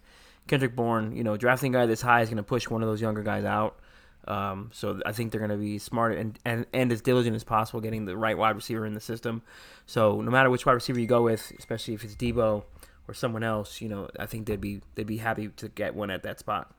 Kendrick 0.48 0.74
Bourne, 0.74 1.14
you 1.14 1.22
know, 1.22 1.36
drafting 1.36 1.74
a 1.74 1.78
guy 1.78 1.86
this 1.86 2.00
high 2.00 2.22
is 2.22 2.28
going 2.28 2.38
to 2.38 2.42
push 2.42 2.68
one 2.68 2.82
of 2.82 2.88
those 2.88 3.00
younger 3.00 3.22
guys 3.22 3.44
out. 3.44 3.78
Um, 4.26 4.70
so 4.72 5.00
I 5.06 5.12
think 5.12 5.30
they're 5.30 5.38
going 5.38 5.50
to 5.52 5.56
be 5.56 5.78
smart 5.78 6.16
and, 6.16 6.36
and, 6.44 6.66
and 6.72 6.90
as 6.90 7.00
diligent 7.00 7.36
as 7.36 7.44
possible 7.44 7.80
getting 7.80 8.06
the 8.06 8.16
right 8.16 8.36
wide 8.36 8.56
receiver 8.56 8.84
in 8.84 8.94
the 8.94 9.00
system. 9.00 9.42
So 9.86 10.20
no 10.20 10.30
matter 10.32 10.50
which 10.50 10.66
wide 10.66 10.72
receiver 10.72 10.98
you 10.98 11.06
go 11.06 11.22
with, 11.22 11.52
especially 11.58 11.94
if 11.94 12.02
it's 12.02 12.16
Deebo 12.16 12.64
or 13.06 13.14
someone 13.14 13.44
else, 13.44 13.80
you 13.80 13.88
know, 13.88 14.08
I 14.18 14.26
think 14.26 14.46
they'd 14.46 14.60
be 14.60 14.80
they'd 14.94 15.06
be 15.06 15.18
happy 15.18 15.48
to 15.48 15.68
get 15.68 15.94
one 15.94 16.10
at 16.10 16.24
that 16.24 16.40
spot. 16.40 16.74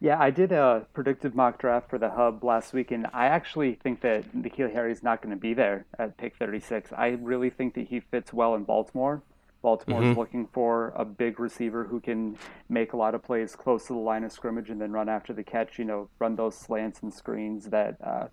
Yeah, 0.00 0.20
I 0.20 0.30
did 0.30 0.52
a 0.52 0.86
predictive 0.92 1.34
mock 1.34 1.58
draft 1.58 1.88
for 1.88 1.98
the 1.98 2.10
Hub 2.10 2.44
last 2.44 2.74
week, 2.74 2.90
and 2.90 3.06
I 3.12 3.26
actually 3.26 3.74
think 3.74 4.02
that 4.02 4.32
N'Keal 4.32 4.72
Harry's 4.72 5.02
not 5.02 5.22
going 5.22 5.34
to 5.34 5.40
be 5.40 5.54
there 5.54 5.86
at 5.98 6.18
pick 6.18 6.36
36. 6.36 6.92
I 6.92 7.16
really 7.20 7.48
think 7.48 7.74
that 7.74 7.88
he 7.88 8.00
fits 8.00 8.32
well 8.32 8.54
in 8.54 8.64
Baltimore. 8.64 9.22
Baltimore's 9.62 10.04
Mm-hmm. 10.04 10.18
looking 10.18 10.46
for 10.52 10.92
a 10.94 11.06
big 11.06 11.40
receiver 11.40 11.84
who 11.84 11.98
can 11.98 12.36
make 12.68 12.92
a 12.92 12.98
lot 12.98 13.14
of 13.14 13.22
plays 13.22 13.56
close 13.56 13.86
to 13.86 13.94
the 13.94 13.98
line 13.98 14.22
of 14.22 14.30
scrimmage 14.30 14.68
and 14.68 14.78
then 14.78 14.92
run 14.92 15.08
after 15.08 15.32
the 15.32 15.42
catch, 15.42 15.78
you 15.78 15.86
know, 15.86 16.10
run 16.18 16.36
those 16.36 16.54
slants 16.54 17.00
and 17.00 17.14
screens 17.14 17.70
that 17.70 17.96
uh, 18.04 18.26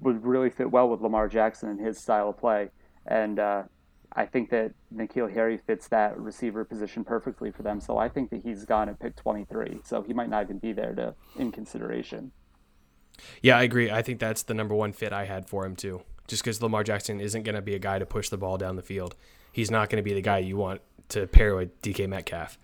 would 0.00 0.24
really 0.24 0.48
fit 0.48 0.70
well 0.70 0.88
with 0.88 1.02
Lamar 1.02 1.28
Jackson 1.28 1.68
and 1.68 1.78
his 1.78 1.98
style 1.98 2.30
of 2.30 2.38
play. 2.38 2.70
And 3.06 3.38
uh, 3.38 3.64
I 4.12 4.26
think 4.26 4.50
that 4.50 4.72
N'Keal 4.94 5.32
Harry 5.32 5.58
fits 5.58 5.88
that 5.88 6.18
receiver 6.18 6.64
position 6.64 7.04
perfectly 7.04 7.50
for 7.50 7.62
them. 7.62 7.80
So 7.80 7.98
I 7.98 8.08
think 8.08 8.30
that 8.30 8.42
he's 8.42 8.64
gone 8.64 8.88
at 8.88 8.98
pick 8.98 9.16
23. 9.16 9.80
So 9.84 10.02
he 10.02 10.12
might 10.12 10.28
not 10.28 10.44
even 10.44 10.58
be 10.58 10.72
there 10.72 10.94
to 10.94 11.14
in 11.36 11.52
consideration. 11.52 12.32
Yeah, 13.42 13.58
I 13.58 13.62
agree. 13.62 13.90
I 13.90 14.02
think 14.02 14.20
that's 14.20 14.42
the 14.42 14.54
number 14.54 14.74
one 14.74 14.92
fit 14.92 15.12
I 15.12 15.24
had 15.24 15.48
for 15.48 15.64
him 15.64 15.76
too. 15.76 16.02
Just 16.28 16.42
because 16.42 16.60
Lamar 16.60 16.82
Jackson 16.82 17.20
isn't 17.20 17.44
going 17.44 17.54
to 17.54 17.62
be 17.62 17.74
a 17.74 17.78
guy 17.78 17.98
to 17.98 18.06
push 18.06 18.28
the 18.28 18.36
ball 18.36 18.58
down 18.58 18.76
the 18.76 18.82
field. 18.82 19.14
He's 19.52 19.70
not 19.70 19.90
going 19.90 19.98
to 19.98 20.02
be 20.02 20.12
the 20.12 20.20
guy 20.20 20.38
you 20.38 20.56
want 20.56 20.80
to 21.10 21.26
pair 21.26 21.54
with 21.54 21.80
DK 21.82 22.08
Metcalf 22.08 22.58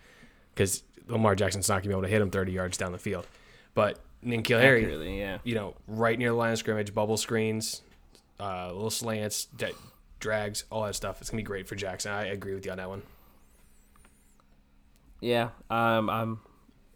because 0.55 0.83
Lamar 1.07 1.35
Jackson's 1.35 1.69
not 1.69 1.77
going 1.77 1.83
to 1.85 1.89
be 1.89 1.93
able 1.93 2.03
to 2.03 2.09
hit 2.09 2.21
him 2.21 2.31
30 2.31 2.53
yards 2.53 2.77
down 2.77 2.93
the 2.93 2.99
field. 2.99 3.27
But 3.75 3.99
N'Keal 4.25 4.61
Harry, 4.61 5.19
yeah. 5.19 5.39
you 5.45 5.55
know, 5.55 5.75
right 5.87 6.19
near 6.19 6.31
the 6.31 6.35
line 6.35 6.53
of 6.53 6.59
scrimmage, 6.59 6.95
bubble 6.95 7.17
screens, 7.17 7.83
uh, 8.39 8.73
little 8.73 8.91
slants, 8.91 9.47
d- 9.47 9.73
drags, 10.23 10.65
all 10.71 10.85
that 10.85 10.95
stuff. 10.95 11.21
It's 11.21 11.29
going 11.29 11.39
to 11.39 11.43
be 11.43 11.47
great 11.47 11.69
for 11.69 11.75
Jackson. 11.75 12.13
I 12.13 12.27
agree 12.29 12.55
with 12.55 12.65
you 12.65 12.73
on 12.73 12.79
that 12.79 12.89
one. 12.89 13.03
Yeah, 15.21 15.51
um, 15.69 16.09
I'm 16.09 16.41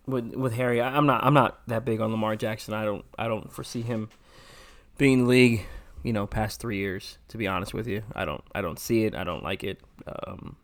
with 0.07 0.35
with 0.35 0.55
Harry. 0.55 0.81
I, 0.81 0.97
I'm 0.97 1.07
not 1.07 1.23
I'm 1.23 1.35
not 1.35 1.61
that 1.69 1.85
big 1.85 2.01
on 2.01 2.11
Lamar 2.11 2.35
Jackson. 2.37 2.73
I 2.75 2.85
don't 2.85 3.05
I 3.19 3.29
don't 3.29 3.53
foresee 3.53 3.83
him 3.83 4.09
being 4.97 5.13
in 5.13 5.25
the 5.25 5.31
league. 5.31 5.67
You 6.03 6.13
know, 6.13 6.27
past 6.27 6.61
three 6.61 6.79
years. 6.79 7.19
To 7.29 7.37
be 7.37 7.47
honest 7.47 7.75
with 7.75 7.87
you, 7.87 8.03
I 8.15 8.25
don't 8.25 8.43
I 8.55 8.63
don't 8.63 8.79
see 8.79 9.05
it. 9.05 9.15
I 9.15 9.25
don't 9.25 9.43
like 9.43 9.63
it. 9.63 9.81
Um, 10.07 10.57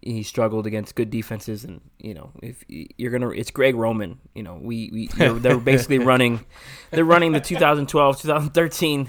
he 0.00 0.24
struggled 0.24 0.66
against 0.66 0.96
good 0.96 1.10
defenses, 1.10 1.64
and 1.64 1.80
you 1.98 2.14
know 2.14 2.32
if 2.42 2.64
you're 2.68 3.12
gonna, 3.12 3.30
it's 3.30 3.52
Greg 3.52 3.76
Roman. 3.76 4.18
You 4.34 4.42
know, 4.42 4.58
we 4.60 4.90
we 4.92 5.06
they're, 5.08 5.32
they're 5.34 5.58
basically 5.58 5.98
running, 6.12 6.44
they're 6.90 7.04
running 7.04 7.32
the 7.32 7.40
2012 7.40 8.22
2013 8.22 9.08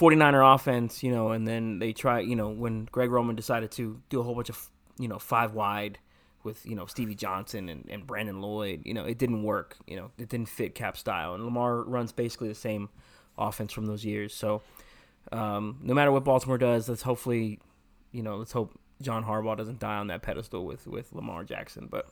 49er 0.00 0.54
offense. 0.54 1.02
You 1.02 1.12
know, 1.12 1.30
and 1.30 1.46
then 1.46 1.78
they 1.78 1.92
try. 1.92 2.20
You 2.20 2.36
know, 2.36 2.48
when 2.48 2.86
Greg 2.86 3.10
Roman 3.10 3.36
decided 3.36 3.70
to 3.72 4.00
do 4.08 4.20
a 4.20 4.22
whole 4.22 4.34
bunch 4.34 4.48
of 4.48 4.70
you 4.98 5.08
know 5.08 5.18
five 5.18 5.54
wide 5.54 5.98
with 6.42 6.64
you 6.64 6.74
know 6.74 6.86
Stevie 6.86 7.14
Johnson 7.14 7.68
and, 7.68 7.86
and 7.90 8.06
Brandon 8.06 8.40
Lloyd, 8.40 8.82
you 8.84 8.94
know 8.94 9.04
it 9.04 9.18
didn't 9.18 9.42
work. 9.42 9.76
You 9.86 9.96
know 9.96 10.10
it 10.18 10.28
didn't 10.28 10.48
fit 10.48 10.74
Kap 10.74 10.96
style, 10.96 11.34
and 11.34 11.44
Lamar 11.44 11.82
runs 11.82 12.12
basically 12.12 12.48
the 12.48 12.54
same 12.54 12.88
offense 13.38 13.72
from 13.72 13.86
those 13.86 14.04
years. 14.04 14.34
So 14.34 14.62
um, 15.32 15.78
no 15.82 15.94
matter 15.94 16.12
what 16.12 16.24
Baltimore 16.24 16.58
does, 16.58 16.88
let's 16.88 17.02
hopefully, 17.02 17.60
you 18.12 18.22
know, 18.22 18.36
let's 18.36 18.52
hope 18.52 18.78
John 19.02 19.24
Harbaugh 19.24 19.56
doesn't 19.56 19.78
die 19.78 19.96
on 19.96 20.08
that 20.08 20.22
pedestal 20.22 20.64
with 20.64 20.86
with 20.86 21.12
Lamar 21.12 21.44
Jackson. 21.44 21.88
But 21.90 22.08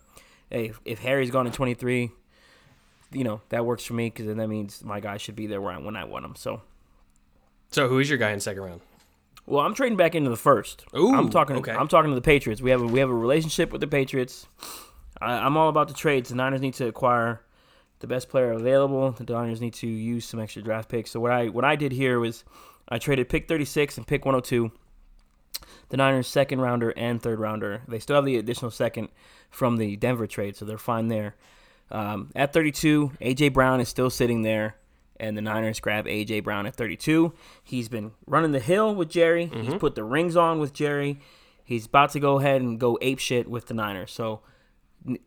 hey, 0.51 0.67
if, 0.67 0.81
if 0.85 0.99
Harry's 1.01 1.31
gone 1.31 1.47
in 1.47 1.53
twenty 1.53 1.75
three, 1.75 2.11
you 3.13 3.25
know 3.25 3.41
that 3.49 3.65
works 3.65 3.85
for 3.85 3.95
me 3.95 4.07
because 4.11 4.27
then 4.27 4.37
that 4.39 4.49
means 4.49 4.85
my 4.85 5.01
guy 5.01 5.17
should 5.17 5.37
be 5.37 5.47
there 5.47 5.61
when 5.61 5.75
I, 5.75 5.79
when 5.79 5.97
I 5.97 6.05
want 6.05 6.25
him. 6.25 6.35
So. 6.37 6.63
So, 7.71 7.89
who 7.89 7.99
is 7.99 8.09
your 8.09 8.19
guy 8.19 8.31
in 8.31 8.41
second 8.41 8.63
round? 8.63 8.81
Well, 9.47 9.65
I'm 9.65 9.75
trading 9.75 9.97
back 9.97 10.15
into 10.15 10.31
the 10.31 10.37
first. 10.37 10.85
Ooh, 10.97 11.15
I'm 11.15 11.31
talking. 11.31 11.57
okay. 11.57 11.73
I'm 11.73 11.89
talking 11.89 12.11
to 12.11 12.15
the 12.15 12.21
Patriots. 12.21 12.61
We 12.61 12.71
have 12.71 12.83
a, 12.83 12.87
we 12.87 13.01
have 13.01 13.09
a 13.11 13.15
relationship 13.15 13.73
with 13.73 13.81
the 13.81 13.87
Patriots. 13.87 14.47
I, 15.21 15.33
I'm 15.35 15.57
all 15.57 15.69
about 15.69 15.89
the 15.89 15.95
trades. 15.95 16.29
The 16.29 16.35
Niners 16.37 16.61
need 16.61 16.75
to 16.75 16.87
acquire 16.87 17.41
the 18.01 18.07
best 18.07 18.29
player 18.29 18.53
available. 18.53 19.11
The 19.13 19.25
Niners 19.33 19.61
need 19.61 19.75
to 19.75 19.87
use 19.87 20.25
some 20.27 20.41
extra 20.41 20.63
draft 20.63 20.89
picks. 20.89 21.11
So 21.11 21.21
what 21.21 21.33
I 21.33 21.49
what 21.49 21.65
I 21.65 21.77
did 21.77 21.93
here 21.93 22.21
was 22.21 22.45
I 22.89 22.99
traded 22.99 23.29
pick 23.29 23.49
36 23.49 23.97
and 23.97 24.07
pick 24.07 24.25
102. 24.25 24.71
The 25.89 25.97
Niners 25.97 26.27
second 26.27 26.61
rounder 26.61 26.91
and 26.97 27.23
third 27.23 27.41
rounder. 27.41 27.83
They 27.89 27.99
still 27.99 28.17
have 28.17 28.25
the 28.27 28.37
additional 28.37 28.71
second 28.71 29.09
from 29.51 29.79
the 29.79 29.97
Denver 29.97 30.27
trade, 30.27 30.57
so 30.57 30.65
they're 30.65 30.79
fine 30.79 31.09
there. 31.09 31.35
Um, 31.91 32.31
at 32.37 32.53
32, 32.53 33.13
AJ 33.21 33.55
Brown 33.55 33.81
is 33.81 33.89
still 33.89 34.11
sitting 34.11 34.43
there, 34.43 34.77
and 35.21 35.37
the 35.37 35.43
Niners 35.43 35.81
grab 35.81 36.07
AJ 36.07 36.45
Brown 36.45 36.67
at 36.67 36.75
32. 36.77 37.33
He's 37.63 37.89
been 37.89 38.13
running 38.27 38.53
the 38.53 38.61
hill 38.61 38.95
with 38.95 39.09
Jerry. 39.09 39.47
He's 39.63 39.75
put 39.75 39.95
the 39.95 40.05
rings 40.05 40.37
on 40.37 40.59
with 40.59 40.73
Jerry. 40.73 41.21
He's 41.65 41.87
about 41.87 42.11
to 42.13 42.21
go 42.21 42.39
ahead 42.39 42.63
and 42.63 42.79
go 42.81 42.99
ape 43.03 43.19
shit 43.19 43.49
with 43.49 43.67
the 43.67 43.75
Niners. 43.75 44.11
So 44.13 44.41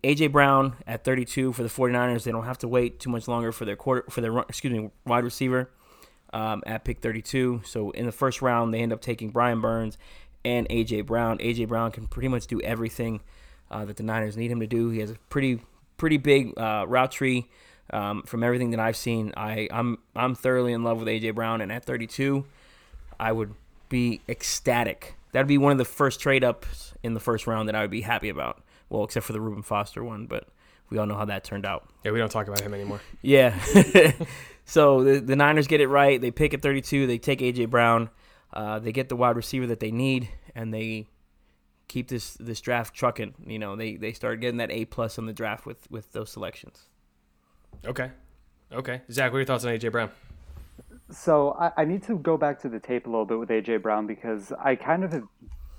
AJ 0.04 0.32
Brown 0.32 0.76
at 0.88 1.04
32 1.04 1.54
for 1.54 1.64
the 1.64 1.70
49ers. 1.70 2.24
They 2.24 2.32
don't 2.32 2.46
have 2.46 2.58
to 2.60 2.68
wait 2.68 3.00
too 3.00 3.10
much 3.10 3.28
longer 3.28 3.52
for 3.52 3.66
their 3.66 3.76
quarter 3.76 4.04
for 4.10 4.22
their 4.22 4.38
excuse 4.40 4.74
me 4.74 4.90
wide 5.06 5.24
receiver 5.24 5.70
um, 6.34 6.64
at 6.66 6.84
pick 6.84 7.00
32. 7.00 7.62
So 7.66 7.92
in 7.92 8.06
the 8.06 8.12
first 8.12 8.42
round, 8.42 8.74
they 8.74 8.80
end 8.80 8.94
up 8.94 9.02
taking 9.02 9.30
Brian 9.30 9.62
Burns 9.62 9.98
and 10.44 10.68
AJ 10.70 11.06
Brown. 11.06 11.38
AJ 11.40 11.68
Brown 11.68 11.92
can 11.92 12.08
pretty 12.08 12.28
much 12.28 12.48
do 12.48 12.60
everything 12.62 13.22
uh, 13.70 13.86
that 13.86 13.98
the 13.98 14.04
Niners 14.04 14.38
need 14.38 14.52
him 14.52 14.60
to 14.60 14.68
do. 14.68 14.90
He 14.90 15.00
has 15.00 15.12
a 15.12 15.16
pretty 15.30 15.62
pretty 15.98 16.18
big 16.18 16.58
uh, 16.60 16.86
route 16.88 17.12
tree. 17.12 17.50
Um, 17.92 18.24
from 18.24 18.44
everything 18.44 18.72
that 18.72 18.80
I've 18.80 18.96
seen, 18.96 19.34
I, 19.36 19.68
I'm 19.70 19.98
I'm 20.16 20.34
thoroughly 20.34 20.72
in 20.72 20.84
love 20.84 21.00
with 21.00 21.08
AJ 21.08 21.36
Brown, 21.36 21.60
and 21.62 21.72
at 21.72 21.84
32, 21.84 22.46
I 23.20 23.32
would 23.32 23.54
be 23.90 24.22
ecstatic. 24.30 25.16
That'd 25.34 25.48
be 25.48 25.58
one 25.58 25.74
of 25.74 25.78
the 25.78 25.86
first 25.86 26.20
trade 26.20 26.44
ups 26.44 26.94
in 27.04 27.14
the 27.14 27.20
first 27.20 27.48
round 27.48 27.68
that 27.68 27.76
I 27.76 27.82
would 27.82 27.92
be 27.92 28.02
happy 28.02 28.30
about. 28.30 28.64
Well, 28.90 29.04
except 29.04 29.26
for 29.26 29.34
the 29.34 29.42
Reuben 29.42 29.64
Foster 29.64 30.04
one, 30.04 30.26
but 30.26 30.48
we 30.90 30.98
all 30.98 31.06
know 31.06 31.16
how 31.16 31.26
that 31.26 31.44
turned 31.44 31.66
out. 31.66 31.88
Yeah, 32.04 32.12
we 32.12 32.20
don't 32.20 32.32
talk 32.32 32.48
about 32.48 32.62
him 32.62 32.74
anymore. 32.74 33.02
Yeah. 33.22 33.58
so 34.66 35.04
the, 35.04 35.20
the 35.20 35.36
Niners 35.36 35.68
get 35.68 35.82
it 35.82 35.88
right. 35.88 36.20
They 36.20 36.32
pick 36.32 36.54
at 36.54 36.62
32. 36.62 37.08
They 37.08 37.18
take 37.18 37.40
AJ 37.40 37.70
Brown. 37.70 38.10
Uh, 38.54 38.80
they 38.80 38.92
get 38.92 39.08
the 39.08 39.16
wide 39.16 39.38
receiver 39.38 39.68
that 39.68 39.80
they 39.80 39.92
need, 39.92 40.30
and 40.54 40.74
they 40.74 41.08
keep 41.88 42.10
this 42.10 42.34
this 42.34 42.60
draft 42.60 42.94
trucking. 42.94 43.34
You 43.46 43.60
know, 43.60 43.76
they 43.76 43.96
they 43.96 44.12
start 44.12 44.42
getting 44.42 44.58
that 44.58 44.72
A 44.72 44.86
plus 44.86 45.18
on 45.18 45.26
the 45.26 45.34
draft 45.34 45.66
with 45.66 45.90
with 45.90 46.12
those 46.12 46.30
selections. 46.30 46.88
Okay. 47.86 48.12
Okay. 48.72 49.02
Zach, 49.12 49.32
what 49.32 49.38
are 49.38 49.40
your 49.40 49.46
thoughts 49.46 49.66
on 49.66 49.72
AJ 49.72 49.92
Brown? 49.92 50.12
So 51.10 51.58
I, 51.60 51.72
I 51.78 51.86
need 51.86 52.04
to 52.04 52.18
go 52.18 52.38
back 52.38 52.62
to 52.62 52.70
the 52.70 52.80
tape 52.80 53.06
a 53.06 53.10
little 53.10 53.26
bit 53.26 53.38
with 53.38 53.50
AJ 53.50 53.82
Brown 53.82 54.08
because 54.08 54.54
I 54.64 54.76
kind 54.76 55.04
of 55.04 55.12
have 55.12 55.24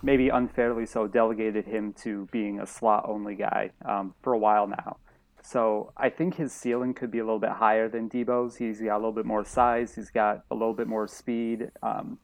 maybe 0.02 0.28
unfairly 0.28 0.84
so 0.84 1.06
delegated 1.06 1.64
him 1.64 1.94
to 2.02 2.28
being 2.32 2.60
a 2.60 2.66
slot 2.66 3.04
only 3.08 3.34
guy 3.34 3.70
um, 3.84 4.14
for 4.22 4.32
a 4.32 4.38
while 4.38 4.66
now. 4.66 4.96
So 5.42 5.92
I 5.96 6.08
think 6.08 6.36
his 6.36 6.52
ceiling 6.52 6.94
could 6.94 7.10
be 7.10 7.18
a 7.18 7.24
little 7.24 7.38
bit 7.38 7.50
higher 7.50 7.88
than 7.88 8.08
Deebo's. 8.08 8.56
He's 8.56 8.80
got 8.80 8.94
a 8.94 8.98
little 8.98 9.12
bit 9.12 9.24
more 9.24 9.44
size. 9.44 9.94
He's 9.94 10.10
got 10.10 10.44
a 10.50 10.54
little 10.54 10.74
bit 10.74 10.86
more 10.86 11.08
speed. 11.08 11.70
Um, 11.82 12.18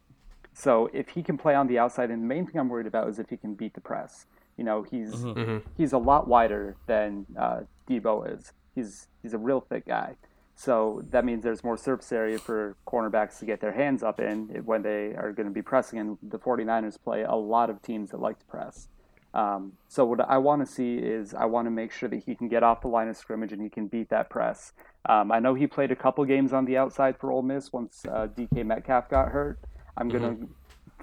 so 0.53 0.89
if 0.93 1.09
he 1.09 1.23
can 1.23 1.39
play 1.39 1.55
on 1.55 1.67
the 1.67 1.79
outside, 1.79 2.11
and 2.11 2.23
the 2.23 2.27
main 2.27 2.47
thing 2.47 2.61
I'm 2.61 2.69
worried 2.69 2.87
about 2.87 3.09
is 3.09 3.19
if 3.19 3.29
he 3.31 3.37
can 3.37 3.55
beat 3.55 3.75
the 3.75 3.81
press. 3.81 4.27
You 4.57 4.65
know, 4.65 4.83
he's 4.83 5.15
he's 5.77 5.93
a 5.93 5.99
lot 5.99 6.27
wider 6.27 6.75
than 6.87 7.27
uh, 7.39 7.61
Deebo 7.89 8.37
is. 8.37 8.53
He's 8.79 9.09
he's 9.23 9.35
a 9.35 9.39
real 9.39 9.61
thick 9.61 9.87
guy. 9.87 10.17
So 10.55 11.03
that 11.11 11.25
means 11.25 11.45
there's 11.45 11.63
more 11.63 11.77
surface 11.77 12.11
area 12.11 12.37
for 12.37 12.77
cornerbacks 12.85 13.39
to 13.39 13.45
get 13.45 13.61
their 13.61 13.73
hands 13.73 14.03
up 14.03 14.19
in 14.19 14.49
when 14.65 14.83
they 14.83 15.15
are 15.15 15.33
going 15.33 15.47
to 15.47 15.53
be 15.53 15.63
pressing. 15.63 16.01
And 16.01 16.19
the 16.21 16.39
49ers 16.39 17.01
play 17.01 17.23
a 17.23 17.37
lot 17.37 17.71
of 17.71 17.81
teams 17.81 18.11
that 18.11 18.21
like 18.21 18.41
to 18.41 18.45
press. 18.47 18.89
Um, 19.35 19.75
so 19.87 20.05
what 20.05 20.21
I 20.21 20.39
want 20.39 20.67
to 20.67 20.73
see 20.73 20.97
is 20.97 21.33
I 21.33 21.45
want 21.45 21.67
to 21.67 21.71
make 21.71 21.93
sure 21.93 22.09
that 22.09 22.25
he 22.25 22.35
can 22.35 22.49
get 22.49 22.65
off 22.65 22.81
the 22.81 22.89
line 22.89 23.07
of 23.07 23.17
scrimmage 23.17 23.53
and 23.53 23.63
he 23.63 23.69
can 23.69 23.87
beat 23.87 24.09
that 24.09 24.31
press. 24.31 24.73
Um, 25.09 25.31
I 25.31 25.39
know 25.39 25.55
he 25.55 25.69
played 25.69 25.93
a 25.93 25.97
couple 25.97 26.25
games 26.25 26.53
on 26.53 26.65
the 26.65 26.77
outside 26.77 27.17
for 27.19 27.31
Ole 27.31 27.43
Miss 27.43 27.73
once 27.73 28.05
uh, 28.09 28.27
DK 28.27 28.67
Metcalf 28.67 29.09
got 29.09 29.29
hurt. 29.29 29.61
I'm 29.97 30.09
gonna 30.09 30.37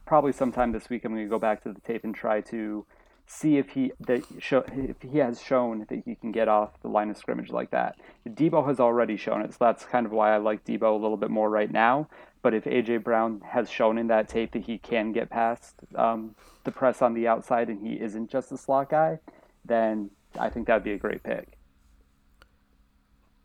probably 0.06 0.34
sometime 0.34 0.72
this 0.72 0.90
week 0.90 1.06
I'm 1.06 1.14
gonna 1.14 1.28
go 1.28 1.40
back 1.40 1.64
to 1.64 1.72
the 1.72 1.82
tape 1.82 2.04
and 2.04 2.14
try 2.14 2.42
to 2.42 2.86
see 3.28 3.58
if 3.58 3.70
he 3.70 3.92
that 4.02 4.24
show 4.40 4.64
if 4.68 5.02
he 5.02 5.18
has 5.18 5.42
shown 5.42 5.86
that 5.90 6.04
he 6.06 6.16
can 6.16 6.32
get 6.32 6.48
off 6.48 6.80
the 6.82 6.88
line 6.88 7.10
of 7.10 7.18
scrimmage 7.18 7.50
like 7.52 7.72
that. 7.72 7.96
Deebo 8.28 8.66
has 8.68 8.80
already 8.80 9.18
shown 9.18 9.42
it, 9.42 9.52
so 9.54 9.58
that's 9.62 9.84
kind 9.86 10.06
of 10.06 10.12
why 10.12 10.34
I 10.34 10.38
like 10.38 10.64
Deebo 10.66 10.84
a 10.92 11.02
little 11.02 11.18
bit 11.18 11.30
more 11.32 11.50
right 11.50 11.72
now. 11.72 12.08
But 12.42 12.54
if 12.54 12.66
AJ 12.66 13.04
Brown 13.04 13.42
has 13.44 13.70
shown 13.70 13.98
in 13.98 14.08
that 14.08 14.30
tape 14.30 14.52
that 14.52 14.64
he 14.64 14.78
can 14.78 15.12
get 15.12 15.30
past 15.32 15.74
um, 15.96 16.36
the 16.64 16.72
press 16.72 17.02
on 17.02 17.16
the 17.16 17.28
outside 17.28 17.70
and 17.70 17.82
he 17.86 17.94
isn't 18.00 18.30
just 18.30 18.52
a 18.52 18.58
slot 18.58 18.90
guy, 18.92 19.18
then 19.66 20.12
I 20.40 20.50
think 20.50 20.68
that'd 20.68 20.84
be 20.84 20.92
a 20.92 20.98
great 20.98 21.24
pick. 21.24 21.58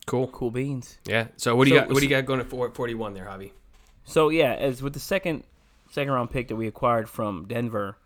Cool. 0.07 0.27
Cool 0.29 0.51
beans. 0.51 0.99
Yeah. 1.07 1.29
So 1.37 1.55
what 1.57 1.65
do 1.67 1.71
you 1.71 1.77
So- 1.77 1.83
got? 1.83 1.89
What 1.91 1.99
do 1.99 2.05
you 2.05 2.11
got 2.11 2.27
going 2.27 2.41
at 2.41 2.49
41 2.51 3.15
there, 3.15 3.25
Javi? 3.27 3.53
So 4.05 4.29
yeah, 4.29 4.55
as 4.55 4.83
with 4.83 4.93
the 4.93 5.01
second 5.01 5.45
second 5.91 6.13
round 6.13 6.31
pick 6.31 6.49
that 6.49 6.57
we 6.57 6.67
acquired 6.67 7.09
from 7.09 7.47
Denver, 7.47 7.97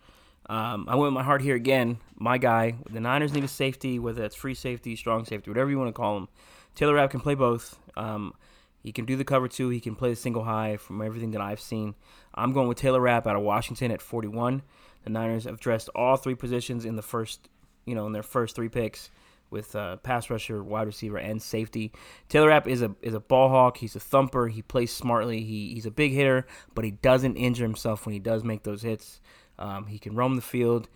um, 0.46 0.86
I 0.88 0.94
went 0.94 1.06
with 1.06 1.14
my 1.14 1.22
heart 1.22 1.42
here 1.42 1.54
again. 1.54 1.98
My 2.16 2.38
guy, 2.38 2.76
the 2.90 3.00
Niners 3.00 3.32
need 3.32 3.44
a 3.44 3.48
safety, 3.48 3.98
whether 3.98 4.20
that's 4.20 4.34
free 4.34 4.54
safety, 4.54 4.94
strong 4.96 5.24
safety, 5.24 5.50
whatever 5.50 5.70
you 5.70 5.78
want 5.78 5.88
to 5.88 5.92
call 5.92 6.16
him. 6.16 6.28
Taylor 6.74 6.94
Rapp 6.94 7.10
can 7.10 7.20
play 7.20 7.34
both. 7.34 7.78
Um, 7.96 8.34
he 8.82 8.92
can 8.92 9.06
do 9.06 9.16
the 9.16 9.24
cover 9.24 9.48
two. 9.48 9.70
He 9.70 9.80
can 9.80 9.94
play 9.94 10.10
the 10.10 10.16
single 10.16 10.44
high. 10.44 10.76
From 10.76 11.00
everything 11.00 11.30
that 11.30 11.40
I've 11.40 11.60
seen, 11.60 11.94
I'm 12.34 12.52
going 12.52 12.68
with 12.68 12.78
Taylor 12.78 13.00
Rapp 13.00 13.26
out 13.26 13.36
of 13.36 13.42
Washington 13.42 13.90
at 13.90 14.02
41. 14.02 14.62
The 15.04 15.10
Niners 15.10 15.44
have 15.44 15.60
dressed 15.60 15.88
all 15.94 16.16
three 16.16 16.34
positions 16.34 16.84
in 16.84 16.96
the 16.96 17.02
first, 17.02 17.48
you 17.86 17.94
know, 17.94 18.06
in 18.06 18.12
their 18.12 18.22
first 18.22 18.54
three 18.54 18.68
picks 18.68 19.10
with 19.50 19.74
uh, 19.76 19.96
pass 19.96 20.28
rusher, 20.28 20.62
wide 20.62 20.86
receiver, 20.86 21.16
and 21.16 21.40
safety. 21.40 21.92
Taylor 22.28 22.48
Rapp 22.48 22.66
is 22.66 22.82
a 22.82 22.94
is 23.00 23.14
a 23.14 23.20
ball 23.20 23.48
hawk. 23.48 23.78
He's 23.78 23.96
a 23.96 24.00
thumper. 24.00 24.48
He 24.48 24.60
plays 24.60 24.92
smartly. 24.92 25.42
He, 25.44 25.72
he's 25.74 25.86
a 25.86 25.90
big 25.90 26.12
hitter, 26.12 26.46
but 26.74 26.84
he 26.84 26.90
doesn't 26.90 27.36
injure 27.36 27.64
himself 27.64 28.04
when 28.04 28.12
he 28.12 28.18
does 28.18 28.44
make 28.44 28.64
those 28.64 28.82
hits. 28.82 29.20
Um, 29.58 29.86
he 29.86 29.98
can 29.98 30.14
roam 30.14 30.36
the 30.36 30.42
field. 30.42 30.88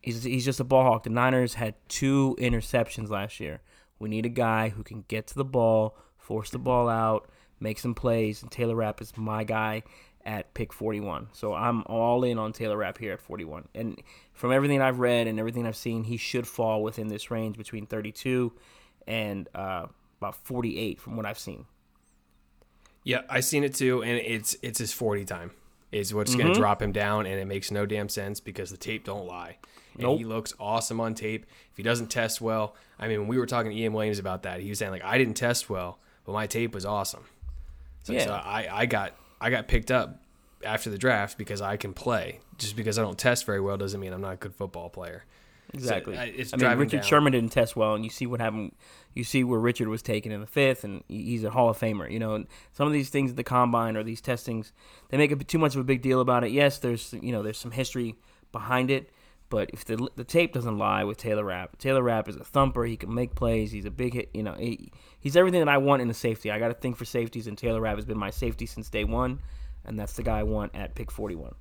He's, 0.00 0.24
he's 0.24 0.44
just 0.44 0.60
a 0.60 0.64
ball 0.64 0.84
hawk. 0.84 1.04
The 1.04 1.10
Niners 1.10 1.54
had 1.54 1.74
two 1.88 2.36
interceptions 2.38 3.08
last 3.08 3.40
year. 3.40 3.60
We 3.98 4.08
need 4.08 4.26
a 4.26 4.30
guy 4.30 4.70
who 4.70 4.82
can 4.82 5.04
get 5.08 5.28
to 5.28 5.34
the 5.34 5.44
ball, 5.44 5.96
force 6.16 6.50
the 6.50 6.58
ball 6.58 6.88
out, 6.88 7.28
make 7.60 7.78
some 7.78 7.94
plays, 7.94 8.42
and 8.42 8.50
Taylor 8.50 8.74
Rapp 8.74 9.00
is 9.00 9.16
my 9.16 9.44
guy 9.44 9.84
at 10.24 10.54
pick 10.54 10.72
41. 10.72 11.28
So 11.32 11.54
I'm 11.54 11.82
all 11.86 12.24
in 12.24 12.38
on 12.38 12.52
Taylor 12.52 12.76
Rapp 12.76 12.98
here 12.98 13.12
at 13.12 13.20
41. 13.20 13.68
And 13.74 14.00
from 14.32 14.52
everything 14.52 14.80
I've 14.80 14.98
read 14.98 15.26
and 15.26 15.38
everything 15.38 15.66
I've 15.66 15.76
seen, 15.76 16.04
he 16.04 16.16
should 16.16 16.46
fall 16.46 16.82
within 16.82 17.08
this 17.08 17.30
range 17.30 17.56
between 17.56 17.86
32 17.86 18.52
and 19.06 19.48
uh, 19.54 19.86
about 20.18 20.36
48 20.36 21.00
from 21.00 21.16
what 21.16 21.26
I've 21.26 21.38
seen. 21.38 21.66
Yeah, 23.04 23.22
I 23.28 23.40
seen 23.40 23.64
it 23.64 23.74
too, 23.74 24.02
and 24.02 24.16
it's 24.16 24.56
it's 24.62 24.78
his 24.78 24.92
40 24.92 25.24
time 25.24 25.50
is 25.92 26.12
what's 26.14 26.34
going 26.34 26.46
to 26.46 26.52
mm-hmm. 26.52 26.60
drop 26.60 26.82
him 26.82 26.90
down, 26.90 27.26
and 27.26 27.38
it 27.38 27.46
makes 27.46 27.70
no 27.70 27.86
damn 27.86 28.08
sense 28.08 28.40
because 28.40 28.70
the 28.70 28.76
tape 28.76 29.04
don't 29.04 29.26
lie. 29.26 29.58
And 29.94 30.02
Nope. 30.02 30.18
he 30.18 30.24
looks 30.24 30.54
awesome 30.58 31.00
on 31.00 31.14
tape. 31.14 31.44
If 31.70 31.76
he 31.76 31.82
doesn't 31.82 32.08
test 32.08 32.40
well, 32.40 32.74
I 32.98 33.08
mean, 33.08 33.20
when 33.20 33.28
we 33.28 33.38
were 33.38 33.46
talking 33.46 33.70
to 33.70 33.76
Ian 33.76 33.92
Williams 33.92 34.18
about 34.18 34.44
that, 34.44 34.60
he 34.60 34.68
was 34.70 34.78
saying 34.78 34.90
like, 34.90 35.04
I 35.04 35.18
didn't 35.18 35.34
test 35.34 35.68
well, 35.68 35.98
but 36.24 36.32
my 36.32 36.46
tape 36.46 36.74
was 36.74 36.86
awesome. 36.86 37.24
So, 38.04 38.14
Yeah. 38.14 38.24
so 38.24 38.32
I, 38.32 38.68
I 38.72 38.86
got 38.86 39.12
I 39.40 39.50
got 39.50 39.68
picked 39.68 39.90
up 39.90 40.22
after 40.64 40.88
the 40.88 40.98
draft 40.98 41.36
because 41.36 41.60
I 41.60 41.76
can 41.76 41.92
play. 41.92 42.40
Just 42.58 42.76
because 42.76 42.98
I 42.98 43.02
don't 43.02 43.18
test 43.18 43.44
very 43.44 43.60
well 43.60 43.76
doesn't 43.76 44.00
mean 44.00 44.12
I'm 44.12 44.20
not 44.20 44.34
a 44.34 44.36
good 44.36 44.54
football 44.54 44.88
player. 44.88 45.24
Exactly. 45.74 46.16
uh, 46.16 46.24
it's 46.24 46.52
I 46.52 46.56
mean, 46.56 46.78
Richard 46.78 46.98
down. 46.98 47.02
Sherman 47.02 47.32
didn't 47.32 47.52
test 47.52 47.76
well, 47.76 47.94
and 47.94 48.04
you 48.04 48.10
see 48.10 48.26
what 48.26 48.40
happened. 48.40 48.72
You 49.14 49.24
see 49.24 49.44
where 49.44 49.58
Richard 49.58 49.88
was 49.88 50.02
taken 50.02 50.32
in 50.32 50.40
the 50.40 50.46
fifth, 50.46 50.84
and 50.84 51.02
he's 51.08 51.44
a 51.44 51.50
Hall 51.50 51.70
of 51.70 51.78
Famer. 51.78 52.10
You 52.10 52.18
know, 52.18 52.34
and 52.34 52.46
some 52.72 52.86
of 52.86 52.92
these 52.92 53.08
things 53.08 53.30
at 53.30 53.36
the 53.36 53.44
combine 53.44 53.96
or 53.96 54.02
these 54.02 54.20
testings, 54.20 54.72
they 55.08 55.16
make 55.16 55.30
a, 55.30 55.36
bit 55.36 55.48
too 55.48 55.58
much 55.58 55.74
of 55.74 55.80
a 55.80 55.84
big 55.84 56.02
deal 56.02 56.20
about 56.20 56.44
it. 56.44 56.50
Yes, 56.50 56.78
there's 56.78 57.14
you 57.20 57.32
know 57.32 57.42
there's 57.42 57.58
some 57.58 57.70
history 57.70 58.16
behind 58.52 58.90
it, 58.90 59.10
but 59.48 59.70
if 59.72 59.84
the 59.84 60.08
the 60.16 60.24
tape 60.24 60.52
doesn't 60.52 60.78
lie 60.78 61.04
with 61.04 61.16
Taylor 61.16 61.44
Rapp, 61.44 61.78
Taylor 61.78 62.02
Rapp 62.02 62.28
is 62.28 62.36
a 62.36 62.44
thumper. 62.44 62.84
He 62.84 62.96
can 62.96 63.12
make 63.12 63.34
plays. 63.34 63.72
He's 63.72 63.86
a 63.86 63.90
big 63.90 64.14
hit. 64.14 64.30
You 64.34 64.42
know, 64.42 64.54
he, 64.54 64.92
he's 65.20 65.36
everything 65.36 65.60
that 65.60 65.68
I 65.68 65.78
want 65.78 66.02
in 66.02 66.10
a 66.10 66.14
safety. 66.14 66.50
I 66.50 66.58
got 66.58 66.68
to 66.68 66.74
think 66.74 66.96
for 66.96 67.04
safeties, 67.04 67.46
and 67.46 67.56
Taylor 67.56 67.80
Rapp 67.80 67.96
has 67.96 68.04
been 68.04 68.18
my 68.18 68.30
safety 68.30 68.66
since 68.66 68.90
day 68.90 69.04
one, 69.04 69.40
and 69.84 69.98
that's 69.98 70.14
the 70.14 70.22
guy 70.22 70.40
I 70.40 70.42
want 70.42 70.74
at 70.74 70.94
pick 70.94 71.10
41. 71.10 71.54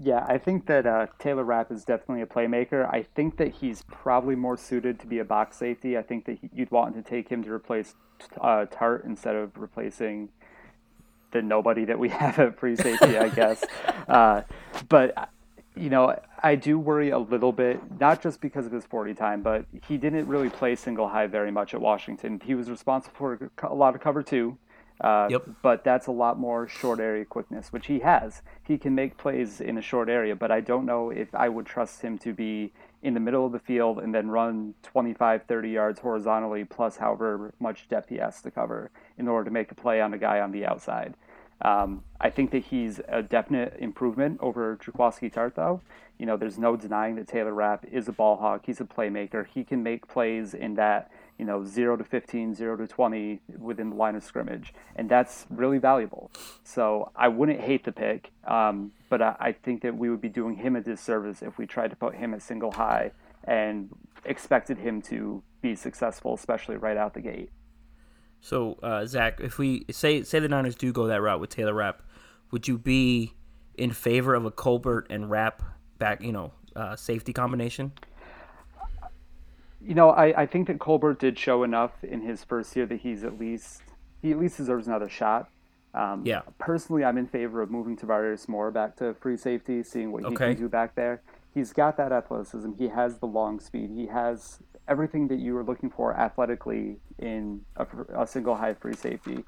Yeah, 0.00 0.24
I 0.28 0.38
think 0.38 0.66
that 0.66 0.86
uh, 0.86 1.06
Taylor 1.18 1.42
Rapp 1.42 1.72
is 1.72 1.84
definitely 1.84 2.22
a 2.22 2.26
playmaker. 2.26 2.88
I 2.88 3.02
think 3.02 3.36
that 3.38 3.54
he's 3.54 3.82
probably 3.82 4.36
more 4.36 4.56
suited 4.56 5.00
to 5.00 5.06
be 5.06 5.18
a 5.18 5.24
box 5.24 5.56
safety. 5.56 5.98
I 5.98 6.02
think 6.02 6.24
that 6.26 6.38
he, 6.40 6.48
you'd 6.54 6.70
want 6.70 6.94
to 6.94 7.02
take 7.02 7.28
him 7.28 7.42
to 7.42 7.52
replace 7.52 7.94
uh, 8.40 8.66
Tartt 8.70 9.04
instead 9.04 9.34
of 9.34 9.56
replacing 9.56 10.28
the 11.32 11.42
nobody 11.42 11.84
that 11.84 11.98
we 11.98 12.08
have 12.10 12.38
at 12.38 12.58
free 12.58 12.76
safety, 12.76 13.18
I 13.18 13.28
guess. 13.28 13.64
uh, 14.08 14.42
but 14.88 15.30
you 15.74 15.90
know, 15.90 16.18
I 16.42 16.54
do 16.54 16.78
worry 16.78 17.10
a 17.10 17.18
little 17.18 17.52
bit, 17.52 17.80
not 18.00 18.22
just 18.22 18.40
because 18.40 18.66
of 18.66 18.72
his 18.72 18.84
40 18.84 19.14
time, 19.14 19.42
but 19.42 19.64
he 19.86 19.96
didn't 19.96 20.26
really 20.26 20.50
play 20.50 20.74
single 20.74 21.08
high 21.08 21.26
very 21.26 21.50
much 21.50 21.74
at 21.74 21.80
Washington. 21.80 22.40
He 22.44 22.54
was 22.54 22.68
responsible 22.68 23.14
for 23.16 23.50
a 23.62 23.74
lot 23.74 23.94
of 23.94 24.00
cover 24.00 24.22
two. 24.22 24.58
Uh, 25.00 25.28
Yep. 25.30 25.48
But 25.62 25.84
that's 25.84 26.06
a 26.06 26.12
lot 26.12 26.38
more 26.38 26.66
short 26.66 26.98
area 27.00 27.24
quickness, 27.24 27.72
which 27.72 27.86
he 27.86 28.00
has. 28.00 28.42
He 28.62 28.78
can 28.78 28.94
make 28.94 29.16
plays 29.16 29.60
in 29.60 29.78
a 29.78 29.82
short 29.82 30.08
area, 30.08 30.34
but 30.34 30.50
I 30.50 30.60
don't 30.60 30.86
know 30.86 31.10
if 31.10 31.34
I 31.34 31.48
would 31.48 31.66
trust 31.66 32.02
him 32.02 32.18
to 32.18 32.32
be 32.32 32.72
in 33.02 33.14
the 33.14 33.20
middle 33.20 33.46
of 33.46 33.52
the 33.52 33.60
field 33.60 34.00
and 34.00 34.12
then 34.12 34.28
run 34.28 34.74
25, 34.82 35.44
30 35.44 35.70
yards 35.70 36.00
horizontally, 36.00 36.64
plus 36.64 36.96
however 36.96 37.54
much 37.60 37.88
depth 37.88 38.08
he 38.08 38.16
has 38.16 38.42
to 38.42 38.50
cover 38.50 38.90
in 39.16 39.28
order 39.28 39.44
to 39.44 39.50
make 39.52 39.70
a 39.70 39.74
play 39.74 40.00
on 40.00 40.12
a 40.14 40.18
guy 40.18 40.40
on 40.40 40.50
the 40.50 40.66
outside. 40.66 41.14
Um, 41.62 42.04
I 42.20 42.30
think 42.30 42.50
that 42.52 42.64
he's 42.64 43.00
a 43.08 43.22
definite 43.22 43.76
improvement 43.78 44.38
over 44.40 44.76
Jaquiski 44.76 45.32
Tartt, 45.32 45.54
though. 45.54 45.80
You 46.18 46.26
know, 46.26 46.36
there's 46.36 46.58
no 46.58 46.76
denying 46.76 47.16
that 47.16 47.28
Taylor 47.28 47.54
Rapp 47.54 47.84
is 47.90 48.08
a 48.08 48.12
ball 48.12 48.36
hawk. 48.36 48.62
He's 48.66 48.80
a 48.80 48.84
playmaker. 48.84 49.46
He 49.46 49.64
can 49.64 49.82
make 49.82 50.06
plays 50.06 50.54
in 50.54 50.74
that, 50.76 51.10
you 51.38 51.44
know, 51.44 51.64
0 51.64 51.96
to 51.96 52.04
15, 52.04 52.54
0 52.54 52.76
to 52.76 52.86
20 52.86 53.40
within 53.58 53.90
the 53.90 53.96
line 53.96 54.16
of 54.16 54.24
scrimmage. 54.24 54.74
And 54.96 55.08
that's 55.08 55.46
really 55.50 55.78
valuable. 55.78 56.30
So 56.64 57.10
I 57.14 57.28
wouldn't 57.28 57.60
hate 57.60 57.84
the 57.84 57.92
pick, 57.92 58.32
um, 58.46 58.92
but 59.08 59.22
I, 59.22 59.36
I 59.38 59.52
think 59.52 59.82
that 59.82 59.96
we 59.96 60.10
would 60.10 60.20
be 60.20 60.28
doing 60.28 60.56
him 60.56 60.76
a 60.76 60.80
disservice 60.80 61.42
if 61.42 61.56
we 61.56 61.66
tried 61.66 61.90
to 61.90 61.96
put 61.96 62.16
him 62.16 62.34
at 62.34 62.42
single 62.42 62.72
high 62.72 63.12
and 63.44 63.88
expected 64.24 64.78
him 64.78 65.00
to 65.02 65.42
be 65.62 65.74
successful, 65.74 66.34
especially 66.34 66.76
right 66.76 66.96
out 66.96 67.14
the 67.14 67.20
gate. 67.20 67.50
So, 68.40 68.78
uh, 68.82 69.06
Zach, 69.06 69.40
if 69.40 69.58
we 69.58 69.84
say 69.90 70.22
say 70.22 70.38
the 70.38 70.48
Niners 70.48 70.76
do 70.76 70.92
go 70.92 71.06
that 71.08 71.20
route 71.20 71.40
with 71.40 71.50
Taylor 71.50 71.74
Rapp, 71.74 72.02
would 72.50 72.68
you 72.68 72.78
be 72.78 73.34
in 73.76 73.92
favor 73.92 74.34
of 74.34 74.44
a 74.44 74.50
Colbert 74.50 75.06
and 75.10 75.30
Rapp 75.30 75.62
back, 75.98 76.22
you 76.22 76.32
know, 76.32 76.52
uh, 76.76 76.94
safety 76.94 77.32
combination? 77.32 77.92
You 79.80 79.94
know, 79.94 80.10
I, 80.10 80.42
I 80.42 80.46
think 80.46 80.66
that 80.66 80.78
Colbert 80.80 81.18
did 81.20 81.38
show 81.38 81.62
enough 81.62 81.92
in 82.02 82.20
his 82.22 82.42
first 82.44 82.74
year 82.74 82.86
that 82.86 83.00
he's 83.00 83.22
at 83.24 83.38
least 83.38 83.82
he 84.20 84.32
at 84.32 84.38
least 84.38 84.56
deserves 84.56 84.86
another 84.88 85.08
shot. 85.08 85.48
Um, 85.94 86.22
Yeah. 86.26 86.42
Personally, 86.58 87.04
I'm 87.04 87.16
in 87.16 87.26
favor 87.28 87.62
of 87.62 87.70
moving 87.70 87.96
Tarvarius 87.96 88.48
Moore 88.48 88.70
back 88.72 88.96
to 88.96 89.14
free 89.14 89.36
safety, 89.36 89.82
seeing 89.82 90.10
what 90.12 90.22
he 90.24 90.26
Okay. 90.34 90.54
can 90.54 90.56
do 90.62 90.68
back 90.68 90.94
there. 90.96 91.22
He's 91.54 91.72
got 91.72 91.96
that 91.96 92.12
athleticism. 92.12 92.72
He 92.78 92.88
has 92.88 93.18
the 93.18 93.26
long 93.26 93.60
speed. 93.60 93.90
He 93.90 94.06
has 94.08 94.58
everything 94.88 95.28
that 95.28 95.38
you 95.38 95.54
were 95.54 95.62
looking 95.64 95.90
for 95.90 96.14
athletically 96.14 96.96
in 97.18 97.60
a, 97.76 97.86
a 98.14 98.26
single 98.26 98.56
high 98.56 98.74
free 98.74 98.94
safety. 98.94 99.44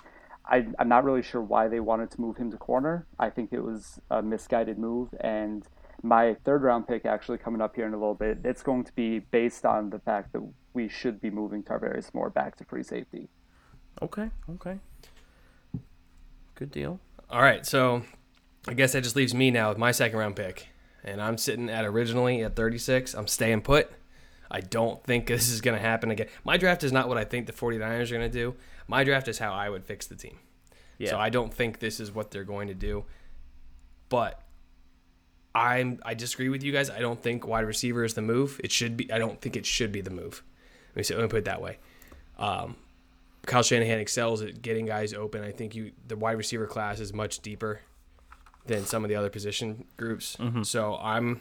I, 0.46 0.66
I'm 0.78 0.88
not 0.88 1.04
really 1.04 1.22
sure 1.22 1.40
why 1.42 1.68
they 1.68 1.80
wanted 1.80 2.10
to 2.12 2.20
move 2.20 2.36
him 2.36 2.50
to 2.52 2.56
corner. 2.56 3.06
I 3.18 3.30
think 3.30 3.52
it 3.52 3.60
was 3.62 4.00
a 4.10 4.22
misguided 4.22 4.78
move. 4.78 5.08
And 5.20 5.66
my 6.02 6.36
third 6.44 6.62
round 6.62 6.88
pick, 6.88 7.04
actually 7.04 7.38
coming 7.38 7.60
up 7.60 7.76
here 7.76 7.86
in 7.86 7.92
a 7.92 7.96
little 7.96 8.14
bit, 8.14 8.38
it's 8.44 8.62
going 8.62 8.84
to 8.84 8.92
be 8.92 9.18
based 9.18 9.64
on 9.64 9.90
the 9.90 9.98
fact 9.98 10.32
that 10.32 10.42
we 10.72 10.88
should 10.88 11.20
be 11.20 11.30
moving 11.30 11.62
Tarvarius 11.62 12.12
Moore 12.14 12.30
back 12.30 12.56
to 12.56 12.64
free 12.64 12.82
safety. 12.82 13.28
Okay, 14.02 14.30
okay, 14.54 14.78
good 16.54 16.70
deal. 16.70 17.00
All 17.28 17.42
right, 17.42 17.66
so 17.66 18.02
I 18.66 18.74
guess 18.74 18.92
that 18.92 19.02
just 19.02 19.16
leaves 19.16 19.34
me 19.34 19.50
now 19.50 19.68
with 19.68 19.78
my 19.78 19.92
second 19.92 20.18
round 20.18 20.36
pick. 20.36 20.68
And 21.02 21.20
I'm 21.20 21.38
sitting 21.38 21.70
at 21.70 21.84
originally 21.84 22.42
at 22.42 22.56
36. 22.56 23.14
I'm 23.14 23.26
staying 23.26 23.62
put. 23.62 23.90
I 24.50 24.60
don't 24.60 25.02
think 25.04 25.26
this 25.28 25.50
is 25.50 25.60
going 25.60 25.76
to 25.76 25.82
happen 25.82 26.10
again. 26.10 26.28
My 26.44 26.56
draft 26.56 26.84
is 26.84 26.92
not 26.92 27.08
what 27.08 27.18
I 27.18 27.24
think 27.24 27.46
the 27.46 27.52
49ers 27.52 28.10
are 28.10 28.18
going 28.18 28.30
to 28.30 28.38
do. 28.38 28.54
My 28.86 29.04
draft 29.04 29.28
is 29.28 29.38
how 29.38 29.52
I 29.52 29.70
would 29.70 29.84
fix 29.84 30.06
the 30.06 30.16
team. 30.16 30.38
Yeah. 30.98 31.10
So 31.10 31.18
I 31.18 31.30
don't 31.30 31.54
think 31.54 31.78
this 31.78 32.00
is 32.00 32.12
what 32.12 32.30
they're 32.30 32.44
going 32.44 32.68
to 32.68 32.74
do. 32.74 33.04
But 34.08 34.42
I'm 35.54 36.00
I 36.04 36.14
disagree 36.14 36.48
with 36.48 36.62
you 36.62 36.72
guys. 36.72 36.90
I 36.90 37.00
don't 37.00 37.20
think 37.20 37.46
wide 37.46 37.66
receiver 37.66 38.04
is 38.04 38.14
the 38.14 38.22
move. 38.22 38.60
It 38.62 38.70
should 38.72 38.96
be 38.96 39.12
I 39.12 39.18
don't 39.18 39.40
think 39.40 39.56
it 39.56 39.66
should 39.66 39.92
be 39.92 40.00
the 40.00 40.10
move. 40.10 40.42
Let 40.90 40.96
me, 40.96 41.02
say, 41.02 41.14
let 41.14 41.22
me 41.22 41.28
put 41.28 41.38
it 41.38 41.44
that 41.44 41.60
way. 41.62 41.78
Um, 42.38 42.76
Kyle 43.46 43.62
Shanahan 43.62 43.98
excels 43.98 44.42
at 44.42 44.60
getting 44.62 44.86
guys 44.86 45.14
open. 45.14 45.42
I 45.42 45.52
think 45.52 45.74
you 45.74 45.92
the 46.06 46.16
wide 46.16 46.36
receiver 46.36 46.66
class 46.66 47.00
is 47.00 47.12
much 47.12 47.40
deeper 47.40 47.80
than 48.66 48.84
some 48.84 49.04
of 49.04 49.08
the 49.08 49.16
other 49.16 49.30
position 49.30 49.84
groups. 49.96 50.36
So 50.62 50.96
I'm 51.00 51.40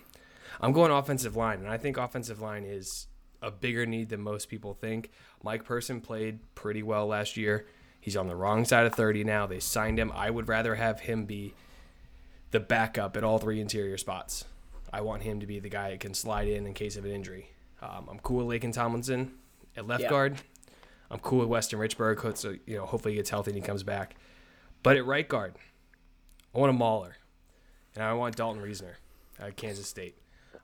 I'm 0.61 0.71
going 0.71 0.91
offensive 0.91 1.35
line, 1.35 1.59
and 1.59 1.67
I 1.69 1.77
think 1.77 1.97
offensive 1.97 2.41
line 2.41 2.63
is 2.63 3.07
a 3.41 3.51
bigger 3.51 3.85
need 3.85 4.09
than 4.09 4.21
most 4.21 4.49
people 4.49 4.73
think. 4.73 5.11
Mike 5.43 5.63
Person 5.63 6.01
played 6.01 6.39
pretty 6.55 6.83
well 6.83 7.07
last 7.07 7.37
year. 7.37 7.65
He's 8.01 8.17
on 8.17 8.27
the 8.27 8.35
wrong 8.35 8.65
side 8.65 8.85
of 8.85 8.93
30 8.93 9.23
now. 9.23 9.45
They 9.45 9.59
signed 9.59 9.99
him. 9.99 10.11
I 10.13 10.29
would 10.29 10.47
rather 10.47 10.75
have 10.75 11.01
him 11.01 11.25
be 11.25 11.53
the 12.51 12.59
backup 12.59 13.15
at 13.17 13.23
all 13.23 13.37
three 13.37 13.59
interior 13.59 13.97
spots. 13.97 14.45
I 14.91 15.01
want 15.01 15.21
him 15.23 15.39
to 15.39 15.45
be 15.45 15.59
the 15.59 15.69
guy 15.69 15.91
that 15.91 15.99
can 15.99 16.13
slide 16.13 16.47
in 16.47 16.65
in 16.65 16.73
case 16.73 16.95
of 16.95 17.05
an 17.05 17.11
injury. 17.11 17.49
Um, 17.81 18.07
I'm 18.09 18.19
cool 18.19 18.45
with 18.45 18.61
Laken 18.61 18.73
Tomlinson 18.73 19.33
at 19.77 19.87
left 19.87 20.03
Yeah. 20.03 20.09
guard. 20.09 20.37
I'm 21.11 21.19
cool 21.19 21.39
with 21.39 21.47
Weston 21.49 21.79
Richburg. 21.79 22.37
So 22.37 22.55
you 22.65 22.77
know, 22.77 22.85
hopefully 22.85 23.13
he 23.13 23.17
gets 23.19 23.29
healthy 23.29 23.51
and 23.51 23.55
he 23.57 23.61
comes 23.65 23.83
back. 23.83 24.15
But 24.83 24.97
at 24.97 25.05
right 25.05 25.27
guard, 25.27 25.55
I 26.53 26.57
want 26.59 26.69
a 26.71 26.73
Mauler, 26.73 27.17
and 27.95 28.03
I 28.03 28.13
want 28.13 28.35
Dalton 28.35 28.61
Risner 28.63 28.95
at 29.39 29.55
Kansas 29.55 29.87
State. 29.87 30.15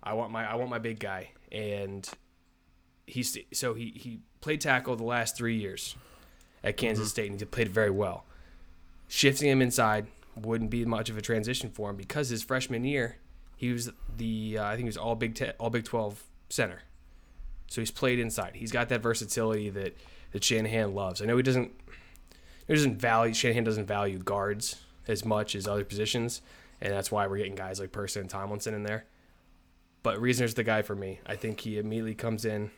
I 0.02 0.14
want 0.14 0.32
my 0.32 0.50
I 0.50 0.56
want 0.56 0.70
my 0.70 0.80
big 0.80 1.00
guy, 1.00 1.32
and 1.52 2.08
he's 3.08 3.38
so 3.54 3.74
he 3.74 3.92
he 3.96 4.20
played 4.42 4.62
tackle 4.62 4.96
the 4.96 5.04
last 5.04 5.36
three 5.38 5.56
years 5.58 5.96
at 6.64 6.78
Kansas 6.78 7.10
State, 7.10 7.30
and 7.32 7.40
he 7.40 7.46
played 7.46 7.70
very 7.70 7.90
well. 7.92 8.26
Shifting 9.08 9.50
him 9.50 9.62
inside 9.62 10.08
wouldn't 10.36 10.70
be 10.70 10.86
much 10.86 11.10
of 11.10 11.18
a 11.18 11.22
transition 11.22 11.70
for 11.70 11.90
him 11.90 11.96
because 11.96 12.30
his 12.30 12.44
freshman 12.44 12.84
year 12.84 13.18
he 13.56 13.72
was 13.72 13.92
the 14.18 14.58
uh, 14.58 14.66
I 14.66 14.72
think 14.72 14.82
he 14.82 14.86
was 14.86 14.98
all 14.98 15.16
Big 15.16 15.36
Ten, 15.36 15.54
all 15.60 15.70
Big 15.70 15.86
Twelve 15.86 16.24
center. 16.50 16.82
So 17.68 17.82
he's 17.82 17.92
played 17.92 18.20
inside. 18.20 18.56
He's 18.56 18.72
got 18.72 18.90
that 18.90 19.02
versatility 19.02 19.70
that 19.72 19.98
that 20.32 20.44
Shanahan 20.44 20.94
loves. 20.94 21.22
I 21.22 21.26
know 21.26 21.38
he 21.38 21.44
doesn't 21.44 21.72
he 22.68 22.74
doesn't 22.74 23.00
value 23.00 23.34
Shanahan 23.34 23.64
doesn't 23.64 23.86
value 23.86 24.20
guards 24.20 24.82
as 25.08 25.24
much 25.24 25.56
as 25.56 25.68
other 25.68 25.86
positions, 25.86 26.42
and 26.82 26.92
that's 26.92 27.12
why 27.12 27.28
we're 27.28 27.38
getting 27.38 27.56
guys 27.56 27.80
like 27.80 27.92
Person 27.92 28.22
and 28.22 28.30
Tomlinson 28.30 28.74
in 28.74 28.84
there. 28.84 29.06
But 30.04 30.20
Risner's 30.20 30.54
the 30.54 30.64
guy 30.64 30.82
for 30.82 30.96
me. 30.96 31.20
I 31.26 31.36
think 31.36 31.62
he 31.62 31.80
immediately 31.80 32.14
comes 32.14 32.46
in, 32.46 32.72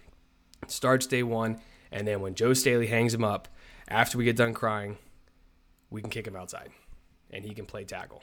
starts 0.68 1.08
day 1.08 1.24
one, 1.24 1.60
and 1.92 2.08
then 2.08 2.22
when 2.22 2.36
Joe 2.36 2.54
Staley 2.54 2.88
hangs 2.88 3.14
him 3.14 3.24
up, 3.24 3.50
after 3.90 4.18
we 4.18 4.24
get 4.24 4.38
done 4.38 4.54
crying, 4.54 4.98
we 5.90 6.02
can 6.02 6.10
kick 6.10 6.28
him 6.28 6.36
outside, 6.36 6.70
and 7.32 7.44
he 7.46 7.54
can 7.54 7.66
play 7.66 7.84
tackle. 7.84 8.22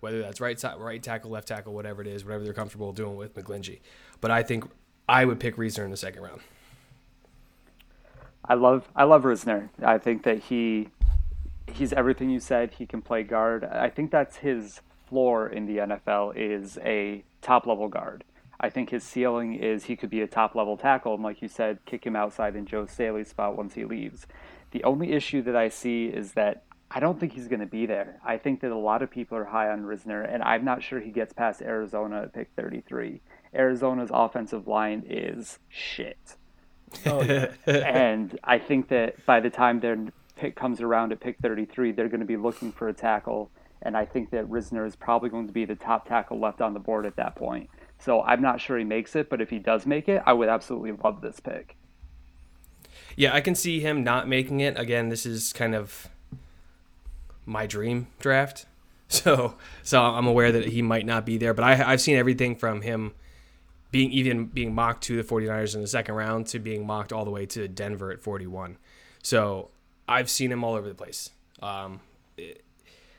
Whether 0.00 0.20
that's 0.20 0.40
right 0.40 0.58
side, 0.58 0.78
right 0.78 1.02
tackle, 1.02 1.30
left 1.30 1.48
tackle, 1.48 1.72
whatever 1.72 2.02
it 2.02 2.08
is, 2.08 2.24
whatever 2.24 2.44
they're 2.44 2.52
comfortable 2.52 2.92
doing 2.92 3.16
with 3.16 3.34
McGlinchey. 3.34 3.80
But 4.20 4.30
I 4.30 4.42
think 4.42 4.64
I 5.08 5.24
would 5.24 5.40
pick 5.40 5.56
Risner 5.56 5.84
in 5.84 5.90
the 5.90 5.96
second 5.96 6.22
round. 6.22 6.40
I 8.44 8.54
love 8.54 8.88
I 8.94 9.04
love 9.04 9.22
Risner. 9.24 9.70
I 9.82 9.98
think 9.98 10.22
that 10.22 10.38
he 10.38 10.88
he's 11.72 11.92
everything 11.92 12.30
you 12.30 12.40
said. 12.40 12.72
He 12.72 12.86
can 12.86 13.02
play 13.02 13.22
guard. 13.22 13.64
I 13.64 13.90
think 13.90 14.10
that's 14.10 14.36
his 14.36 14.80
floor 15.08 15.48
in 15.48 15.66
the 15.66 15.78
NFL 15.78 16.36
is 16.36 16.78
a 16.84 17.24
top 17.42 17.66
level 17.66 17.88
guard. 17.88 18.24
I 18.58 18.70
think 18.70 18.90
his 18.90 19.04
ceiling 19.04 19.54
is 19.54 19.84
he 19.84 19.96
could 19.96 20.10
be 20.10 20.22
a 20.22 20.26
top 20.26 20.54
level 20.54 20.76
tackle, 20.76 21.14
and 21.14 21.22
like 21.22 21.42
you 21.42 21.48
said, 21.48 21.78
kick 21.84 22.04
him 22.04 22.16
outside 22.16 22.56
in 22.56 22.66
Joe 22.66 22.86
Staley's 22.86 23.28
spot 23.28 23.56
once 23.56 23.74
he 23.74 23.84
leaves. 23.84 24.26
The 24.70 24.82
only 24.84 25.12
issue 25.12 25.42
that 25.42 25.56
I 25.56 25.68
see 25.68 26.06
is 26.06 26.32
that 26.32 26.64
I 26.90 27.00
don't 27.00 27.18
think 27.18 27.32
he's 27.32 27.48
going 27.48 27.60
to 27.60 27.66
be 27.66 27.86
there. 27.86 28.20
I 28.24 28.38
think 28.38 28.60
that 28.60 28.70
a 28.70 28.76
lot 28.76 29.02
of 29.02 29.10
people 29.10 29.36
are 29.36 29.44
high 29.44 29.70
on 29.70 29.82
Risner, 29.82 30.32
and 30.32 30.42
I'm 30.42 30.64
not 30.64 30.82
sure 30.82 31.00
he 31.00 31.10
gets 31.10 31.32
past 31.32 31.60
Arizona 31.60 32.22
at 32.22 32.32
pick 32.32 32.50
33. 32.56 33.20
Arizona's 33.54 34.10
offensive 34.12 34.68
line 34.68 35.04
is 35.08 35.58
shit 35.68 36.36
Oh 37.04 37.22
yeah. 37.22 37.52
and 37.66 38.38
I 38.44 38.58
think 38.58 38.88
that 38.88 39.24
by 39.26 39.40
the 39.40 39.50
time 39.50 39.80
their 39.80 39.98
pick 40.36 40.56
comes 40.56 40.80
around 40.80 41.12
at 41.12 41.20
pick 41.20 41.38
33, 41.38 41.92
they're 41.92 42.08
going 42.08 42.20
to 42.20 42.26
be 42.26 42.36
looking 42.36 42.72
for 42.72 42.88
a 42.88 42.92
tackle. 42.92 43.50
And 43.82 43.96
I 43.96 44.04
think 44.04 44.30
that 44.30 44.46
Risner 44.46 44.86
is 44.86 44.96
probably 44.96 45.28
going 45.28 45.46
to 45.46 45.52
be 45.52 45.64
the 45.64 45.74
top 45.74 46.08
tackle 46.08 46.38
left 46.38 46.60
on 46.60 46.74
the 46.74 46.80
board 46.80 47.06
at 47.06 47.16
that 47.16 47.36
point. 47.36 47.68
So 47.98 48.22
I'm 48.22 48.42
not 48.42 48.60
sure 48.60 48.78
he 48.78 48.84
makes 48.84 49.16
it, 49.16 49.28
but 49.28 49.40
if 49.40 49.50
he 49.50 49.58
does 49.58 49.86
make 49.86 50.08
it, 50.08 50.22
I 50.26 50.32
would 50.32 50.48
absolutely 50.48 50.92
love 50.92 51.20
this 51.20 51.40
pick. 51.40 51.76
Yeah, 53.16 53.34
I 53.34 53.40
can 53.40 53.54
see 53.54 53.80
him 53.80 54.04
not 54.04 54.28
making 54.28 54.60
it. 54.60 54.78
Again, 54.78 55.08
this 55.08 55.24
is 55.24 55.52
kind 55.52 55.74
of 55.74 56.08
my 57.46 57.66
dream 57.66 58.08
draft. 58.18 58.66
So, 59.08 59.54
so 59.84 60.02
I'm 60.02 60.26
aware 60.26 60.50
that 60.50 60.66
he 60.66 60.82
might 60.82 61.06
not 61.06 61.24
be 61.24 61.38
there, 61.38 61.54
but 61.54 61.62
I, 61.64 61.92
I've 61.92 62.00
seen 62.00 62.16
everything 62.16 62.56
from 62.56 62.82
him 62.82 63.12
being 63.92 64.10
even 64.10 64.46
being 64.46 64.74
mocked 64.74 65.04
to 65.04 65.16
the 65.16 65.22
49ers 65.22 65.76
in 65.76 65.80
the 65.80 65.86
second 65.86 66.16
round 66.16 66.48
to 66.48 66.58
being 66.58 66.84
mocked 66.84 67.12
all 67.12 67.24
the 67.24 67.30
way 67.30 67.46
to 67.46 67.68
Denver 67.68 68.10
at 68.10 68.20
41. 68.20 68.78
So 69.22 69.70
I've 70.08 70.28
seen 70.28 70.50
him 70.50 70.64
all 70.64 70.74
over 70.74 70.88
the 70.88 70.94
place. 70.96 71.30
Um, 71.62 72.00
it- 72.36 72.62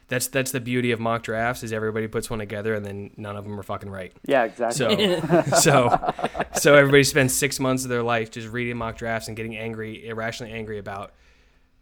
that's 0.09 0.27
that's 0.27 0.51
the 0.51 0.59
beauty 0.59 0.91
of 0.91 0.99
mock 0.99 1.23
drafts 1.23 1.63
is 1.63 1.71
everybody 1.71 2.07
puts 2.07 2.29
one 2.29 2.39
together 2.39 2.73
and 2.73 2.85
then 2.85 3.11
none 3.15 3.35
of 3.37 3.45
them 3.45 3.57
are 3.57 3.63
fucking 3.63 3.89
right. 3.89 4.11
Yeah, 4.25 4.43
exactly. 4.43 5.19
So, 5.21 5.43
so, 5.57 6.13
so 6.53 6.75
everybody 6.75 7.03
spends 7.05 7.33
six 7.33 7.59
months 7.61 7.83
of 7.83 7.89
their 7.89 8.03
life 8.03 8.29
just 8.31 8.49
reading 8.49 8.75
mock 8.75 8.97
drafts 8.97 9.29
and 9.29 9.37
getting 9.37 9.55
angry, 9.57 10.05
irrationally 10.07 10.51
angry 10.53 10.79
about 10.79 11.13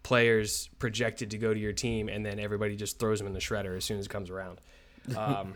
players 0.06 0.70
projected 0.78 1.32
to 1.32 1.38
go 1.40 1.52
to 1.52 1.60
your 1.60 1.74
team, 1.74 2.10
and 2.10 2.24
then 2.24 2.40
everybody 2.40 2.76
just 2.76 3.00
throws 3.00 3.18
them 3.18 3.26
in 3.26 3.34
the 3.34 3.40
shredder 3.40 3.76
as 3.76 3.84
soon 3.84 3.98
as 3.98 4.06
it 4.06 4.10
comes 4.10 4.30
around. 4.30 4.62
Um, 5.16 5.54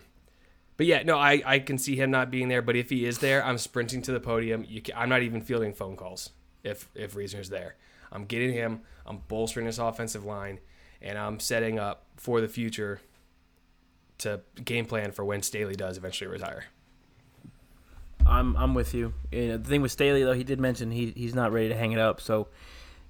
but 0.77 0.85
yeah, 0.85 1.01
no, 1.01 1.17
I, 1.17 1.41
I 1.43 1.57
can 1.57 1.79
see 1.79 1.95
him 1.95 2.11
not 2.11 2.29
being 2.29 2.49
there. 2.49 2.61
But 2.61 2.75
if 2.75 2.91
he 2.91 3.03
is 3.03 3.17
there, 3.17 3.43
I'm 3.43 3.57
sprinting 3.57 4.03
to 4.03 4.11
the 4.11 4.19
podium. 4.19 4.63
You 4.67 4.79
can, 4.79 4.93
I'm 4.95 5.09
not 5.09 5.23
even 5.23 5.41
fielding 5.41 5.73
phone 5.73 5.95
calls 5.95 6.29
if 6.63 6.87
if 6.93 7.15
Risner's 7.15 7.49
there. 7.49 7.75
I'm 8.11 8.25
getting 8.25 8.53
him. 8.53 8.81
I'm 9.07 9.23
bolstering 9.27 9.65
this 9.65 9.79
offensive 9.79 10.23
line, 10.23 10.59
and 11.01 11.17
I'm 11.17 11.39
setting 11.39 11.79
up 11.79 12.05
for 12.17 12.41
the 12.41 12.47
future 12.47 13.01
to 14.19 14.41
game 14.63 14.85
plan 14.85 15.11
for 15.11 15.25
when 15.25 15.41
Staley 15.41 15.75
does 15.75 15.97
eventually 15.97 16.29
retire. 16.29 16.65
I'm 18.27 18.55
I'm 18.55 18.75
with 18.75 18.93
you. 18.93 19.13
you 19.31 19.47
know, 19.47 19.57
the 19.57 19.67
thing 19.67 19.81
with 19.81 19.91
Staley 19.91 20.23
though, 20.23 20.33
he 20.33 20.43
did 20.43 20.59
mention 20.59 20.91
he 20.91 21.11
he's 21.15 21.33
not 21.33 21.51
ready 21.51 21.69
to 21.69 21.75
hang 21.75 21.91
it 21.91 21.99
up, 21.99 22.21
so 22.21 22.49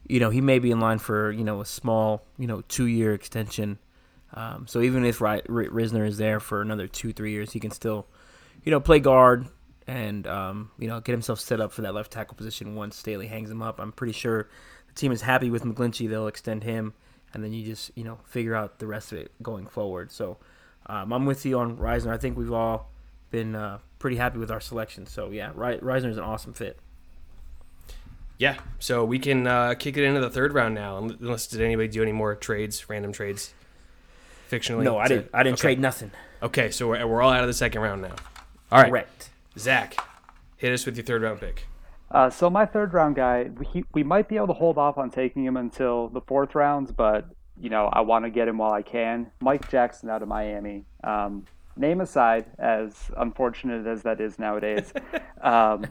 you 0.09 0.19
know 0.19 0.31
he 0.31 0.41
may 0.41 0.59
be 0.59 0.71
in 0.71 0.79
line 0.79 0.99
for 0.99 1.31
you 1.31 1.43
know 1.43 1.61
a 1.61 1.65
small 1.65 2.25
you 2.37 2.47
know 2.47 2.61
two 2.67 2.85
year 2.85 3.13
extension. 3.13 3.77
Um, 4.33 4.67
so 4.67 4.81
even 4.81 5.05
if 5.05 5.21
R- 5.21 5.41
Risner 5.47 6.05
is 6.05 6.17
there 6.17 6.39
for 6.39 6.61
another 6.61 6.87
two 6.87 7.13
three 7.13 7.31
years, 7.31 7.53
he 7.53 7.59
can 7.59 7.71
still 7.71 8.07
you 8.63 8.71
know 8.71 8.79
play 8.79 8.99
guard 8.99 9.47
and 9.87 10.27
um, 10.27 10.71
you 10.77 10.87
know 10.87 10.99
get 10.99 11.13
himself 11.13 11.39
set 11.39 11.61
up 11.61 11.71
for 11.71 11.83
that 11.83 11.93
left 11.93 12.11
tackle 12.11 12.35
position 12.35 12.75
once 12.75 12.97
Staley 12.97 13.27
hangs 13.27 13.49
him 13.49 13.61
up. 13.61 13.79
I'm 13.79 13.91
pretty 13.91 14.13
sure 14.13 14.49
the 14.87 14.93
team 14.93 15.11
is 15.11 15.21
happy 15.21 15.49
with 15.49 15.63
McGlinchey. 15.63 16.09
They'll 16.09 16.27
extend 16.27 16.63
him, 16.63 16.93
and 17.33 17.43
then 17.43 17.53
you 17.53 17.63
just 17.63 17.91
you 17.95 18.03
know 18.03 18.19
figure 18.25 18.55
out 18.55 18.79
the 18.79 18.87
rest 18.87 19.11
of 19.11 19.19
it 19.19 19.31
going 19.41 19.67
forward. 19.67 20.11
So 20.11 20.37
um, 20.87 21.13
I'm 21.13 21.25
with 21.25 21.45
you 21.45 21.59
on 21.59 21.77
Risner. 21.77 22.11
I 22.11 22.17
think 22.17 22.35
we've 22.35 22.51
all 22.51 22.91
been 23.29 23.55
uh, 23.55 23.77
pretty 23.99 24.17
happy 24.17 24.39
with 24.39 24.49
our 24.49 24.59
selection. 24.59 25.05
So 25.05 25.29
yeah, 25.29 25.51
Ri- 25.53 25.77
Risner 25.77 26.09
is 26.09 26.17
an 26.17 26.23
awesome 26.23 26.53
fit. 26.53 26.79
Yeah, 28.39 28.57
so 28.79 29.03
we 29.03 29.19
can 29.19 29.45
uh, 29.45 29.75
kick 29.77 29.97
it 29.97 30.03
into 30.05 30.21
the 30.21 30.29
third 30.29 30.53
round 30.53 30.73
now. 30.73 30.97
Unless 30.97 31.47
did 31.47 31.59
anybody 31.61 31.89
do 31.89 32.01
any 32.01 32.13
more 32.13 32.35
trades, 32.35 32.89
random 32.89 33.11
trades, 33.11 33.53
fictionally? 34.49 34.83
No, 34.83 34.97
I 34.97 35.07
to- 35.07 35.15
didn't. 35.15 35.29
I 35.33 35.43
didn't 35.43 35.55
okay. 35.55 35.61
trade 35.61 35.79
nothing. 35.79 36.11
Okay, 36.41 36.71
so 36.71 36.87
we're, 36.87 37.05
we're 37.05 37.21
all 37.21 37.31
out 37.31 37.41
of 37.41 37.47
the 37.47 37.53
second 37.53 37.81
round 37.81 38.01
now. 38.01 38.15
All 38.71 38.81
right, 38.81 38.89
Correct. 38.89 39.29
Zach, 39.57 39.97
hit 40.55 40.71
us 40.71 40.85
with 40.85 40.95
your 40.95 41.05
third 41.05 41.21
round 41.21 41.41
pick. 41.41 41.67
Uh, 42.11 42.29
so 42.29 42.49
my 42.49 42.65
third 42.65 42.93
round 42.93 43.17
guy, 43.17 43.49
we, 43.73 43.83
we 43.93 44.03
might 44.03 44.29
be 44.29 44.37
able 44.37 44.47
to 44.47 44.53
hold 44.53 44.77
off 44.77 44.97
on 44.97 45.09
taking 45.11 45.43
him 45.43 45.57
until 45.57 46.07
the 46.07 46.21
fourth 46.21 46.55
rounds, 46.55 46.93
but 46.93 47.25
you 47.59 47.69
know 47.69 47.89
I 47.91 48.01
want 48.01 48.23
to 48.23 48.31
get 48.31 48.47
him 48.47 48.57
while 48.57 48.71
I 48.71 48.83
can. 48.83 49.29
Mike 49.41 49.69
Jackson 49.69 50.09
out 50.09 50.21
of 50.21 50.29
Miami. 50.29 50.85
Um, 51.03 51.45
name 51.75 51.99
aside, 51.99 52.45
as 52.57 53.11
unfortunate 53.17 53.85
as 53.85 54.03
that 54.03 54.21
is 54.21 54.39
nowadays, 54.39 54.93
um, 55.41 55.85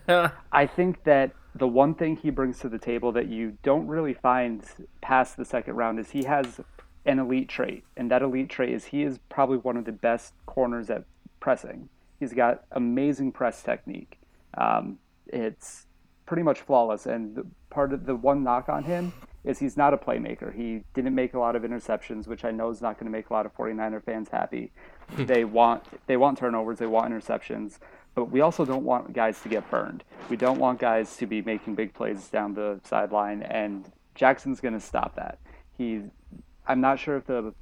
I 0.51 0.67
think 0.67 1.05
that 1.05 1.33
the 1.59 1.69
one 1.69 1.95
thing 1.95 2.17
he 2.17 2.31
brings 2.31 2.59
to 2.61 2.69
the 2.69 2.79
table 2.79 3.13
that 3.13 3.29
you 3.29 3.59
don't 3.63 3.87
really 3.87 4.15
find 4.15 4.63
past 5.01 5.37
the 5.37 5.45
second 5.45 5.75
round 5.75 5.99
is 5.99 6.11
he 6.11 6.25
has 6.25 6.61
an 7.05 7.19
elite 7.19 7.49
trait, 7.49 7.85
and 7.97 8.11
that 8.11 8.23
elite 8.23 8.49
trait 8.49 8.73
is 8.73 8.87
he 8.87 9.03
is 9.03 9.19
probably 9.29 9.57
one 9.59 9.77
of 9.77 9.85
the 9.85 9.93
best 9.93 10.35
corners 10.47 10.91
at 10.91 11.05
pressing. 11.41 11.89
He's 12.21 12.33
got 12.33 12.65
amazing 12.73 13.33
press 13.33 13.63
technique. 13.63 14.19
Um, 14.57 14.99
it's 15.27 15.87
pretty 16.27 16.43
much 16.43 16.61
flawless. 16.61 17.07
And 17.07 17.35
the, 17.35 17.47
part 17.71 17.93
of 17.93 18.07
the 18.07 18.15
one 18.15 18.43
knock 18.43 18.69
on 18.69 18.85
him 18.85 19.13
is 19.45 19.59
he's 19.59 19.77
not 19.77 19.95
a 19.95 19.97
playmaker. 19.97 20.55
He 20.55 20.83
didn't 20.95 21.15
make 21.15 21.35
a 21.35 21.39
lot 21.39 21.57
of 21.57 21.63
interceptions, 21.63 22.27
which 22.27 22.45
I 22.45 22.51
know 22.51 22.71
is 22.71 22.83
not 22.83 22.99
going 22.99 23.07
to 23.07 23.11
make 23.11 23.31
a 23.31 23.33
lot 23.33 23.47
of 23.47 23.57
49er 23.57 24.03
fans 24.05 24.29
happy. 24.31 24.73
they 25.17 25.45
want 25.45 25.85
they 26.07 26.17
want 26.17 26.37
turnovers, 26.39 26.79
they 26.79 26.87
want 26.87 27.13
interceptions, 27.13 27.79
but 28.19 28.33
we 28.33 28.41
also 28.41 28.65
don't 28.65 28.83
want 28.83 29.13
guys 29.13 29.41
to 29.43 29.49
get 29.49 29.71
burned. 29.71 30.03
We 30.29 30.37
don't 30.37 30.59
want 30.59 30.81
guys 30.81 31.17
to 31.19 31.27
be 31.27 31.41
making 31.41 31.77
big 31.77 31.95
plays 31.95 32.27
down 32.27 32.53
the 32.53 32.81
sideline, 32.83 33.43
and 33.45 33.89
Jackson's 34.17 34.61
going 34.61 34.75
to 34.75 34.81
stop 34.81 35.15
that. 35.15 35.39
He's 35.77 36.03
I'm 36.67 36.81
not 36.81 36.99
sure 36.99 37.17
if 37.17 37.27
the 37.27 37.55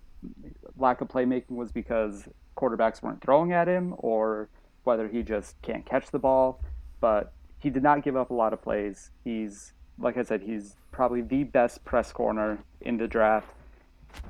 lack 0.79 1.03
of 1.03 1.09
playmaking 1.09 1.51
was 1.51 1.73
because 1.73 2.27
quarterbacks 2.57 3.03
weren't 3.03 3.21
throwing 3.21 3.53
at 3.53 3.69
him 3.69 3.95
or 3.99 4.49
whether 4.85 5.09
he 5.09 5.23
just 5.23 5.61
can't 5.61 5.85
catch 5.85 6.11
the 6.11 6.19
ball, 6.19 6.63
but 7.03 7.35
he 7.59 7.69
did 7.69 7.83
not 7.83 8.03
give 8.03 8.17
up 8.17 8.31
a 8.31 8.35
lot 8.35 8.55
of 8.55 8.63
plays. 8.63 9.11
He's 9.25 9.75
like 9.99 10.17
I 10.17 10.23
said, 10.23 10.41
he's 10.41 10.77
probably 10.91 11.21
the 11.21 11.45
best 11.45 11.85
press 11.85 12.13
corner 12.13 12.65
in 12.81 12.97
the 12.97 13.07
draft. 13.07 13.49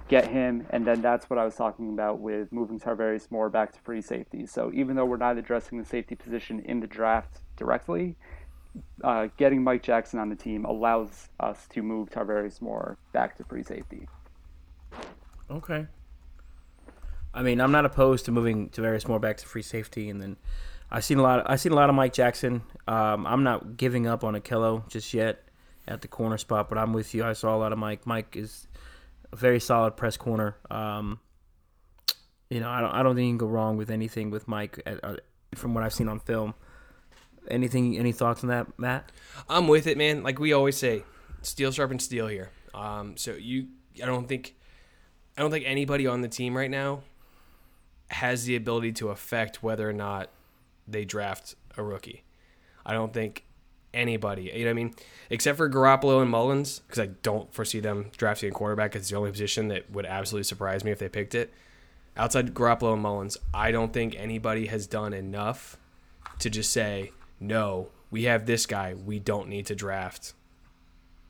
Get 0.09 0.29
him, 0.29 0.66
and 0.70 0.87
then 0.87 1.03
that's 1.03 1.29
what 1.29 1.38
I 1.38 1.44
was 1.44 1.57
talking 1.57 1.92
about 1.92 2.20
with 2.20 2.53
moving 2.53 2.79
Tarvarius 2.79 3.29
Moore 3.31 3.51
back 3.51 3.72
to 3.72 3.81
free 3.81 4.01
safety. 4.01 4.46
So 4.46 4.70
even 4.72 4.94
though 4.94 5.05
we're 5.05 5.16
not 5.16 5.37
addressing 5.37 5.79
the 5.79 5.85
safety 5.85 6.14
position 6.14 6.61
in 6.61 6.79
the 6.79 6.87
draft 6.87 7.40
directly, 7.57 8.16
uh, 9.03 9.29
getting 9.37 9.64
Mike 9.64 9.83
Jackson 9.83 10.20
on 10.20 10.29
the 10.29 10.37
team 10.37 10.64
allows 10.64 11.29
us 11.40 11.66
to 11.70 11.83
move 11.83 12.11
Tarvarius 12.11 12.61
Moore 12.61 12.99
back 13.12 13.37
to 13.38 13.44
free 13.44 13.62
safety. 13.62 14.09
Okay. 15.51 15.87
I 17.35 17.42
mean, 17.42 17.61
I'm 17.61 17.72
not 17.72 17.85
opposed 17.85 18.25
to 18.27 18.33
moving 18.33 18.70
Tarvarius 18.70 19.07
Moore 19.09 19.18
back 19.18 19.37
to 19.38 19.46
free 19.46 19.62
safety, 19.62 20.09
and 20.09 20.22
then 20.22 20.37
I've 20.90 21.05
seen 21.05 21.18
a 21.18 21.22
lot. 21.22 21.40
Of, 21.40 21.46
I've 21.49 21.61
seen 21.61 21.72
a 21.72 21.77
lot 21.77 21.90
of 21.90 21.94
Mike 21.94 22.12
Jackson. 22.12 22.62
Um, 22.88 23.27
I'm 23.27 23.42
not 23.42 23.77
giving 23.77 24.07
up 24.07 24.25
on 24.25 24.35
Ahkello 24.35 24.88
just 24.88 25.12
yet 25.12 25.42
at 25.88 26.01
the 26.01 26.09
corner 26.09 26.38
spot, 26.38 26.68
but 26.68 26.79
I'm 26.79 26.92
with 26.92 27.14
you. 27.14 27.25
I 27.25 27.33
saw 27.33 27.55
a 27.55 27.59
lot 27.59 27.72
of 27.72 27.79
Mike. 27.79 28.07
Mike 28.07 28.37
is 28.37 28.66
a 29.33 29.37
very 29.37 29.61
solid 29.61 29.97
press 29.97 30.17
corner. 30.17 30.57
Um, 30.71 31.21
you 32.51 32.61
know, 32.61 32.69
I 32.69 32.81
don't. 32.81 32.91
I 32.91 33.03
don't 33.03 33.15
think 33.17 33.27
you 33.27 33.33
can 33.33 33.39
go 33.39 33.47
wrong 33.47 33.77
with 33.77 33.91
anything 33.91 34.31
with 34.31 34.47
Mike 34.47 34.81
at, 34.87 35.03
uh, 35.03 35.17
from 35.55 35.75
what 35.75 35.83
I've 35.83 35.95
seen 35.95 36.09
on 36.09 36.21
film. 36.21 36.55
Anything? 37.49 37.99
Any 37.99 38.12
thoughts 38.12 38.43
on 38.43 38.49
that, 38.51 38.79
Matt? 38.79 39.11
I'm 39.49 39.69
with 39.69 39.87
it, 39.87 39.99
man. 39.99 40.23
Like 40.23 40.39
we 40.39 40.53
always 40.53 40.77
say, 40.77 41.05
steel 41.43 41.73
sharpens 41.73 42.05
steel 42.05 42.27
here. 42.27 42.51
Um, 42.75 43.17
so 43.17 43.33
you, 43.33 43.69
I 44.03 44.07
don't 44.07 44.29
think, 44.29 44.55
I 45.37 45.43
don't 45.43 45.51
think 45.51 45.65
anybody 45.67 46.07
on 46.07 46.21
the 46.21 46.29
team 46.29 46.57
right 46.57 46.71
now 46.71 47.03
has 48.11 48.45
the 48.45 48.55
ability 48.55 48.93
to 48.93 49.09
affect 49.09 49.62
whether 49.62 49.89
or 49.89 49.93
not 49.93 50.31
they 50.87 51.05
draft 51.05 51.55
a 51.77 51.83
rookie. 51.83 52.23
I 52.85 52.93
don't 52.93 53.12
think 53.12 53.45
anybody, 53.94 54.53
you 54.55 54.64
know 54.64 54.66
what 54.66 54.70
I 54.70 54.75
mean, 54.75 54.94
except 55.31 55.57
for 55.57 55.68
Garoppolo 55.68 56.22
and 56.22 56.31
Mullens, 56.31 56.81
because 56.81 56.99
I 56.99 57.07
don't 57.22 57.53
foresee 57.53 57.81
them 57.81 58.11
drafting 58.16 58.51
a 58.51 58.53
quarterback. 58.53 58.94
It's 58.94 59.11
the 59.11 59.16
only 59.16 59.31
position 59.31 59.68
that 59.68 59.90
would 59.90 60.07
absolutely 60.07 60.44
surprise 60.44 60.85
me 60.85 60.90
if 60.90 60.99
they 60.99 61.09
picked 61.09 61.35
it. 61.35 61.53
Outside 62.16 62.55
Garoppolo 62.55 62.94
and 62.94 63.03
Mullens, 63.03 63.37
I 63.53 63.70
don't 63.70 63.92
think 63.92 64.14
anybody 64.16 64.66
has 64.66 64.87
done 64.87 65.12
enough 65.12 65.77
to 66.38 66.51
just 66.51 66.72
say, 66.72 67.12
no, 67.40 67.88
we 68.11 68.25
have 68.25 68.46
this 68.46 68.66
guy. 68.66 68.94
We 68.94 69.18
don't 69.18 69.49
need 69.49 69.66
to 69.66 69.75
draft 69.75 70.33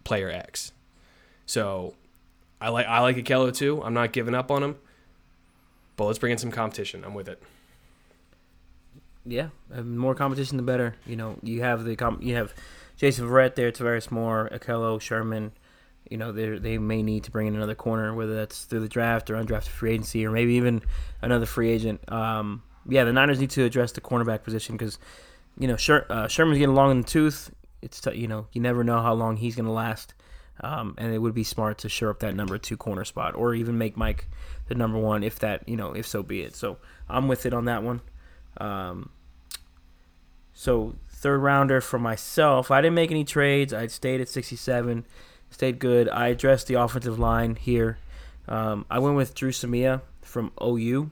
player 0.04 0.30
X. 0.30 0.72
So 1.46 1.94
I 2.60 2.68
like 2.68 2.86
I 2.86 3.00
like 3.00 3.16
Ahkello 3.16 3.54
too. 3.54 3.82
I'm 3.82 3.94
not 3.94 4.12
giving 4.12 4.34
up 4.34 4.50
on 4.50 4.62
him. 4.62 4.76
But 5.96 6.04
let's 6.04 6.18
bring 6.18 6.32
in 6.32 6.38
some 6.38 6.50
competition. 6.50 7.04
I'm 7.04 7.14
with 7.14 7.28
it. 7.28 7.42
Yeah, 9.26 9.48
more 9.82 10.14
competition 10.14 10.56
the 10.56 10.62
better. 10.62 10.94
You 11.04 11.16
know, 11.16 11.36
you 11.42 11.62
have 11.62 11.84
the 11.84 11.96
com- 11.96 12.20
you 12.22 12.36
have 12.36 12.54
Jason 12.96 13.26
Verrett 13.26 13.56
there, 13.56 13.72
Tarvarius 13.72 14.10
Moore, 14.10 14.48
Ahkello, 14.52 15.00
Sherman. 15.00 15.52
You 16.08 16.16
know, 16.16 16.30
they 16.30 16.58
they 16.58 16.78
may 16.78 17.02
need 17.02 17.24
to 17.24 17.32
bring 17.32 17.48
in 17.48 17.56
another 17.56 17.74
corner, 17.74 18.14
whether 18.14 18.34
that's 18.34 18.64
through 18.64 18.80
the 18.80 18.88
draft 18.88 19.28
or 19.28 19.34
undrafted 19.34 19.68
free 19.68 19.92
agency, 19.92 20.24
or 20.24 20.30
maybe 20.30 20.54
even 20.54 20.82
another 21.20 21.46
free 21.46 21.70
agent. 21.70 22.00
Um, 22.10 22.62
yeah, 22.88 23.02
the 23.04 23.12
Niners 23.12 23.40
need 23.40 23.50
to 23.50 23.64
address 23.64 23.92
the 23.92 24.00
cornerback 24.00 24.44
position 24.44 24.76
because 24.76 24.98
you 25.58 25.66
know 25.66 25.76
Sher- 25.76 26.06
uh, 26.08 26.28
Sherman's 26.28 26.58
getting 26.58 26.76
long 26.76 26.92
in 26.92 27.00
the 27.00 27.08
tooth. 27.08 27.50
It's 27.82 28.00
t- 28.00 28.14
you 28.14 28.28
know 28.28 28.46
you 28.52 28.60
never 28.60 28.84
know 28.84 29.02
how 29.02 29.14
long 29.14 29.36
he's 29.36 29.56
going 29.56 29.66
to 29.66 29.72
last, 29.72 30.14
um, 30.60 30.94
and 30.98 31.12
it 31.12 31.18
would 31.18 31.34
be 31.34 31.42
smart 31.42 31.78
to 31.78 31.88
shore 31.88 32.10
up 32.10 32.20
that 32.20 32.36
number 32.36 32.58
two 32.58 32.76
corner 32.76 33.04
spot, 33.04 33.34
or 33.34 33.54
even 33.54 33.76
make 33.76 33.96
Mike 33.96 34.28
the 34.68 34.76
number 34.76 34.98
one 34.98 35.24
if 35.24 35.40
that 35.40 35.68
you 35.68 35.76
know 35.76 35.92
if 35.92 36.06
so 36.06 36.22
be 36.22 36.42
it. 36.42 36.54
So 36.54 36.78
I'm 37.08 37.26
with 37.26 37.44
it 37.44 37.52
on 37.52 37.64
that 37.64 37.82
one. 37.82 38.00
Um, 38.58 39.10
so 40.56 40.94
third 41.10 41.38
rounder 41.38 41.82
for 41.82 41.98
myself. 41.98 42.70
I 42.70 42.80
didn't 42.80 42.94
make 42.94 43.10
any 43.10 43.24
trades. 43.24 43.74
I 43.74 43.86
stayed 43.88 44.22
at 44.22 44.28
67, 44.28 45.04
stayed 45.50 45.78
good. 45.78 46.08
I 46.08 46.28
addressed 46.28 46.66
the 46.66 46.74
offensive 46.74 47.18
line 47.18 47.56
here. 47.56 47.98
Um, 48.48 48.86
I 48.90 48.98
went 48.98 49.16
with 49.16 49.34
Dru 49.34 49.50
Samia 49.50 50.00
from 50.22 50.50
OU. 50.62 51.10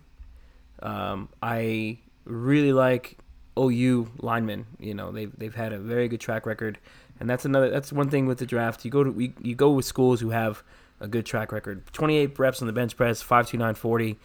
Um, 0.82 1.28
I 1.42 1.98
really 2.24 2.72
like 2.72 3.18
OU 3.58 4.12
linemen. 4.18 4.64
You 4.80 4.94
know, 4.94 5.12
they've 5.12 5.32
they've 5.36 5.54
had 5.54 5.74
a 5.74 5.78
very 5.78 6.08
good 6.08 6.20
track 6.20 6.46
record, 6.46 6.78
and 7.20 7.28
that's 7.28 7.44
another. 7.44 7.68
That's 7.68 7.92
one 7.92 8.08
thing 8.08 8.24
with 8.24 8.38
the 8.38 8.46
draft. 8.46 8.84
You 8.84 8.90
go 8.90 9.04
to 9.04 9.32
you 9.42 9.54
go 9.54 9.72
with 9.72 9.84
schools 9.84 10.20
who 10.20 10.30
have 10.30 10.62
a 11.00 11.06
good 11.08 11.26
track 11.26 11.52
record. 11.52 11.84
28 11.92 12.38
reps 12.38 12.62
on 12.62 12.66
the 12.66 12.72
bench 12.72 12.96
press, 12.96 13.22
5.29 13.22 13.76
40, 13.76 14.16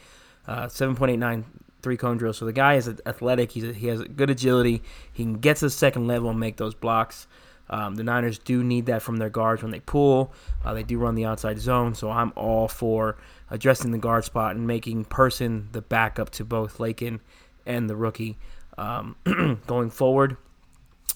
uh, 0.48 0.68
7.89 0.68 1.44
three 1.82 1.98
cone 1.98 2.18
drill. 2.18 2.34
So 2.34 2.46
the 2.46 2.54
guy 2.54 2.76
is 2.76 2.88
athletic. 3.06 3.52
He's 3.52 3.64
a, 3.64 3.74
he 3.74 3.88
has 3.88 4.02
good 4.02 4.30
agility. 4.30 4.82
He 5.12 5.24
can 5.24 5.36
get 5.36 5.58
to 5.58 5.66
the 5.66 5.70
second 5.70 6.08
level 6.08 6.30
and 6.30 6.40
make 6.40 6.58
those 6.58 6.74
blocks. 6.74 7.28
Um, 7.70 7.96
the 7.96 8.04
Niners 8.04 8.40
do 8.40 8.64
need 8.64 8.88
that 8.88 9.02
from 9.02 9.18
their 9.18 9.30
guards 9.30 9.62
when 9.62 9.72
they 9.72 9.80
pull. 9.80 10.34
Uh, 10.66 10.74
they 10.74 10.84
do 10.84 10.98
run 10.98 11.16
the 11.16 11.26
outside 11.26 11.60
zone, 11.60 11.94
so 11.94 12.10
I'm 12.10 12.34
all 12.36 12.68
for 12.68 13.18
addressing 13.52 13.92
the 13.92 13.98
guard 13.98 14.26
spot 14.26 14.56
and 14.56 14.66
making 14.66 15.06
Person 15.06 15.70
the 15.72 15.82
backup 15.82 16.32
to 16.32 16.46
both 16.46 16.80
Laken 16.80 17.20
and 17.66 17.90
the 17.90 17.96
rookie 17.96 18.38
um, 18.78 19.16
going 19.68 19.92
forward. 19.92 20.38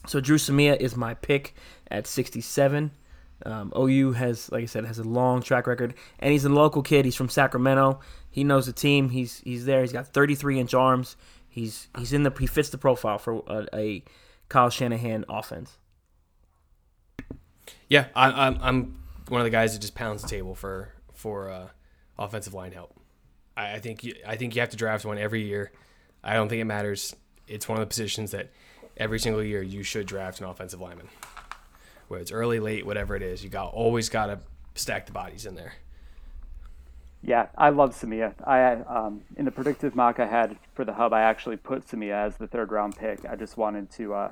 So 0.06 0.20
Dru 0.20 0.38
Samia 0.38 0.80
is 0.80 0.96
my 0.96 1.14
pick 1.16 1.56
at 1.90 2.06
67. 2.06 2.92
Um, 3.46 3.74
OU 3.78 4.14
has, 4.14 4.52
like 4.52 4.64
I 4.64 4.66
said, 4.68 4.86
has 4.86 5.00
a 5.00 5.04
long 5.04 5.42
track 5.42 5.68
record, 5.68 5.96
and 6.20 6.32
he's 6.32 6.46
a 6.46 6.50
local 6.50 6.82
kid. 6.82 7.06
He's 7.06 7.16
from 7.16 7.30
Sacramento. 7.30 8.00
He 8.34 8.44
knows 8.44 8.66
the 8.66 8.74
team. 8.74 9.10
He's 9.10 9.40
he's 9.40 9.66
there. 9.66 9.82
He's 9.82 9.94
got 9.94 10.08
33 10.08 10.60
inch 10.60 10.74
arms. 10.74 11.16
He's 11.48 11.88
he's 11.98 12.12
in 12.12 12.24
the 12.24 12.34
he 12.38 12.48
fits 12.48 12.70
the 12.70 12.78
profile 12.78 13.18
for 13.18 13.44
a, 13.48 13.68
a 13.74 14.04
Kyle 14.50 14.70
Shanahan 14.70 15.24
offense. 15.30 15.78
Yeah, 17.88 18.08
I, 18.16 18.48
I'm 18.48 18.58
I'm 18.62 19.04
one 19.30 19.40
of 19.40 19.46
the 19.46 19.52
guys 19.52 19.74
that 19.74 19.80
just 19.80 19.96
pounds 19.96 20.22
the 20.24 20.28
table 20.28 20.56
for 20.56 20.90
for 21.14 21.50
uh, 21.50 21.68
offensive 22.20 22.54
line 22.54 22.72
help. 22.72 22.94
I, 23.56 23.76
I 23.76 23.80
think 23.80 24.04
you, 24.04 24.16
I 24.28 24.36
think 24.36 24.56
you 24.56 24.62
have 24.62 24.72
to 24.72 24.78
draft 24.78 25.06
one 25.06 25.18
every 25.18 25.44
year. 25.44 25.72
I 26.24 26.34
don't 26.34 26.50
think 26.50 26.62
it 26.62 26.66
matters. 26.66 27.16
It's 27.48 27.70
one 27.70 27.78
of 27.78 27.82
the 27.82 27.88
positions 27.88 28.32
that 28.32 28.52
every 28.98 29.20
single 29.20 29.44
year 29.44 29.62
you 29.62 29.84
should 29.84 30.08
draft 30.08 30.40
an 30.42 30.48
offensive 30.48 30.82
lineman 30.82 31.08
whether 32.14 32.22
it's 32.22 32.32
early, 32.32 32.60
late, 32.60 32.86
whatever 32.86 33.16
it 33.16 33.24
is. 33.24 33.44
You 33.44 33.50
got 33.50 33.74
always 33.74 34.08
got 34.08 34.28
to 34.28 34.40
stack 34.76 35.08
the 35.08 35.12
bodies 35.12 35.48
in 35.48 35.56
there. 35.56 35.74
Yeah, 37.26 37.48
I 37.58 37.70
love 37.70 37.96
Samia. 37.96 38.34
I 38.46 38.74
um, 38.82 39.22
in 39.38 39.46
the 39.46 39.52
predictive 39.52 39.96
mock 39.96 40.20
I 40.20 40.28
had 40.28 40.58
for 40.76 40.84
the 40.84 40.94
hub, 40.94 41.14
I 41.14 41.22
actually 41.22 41.56
put 41.58 41.88
Samia 41.88 42.14
as 42.26 42.36
the 42.38 42.48
third 42.48 42.72
round 42.72 42.98
pick. 42.98 43.26
I 43.26 43.36
just 43.38 43.56
wanted 43.58 43.90
to 43.92 44.14
uh, 44.14 44.32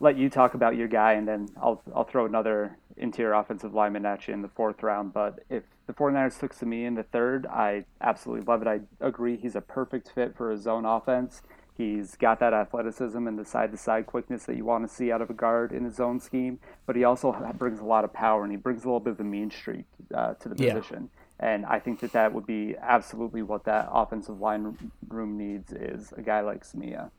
let 0.00 0.16
you 0.16 0.28
talk 0.28 0.54
about 0.54 0.74
your 0.76 0.88
guy, 0.88 1.12
and 1.12 1.28
then 1.28 1.48
I'll 1.56 1.80
I'll 1.94 2.04
throw 2.04 2.26
another 2.26 2.76
interior 2.96 3.34
offensive 3.34 3.72
lineman 3.72 4.04
at 4.04 4.26
you 4.26 4.34
in 4.34 4.42
the 4.42 4.48
fourth 4.48 4.82
round. 4.82 5.12
But 5.12 5.44
if 5.48 5.62
the 5.86 5.92
49ers 5.92 6.38
took 6.40 6.54
Samia 6.54 6.86
in 6.86 6.94
the 6.94 7.02
third, 7.04 7.46
I 7.46 7.84
absolutely 8.00 8.44
love 8.46 8.62
it. 8.62 8.68
I 8.68 8.80
agree 9.04 9.36
he's 9.36 9.54
a 9.56 9.60
perfect 9.60 10.10
fit 10.12 10.36
for 10.36 10.50
a 10.50 10.56
zone 10.56 10.84
offense. 10.84 11.42
He's 11.76 12.14
got 12.16 12.38
that 12.40 12.52
athleticism 12.54 13.26
and 13.26 13.36
the 13.38 13.44
side 13.44 13.72
to 13.72 13.76
side 13.76 14.06
quickness 14.06 14.44
that 14.44 14.56
you 14.56 14.64
want 14.64 14.88
to 14.88 14.92
see 14.92 15.10
out 15.10 15.20
of 15.20 15.28
a 15.28 15.34
guard 15.34 15.72
in 15.72 15.84
his 15.84 15.96
zone 15.96 16.20
scheme, 16.20 16.60
but 16.86 16.94
he 16.94 17.02
also 17.02 17.32
brings 17.58 17.80
a 17.80 17.84
lot 17.84 18.04
of 18.04 18.12
power 18.12 18.42
and 18.44 18.52
he 18.52 18.56
brings 18.56 18.84
a 18.84 18.86
little 18.86 19.00
bit 19.00 19.12
of 19.14 19.20
a 19.20 19.24
mean 19.24 19.50
streak 19.50 19.84
uh, 20.14 20.34
to 20.34 20.48
the 20.48 20.64
Yeah. 20.64 20.74
position. 20.74 21.10
And 21.44 21.66
I 21.66 21.78
think 21.78 22.00
that 22.00 22.12
that 22.12 22.32
would 22.32 22.46
be 22.46 22.74
absolutely 22.80 23.42
what 23.42 23.64
that 23.64 23.90
offensive 23.92 24.40
line 24.40 24.90
room 25.08 25.36
needs 25.36 25.74
is 25.74 26.10
a 26.16 26.22
guy 26.22 26.40
like 26.40 26.64
Samia. 26.64 27.10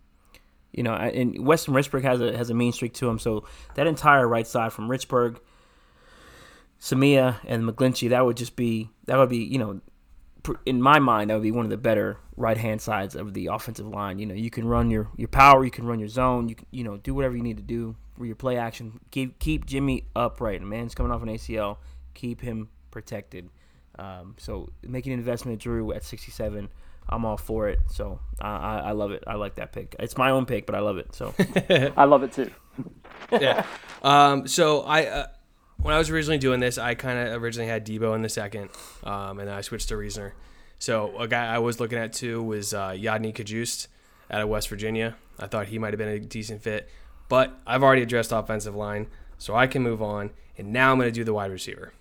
You 0.74 0.82
know, 0.82 0.96
and 0.96 1.46
Weston 1.46 1.76
Richburg 1.76 2.02
has 2.02 2.20
a 2.22 2.36
has 2.36 2.50
a 2.50 2.56
mean 2.56 2.74
streak 2.74 2.96
to 2.96 3.08
him. 3.08 3.20
So 3.20 3.46
that 3.76 3.86
entire 3.86 4.28
right 4.28 4.48
side 4.48 4.74
from 4.74 4.90
Richburg, 4.90 5.38
Samia, 6.82 7.36
and 7.46 7.70
McGlinchey, 7.70 8.10
that 8.10 8.26
would 8.26 8.36
just 8.36 8.56
be 8.56 8.90
that 9.06 9.16
would 9.16 9.30
be 9.30 9.44
you 9.44 9.60
know, 9.60 9.80
in 10.66 10.82
my 10.82 10.98
mind, 10.98 11.30
that 11.30 11.36
would 11.36 11.44
be 11.44 11.52
one 11.52 11.66
of 11.66 11.70
the 11.70 11.78
better 11.78 12.18
right 12.36 12.58
hand 12.58 12.82
sides 12.82 13.16
of 13.16 13.36
the 13.36 13.46
offensive 13.46 13.88
line. 13.88 14.18
You 14.18 14.26
know, 14.26 14.34
you 14.34 14.50
can 14.50 14.68
run 14.68 14.90
your 14.90 15.08
your 15.18 15.28
power, 15.28 15.64
you 15.64 15.72
can 15.72 15.86
run 15.86 16.00
your 16.00 16.10
zone, 16.10 16.50
you 16.50 16.56
can, 16.56 16.66
you 16.72 16.84
know 16.84 16.98
do 16.98 17.14
whatever 17.14 17.38
you 17.38 17.44
need 17.44 17.58
to 17.58 17.64
do 17.64 17.96
for 18.18 18.26
your 18.26 18.36
play 18.36 18.58
action. 18.58 19.00
Keep 19.12 19.38
keep 19.38 19.68
Jimmy 19.68 20.08
upright. 20.16 20.62
The 20.62 20.66
man's 20.66 20.96
coming 20.96 21.12
off 21.12 21.22
an 21.22 21.30
ACL. 21.30 21.78
Keep 22.16 22.42
him 22.42 22.70
protected. 22.90 23.52
Um, 23.98 24.36
so 24.38 24.70
making 24.82 25.14
an 25.14 25.20
investment 25.20 25.54
in 25.54 25.60
Dru 25.60 25.94
at 25.94 26.04
67, 26.04 26.70
I'm 27.08 27.26
all 27.26 27.38
for 27.38 27.70
it. 27.70 27.80
So 27.90 28.20
I, 28.42 28.50
I, 28.50 28.78
I 28.78 28.92
love 28.92 29.12
it. 29.12 29.24
I 29.28 29.36
like 29.36 29.56
that 29.56 29.72
pick. 29.72 29.96
It's 30.00 30.18
my 30.18 30.32
own 30.32 30.46
pick, 30.46 30.66
but 30.66 30.76
I 30.76 30.80
love 30.80 30.98
it. 30.98 31.14
So 31.14 31.34
I 31.98 32.06
love 32.06 32.24
it 32.24 32.32
too. 32.34 32.52
yeah. 33.32 33.66
Um, 34.02 34.48
so 34.48 34.82
I, 34.82 35.06
uh, 35.06 35.28
when 35.78 35.94
I 35.94 35.98
was 35.98 36.10
originally 36.10 36.38
doing 36.38 36.60
this, 36.60 36.78
I 36.78 36.96
kind 36.96 37.20
of 37.20 37.42
originally 37.42 37.70
had 37.70 37.86
Deebo 37.86 38.16
in 38.16 38.22
the 38.22 38.30
second, 38.30 38.70
um, 39.04 39.40
and 39.40 39.48
then 39.48 39.56
I 39.56 39.62
switched 39.62 39.90
to 39.90 39.96
Risner. 39.96 40.32
So 40.80 41.18
a 41.20 41.28
guy 41.28 41.54
I 41.54 41.60
was 41.60 41.80
looking 41.80 41.98
at 41.98 42.14
too 42.14 42.42
was 42.42 42.74
uh, 42.74 42.90
Yodny 42.90 43.34
Cajuste 43.34 43.88
out 44.30 44.42
of 44.42 44.50
West 44.50 44.70
Virginia. 44.70 45.16
I 45.40 45.48
thought 45.48 45.68
he 45.68 45.80
might 45.80 45.94
have 45.94 45.98
been 45.98 46.10
a 46.10 46.20
decent 46.20 46.62
fit, 46.62 46.90
but 47.30 47.54
I've 47.68 47.84
already 47.84 48.02
addressed 48.02 48.32
offensive 48.32 48.76
line, 48.76 49.08
so 49.38 49.56
I 49.56 49.68
can 49.68 49.82
move 49.84 50.02
on. 50.02 50.32
And 50.58 50.72
now 50.72 50.92
I'm 50.92 50.98
going 50.98 51.10
to 51.10 51.14
do 51.14 51.26
the 51.26 51.34
wide 51.34 51.52
receiver. 51.52 51.92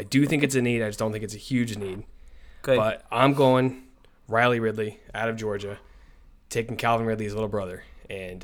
I 0.00 0.02
do 0.02 0.24
think 0.24 0.42
it's 0.42 0.54
a 0.54 0.62
need. 0.62 0.82
I 0.82 0.86
just 0.86 0.98
don't 0.98 1.12
think 1.12 1.22
it's 1.22 1.34
a 1.34 1.38
huge 1.38 1.76
need. 1.76 2.04
okay. 2.64 2.74
But 2.74 3.04
I'm 3.12 3.34
going 3.34 3.82
Riley 4.28 4.58
Ridley 4.58 4.98
out 5.14 5.28
of 5.28 5.36
Georgia, 5.36 5.78
taking 6.48 6.78
Calvin 6.78 7.06
Ridley's 7.06 7.34
little 7.34 7.50
brother. 7.50 7.84
And 8.08 8.42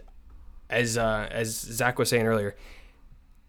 as 0.69 0.99
uh, 0.99 1.27
as 1.31 1.59
Zach 1.59 1.99
was 1.99 2.11
saying 2.11 2.27
earlier, 2.27 2.57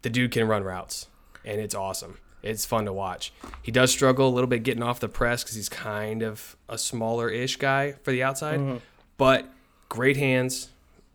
the 0.00 0.08
dude 0.08 0.30
can 0.30 0.48
run 0.48 0.64
routes, 0.64 1.08
and 1.44 1.60
it's 1.60 1.74
awesome. 1.74 2.16
It's 2.42 2.64
fun 2.64 2.86
to 2.86 2.94
watch. 2.94 3.30
He 3.62 3.70
does 3.70 3.90
struggle 3.90 4.26
a 4.26 4.32
little 4.32 4.48
bit 4.48 4.62
getting 4.62 4.82
off 4.82 5.00
the 5.00 5.08
press 5.08 5.42
because 5.44 5.56
he's 5.56 5.68
kind 5.68 6.22
of 6.22 6.56
a 6.66 6.78
smaller 6.78 7.28
ish 7.28 7.56
guy 7.56 7.92
for 8.04 8.10
the 8.10 8.22
outside, 8.22 8.80
but 9.18 9.50
great 9.90 10.16
hands, 10.16 10.70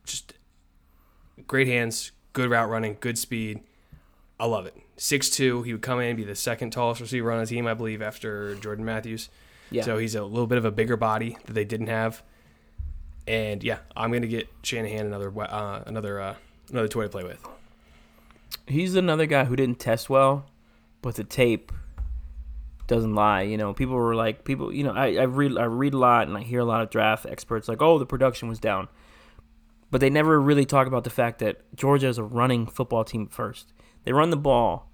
just 0.06 0.34
great 1.48 1.66
hands, 1.68 2.12
good 2.34 2.52
route 2.52 2.70
running, 2.70 2.98
good 3.00 3.18
speed. 3.18 3.62
I 4.40 4.46
love 4.46 4.68
it. 4.68 4.76
Six 4.96 5.30
two, 5.30 5.64
he 5.64 5.74
would 5.74 5.82
come 5.82 6.00
in 6.00 6.10
and 6.10 6.18
be 6.18 6.24
the 6.24 6.36
second 6.36 6.72
tallest 6.72 7.02
receiver 7.02 7.32
on 7.32 7.40
the 7.40 7.46
team, 7.48 7.66
I 7.66 7.74
believe, 7.74 8.02
after 8.02 8.56
Jordan 8.56 8.86
Matthews. 8.86 9.30
Yeah. 9.72 9.84
So 9.84 9.98
he's 9.98 10.14
a 10.14 10.24
little 10.24 10.48
bit 10.48 10.60
of 10.60 10.66
a 10.66 10.72
bigger 10.72 10.98
body 10.98 11.38
that 11.46 11.54
they 11.54 11.66
didn't 11.66 11.88
have. 11.88 12.22
And 13.28 13.64
yeah, 13.64 13.80
I'm 13.96 14.12
gonna 14.12 14.28
get 14.28 14.48
Shanahan 14.62 15.08
another 15.08 15.34
uh, 15.42 15.84
another 15.86 16.22
uh, 16.22 16.36
another 16.70 16.88
toy 16.88 17.04
to 17.04 17.10
play 17.10 17.24
with. 17.24 17.44
He's 18.68 18.96
another 18.96 19.26
guy 19.26 19.46
who 19.46 19.56
didn't 19.56 19.80
test 19.80 20.10
well, 20.10 20.46
but 21.02 21.16
the 21.16 21.24
tape 21.24 21.72
doesn't 22.86 23.16
lie. 23.16 23.42
You 23.42 23.58
know, 23.58 23.74
people 23.74 23.96
were 23.96 24.16
like, 24.16 24.44
people, 24.44 24.74
you 24.74 24.84
know, 24.84 24.92
I, 24.92 25.16
I 25.16 25.24
read 25.24 25.58
I 25.58 25.66
read 25.66 25.94
a 25.94 25.98
lot 25.98 26.28
and 26.28 26.38
I 26.38 26.42
hear 26.42 26.60
a 26.60 26.66
lot 26.66 26.82
of 26.82 26.90
draft 26.90 27.26
experts 27.26 27.68
like, 27.68 27.82
oh, 27.82 27.98
the 27.98 28.06
production 28.06 28.50
was 28.50 28.60
down, 28.60 28.90
but 29.90 30.02
they 30.02 30.10
never 30.10 30.40
really 30.40 30.66
talk 30.66 30.86
about 30.86 31.04
the 31.04 31.10
fact 31.10 31.40
that 31.40 31.62
Georgia 31.76 32.08
is 32.08 32.18
a 32.18 32.24
running 32.24 32.68
football 32.68 33.04
team 33.04 33.28
first. 33.28 33.74
They 34.04 34.14
run 34.14 34.30
the 34.30 34.38
ball 34.38 34.90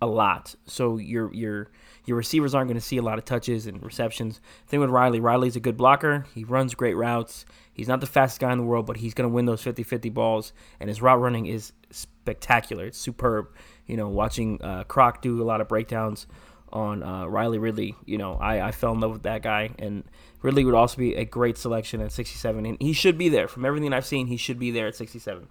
a 0.00 0.06
lot, 0.06 0.54
so 0.66 0.98
your 0.98 1.32
your 1.32 1.70
your 2.04 2.16
receivers 2.16 2.54
aren't 2.54 2.68
going 2.68 2.78
to 2.78 2.84
see 2.84 2.96
a 2.96 3.02
lot 3.02 3.18
of 3.18 3.24
touches 3.24 3.66
and 3.66 3.82
receptions. 3.82 4.40
Thing 4.66 4.80
with 4.80 4.90
Riley, 4.90 5.20
Riley's 5.20 5.56
a 5.56 5.60
good 5.60 5.76
blocker. 5.76 6.26
He 6.34 6.44
runs 6.44 6.74
great 6.74 6.94
routes. 6.94 7.44
He's 7.72 7.88
not 7.88 8.00
the 8.00 8.06
fastest 8.06 8.40
guy 8.40 8.52
in 8.52 8.58
the 8.58 8.64
world, 8.64 8.86
but 8.86 8.98
he's 8.98 9.14
going 9.14 9.28
to 9.28 9.34
win 9.34 9.46
those 9.46 9.62
50-50 9.62 10.14
balls, 10.14 10.52
and 10.78 10.88
his 10.88 11.02
route 11.02 11.20
running 11.20 11.46
is 11.46 11.72
spectacular. 11.90 12.86
It's 12.86 12.98
superb. 12.98 13.48
You 13.86 13.96
know, 13.96 14.08
watching 14.08 14.62
uh, 14.62 14.84
Croc 14.84 15.20
do 15.20 15.42
a 15.42 15.44
lot 15.44 15.60
of 15.60 15.68
breakdowns 15.68 16.26
on 16.72 17.02
uh, 17.02 17.26
Riley 17.26 17.58
Ridley, 17.58 17.94
you 18.04 18.18
know, 18.18 18.34
I, 18.34 18.68
I 18.68 18.72
fell 18.72 18.92
in 18.92 19.00
love 19.00 19.12
with 19.12 19.22
that 19.22 19.42
guy, 19.42 19.70
and 19.78 20.04
Ridley 20.42 20.64
would 20.64 20.74
also 20.74 20.98
be 20.98 21.14
a 21.14 21.24
great 21.24 21.56
selection 21.56 22.00
at 22.00 22.12
67, 22.12 22.66
and 22.66 22.76
he 22.80 22.92
should 22.92 23.16
be 23.16 23.28
there. 23.28 23.48
From 23.48 23.64
everything 23.64 23.92
I've 23.92 24.06
seen, 24.06 24.26
he 24.26 24.36
should 24.36 24.58
be 24.58 24.70
there 24.70 24.88
at 24.88 24.96
67. 24.96 25.48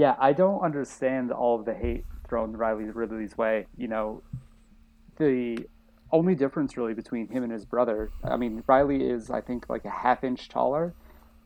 Yeah, 0.00 0.16
I 0.18 0.32
don't 0.32 0.62
understand 0.62 1.30
all 1.30 1.60
of 1.60 1.66
the 1.66 1.74
hate 1.74 2.06
thrown 2.26 2.56
Riley 2.56 2.84
Ridley's 2.84 3.36
way. 3.36 3.66
You 3.76 3.86
know, 3.86 4.22
the 5.18 5.68
only 6.10 6.34
difference 6.34 6.74
really 6.78 6.94
between 6.94 7.28
him 7.28 7.42
and 7.42 7.52
his 7.52 7.66
brother, 7.66 8.10
I 8.24 8.38
mean, 8.38 8.64
Riley 8.66 9.06
is, 9.06 9.28
I 9.28 9.42
think, 9.42 9.68
like 9.68 9.84
a 9.84 9.90
half 9.90 10.24
inch 10.24 10.48
taller, 10.48 10.94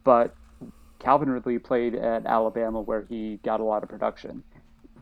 but 0.05 0.36
Calvin 1.00 1.30
Ridley 1.30 1.59
played 1.59 1.96
at 1.96 2.26
Alabama 2.26 2.80
where 2.80 3.02
he 3.02 3.40
got 3.42 3.59
a 3.59 3.64
lot 3.64 3.82
of 3.82 3.88
production. 3.88 4.44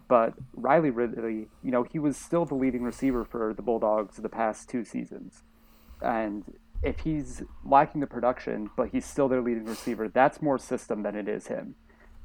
But 0.09 0.33
Riley 0.55 0.89
Ridley, 0.89 1.49
you 1.63 1.71
know, 1.71 1.83
he 1.83 1.99
was 1.99 2.17
still 2.17 2.47
the 2.47 2.55
leading 2.55 2.83
receiver 2.83 3.23
for 3.23 3.53
the 3.53 3.61
Bulldogs 3.61 4.17
the 4.17 4.31
past 4.31 4.71
two 4.71 4.83
seasons. 4.83 5.43
And 6.01 6.45
if 6.83 7.01
he's 7.01 7.43
lacking 7.67 8.01
the 8.01 8.07
production, 8.07 8.71
but 8.79 8.89
he's 8.93 9.05
still 9.05 9.29
their 9.29 9.43
leading 9.43 9.67
receiver, 9.67 10.09
that's 10.09 10.41
more 10.41 10.57
system 10.57 11.03
than 11.03 11.15
it 11.15 11.29
is 11.29 11.49
him. 11.49 11.75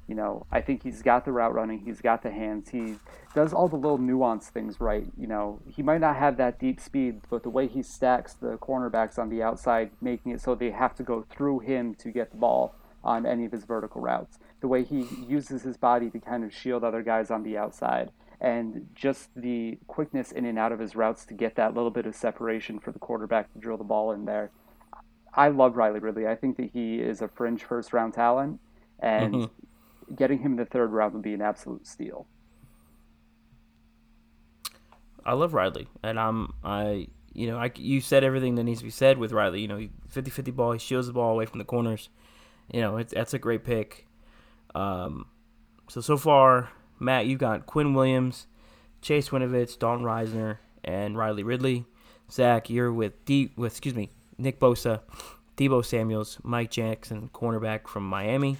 You 0.07 0.15
know, 0.15 0.45
I 0.51 0.61
think 0.61 0.83
he's 0.83 1.01
got 1.01 1.25
the 1.25 1.33
route 1.33 1.53
running, 1.53 1.79
he's 1.79 1.99
got 1.99 2.23
the 2.23 2.31
hands, 2.31 2.69
he 2.69 2.95
does 3.35 3.51
all 3.53 3.67
the 3.67 3.75
little 3.75 3.97
nuance 3.97 4.47
things 4.47 4.79
right. 4.79 5.05
You 5.17 5.27
know, 5.27 5.59
he 5.67 5.83
might 5.83 5.99
not 5.99 6.15
have 6.15 6.37
that 6.37 6.59
deep 6.59 6.79
speed, 6.79 7.21
but 7.29 7.43
the 7.43 7.49
way 7.49 7.67
he 7.67 7.83
stacks 7.83 8.33
the 8.33 8.57
cornerbacks 8.57 9.19
on 9.19 9.29
the 9.29 9.43
outside, 9.43 9.91
making 9.99 10.31
it 10.31 10.41
so 10.41 10.55
they 10.55 10.71
have 10.71 10.95
to 10.95 11.03
go 11.03 11.25
through 11.29 11.59
him 11.59 11.93
to 11.95 12.09
get 12.09 12.31
the 12.31 12.37
ball 12.37 12.73
on 13.03 13.25
any 13.25 13.45
of 13.45 13.51
his 13.51 13.65
vertical 13.65 14.01
routes. 14.01 14.39
The 14.61 14.67
way 14.67 14.83
he 14.83 15.07
uses 15.27 15.63
his 15.63 15.77
body 15.77 16.09
to 16.09 16.19
kind 16.19 16.43
of 16.43 16.53
shield 16.53 16.83
other 16.83 17.03
guys 17.03 17.29
on 17.29 17.43
the 17.43 17.57
outside, 17.57 18.11
and 18.39 18.87
just 18.95 19.29
the 19.35 19.77
quickness 19.87 20.31
in 20.31 20.45
and 20.45 20.57
out 20.57 20.71
of 20.71 20.79
his 20.79 20.95
routes 20.95 21.25
to 21.25 21.33
get 21.33 21.55
that 21.55 21.73
little 21.73 21.91
bit 21.91 22.05
of 22.05 22.15
separation 22.15 22.79
for 22.79 22.91
the 22.91 22.99
quarterback 22.99 23.51
to 23.53 23.59
drill 23.59 23.77
the 23.77 23.83
ball 23.83 24.11
in 24.11 24.25
there. 24.25 24.51
I 25.33 25.49
love 25.49 25.75
Riley 25.75 25.99
Ridley. 25.99 26.27
I 26.27 26.35
think 26.35 26.57
that 26.57 26.71
he 26.71 26.99
is 26.99 27.21
a 27.21 27.27
fringe 27.27 27.63
first 27.63 27.93
round 27.93 28.13
talent, 28.13 28.59
and 28.99 29.33
mm-hmm. 29.33 29.66
Getting 30.15 30.39
him 30.39 30.53
in 30.53 30.57
the 30.57 30.65
third 30.65 30.91
round 30.91 31.13
would 31.13 31.23
be 31.23 31.33
an 31.33 31.41
absolute 31.41 31.85
steal. 31.85 32.27
I 35.25 35.33
love 35.33 35.53
Riley, 35.53 35.89
and 36.03 36.17
I'm 36.17 36.53
I 36.63 37.07
you 37.33 37.47
know 37.47 37.57
I 37.57 37.71
you 37.75 37.99
said 37.99 38.23
everything 38.23 38.55
that 38.55 38.63
needs 38.63 38.79
to 38.79 38.85
be 38.85 38.91
said 38.91 39.17
with 39.17 39.33
Riley. 39.33 39.61
You 39.61 39.67
know, 39.67 39.87
50-50 40.13 40.55
ball, 40.55 40.71
he 40.71 40.79
shields 40.79 41.07
the 41.07 41.13
ball 41.13 41.33
away 41.33 41.45
from 41.45 41.59
the 41.59 41.65
corners. 41.65 42.09
You 42.71 42.81
know, 42.81 42.97
it's 42.97 43.13
that's 43.13 43.33
a 43.33 43.39
great 43.39 43.65
pick. 43.65 44.07
Um, 44.73 45.25
so 45.89 45.99
so 45.99 46.15
far, 46.15 46.69
Matt, 46.99 47.25
you've 47.25 47.39
got 47.39 47.65
Quinn 47.65 47.93
Williams, 47.93 48.47
Chase 49.01 49.29
Winovich, 49.29 49.77
Dalton 49.77 50.05
Risner, 50.05 50.59
and 50.83 51.17
Riley 51.17 51.43
Ridley. 51.43 51.85
Zach, 52.31 52.69
you're 52.69 52.91
with 52.91 53.25
D 53.25 53.51
with 53.57 53.73
excuse 53.73 53.95
me, 53.95 54.09
Nick 54.37 54.59
Bosa, 54.59 55.01
Deebo 55.57 55.83
Samuels, 55.83 56.39
Mike 56.43 56.71
Jackson, 56.71 57.29
cornerback 57.33 57.87
from 57.87 58.07
Miami, 58.07 58.57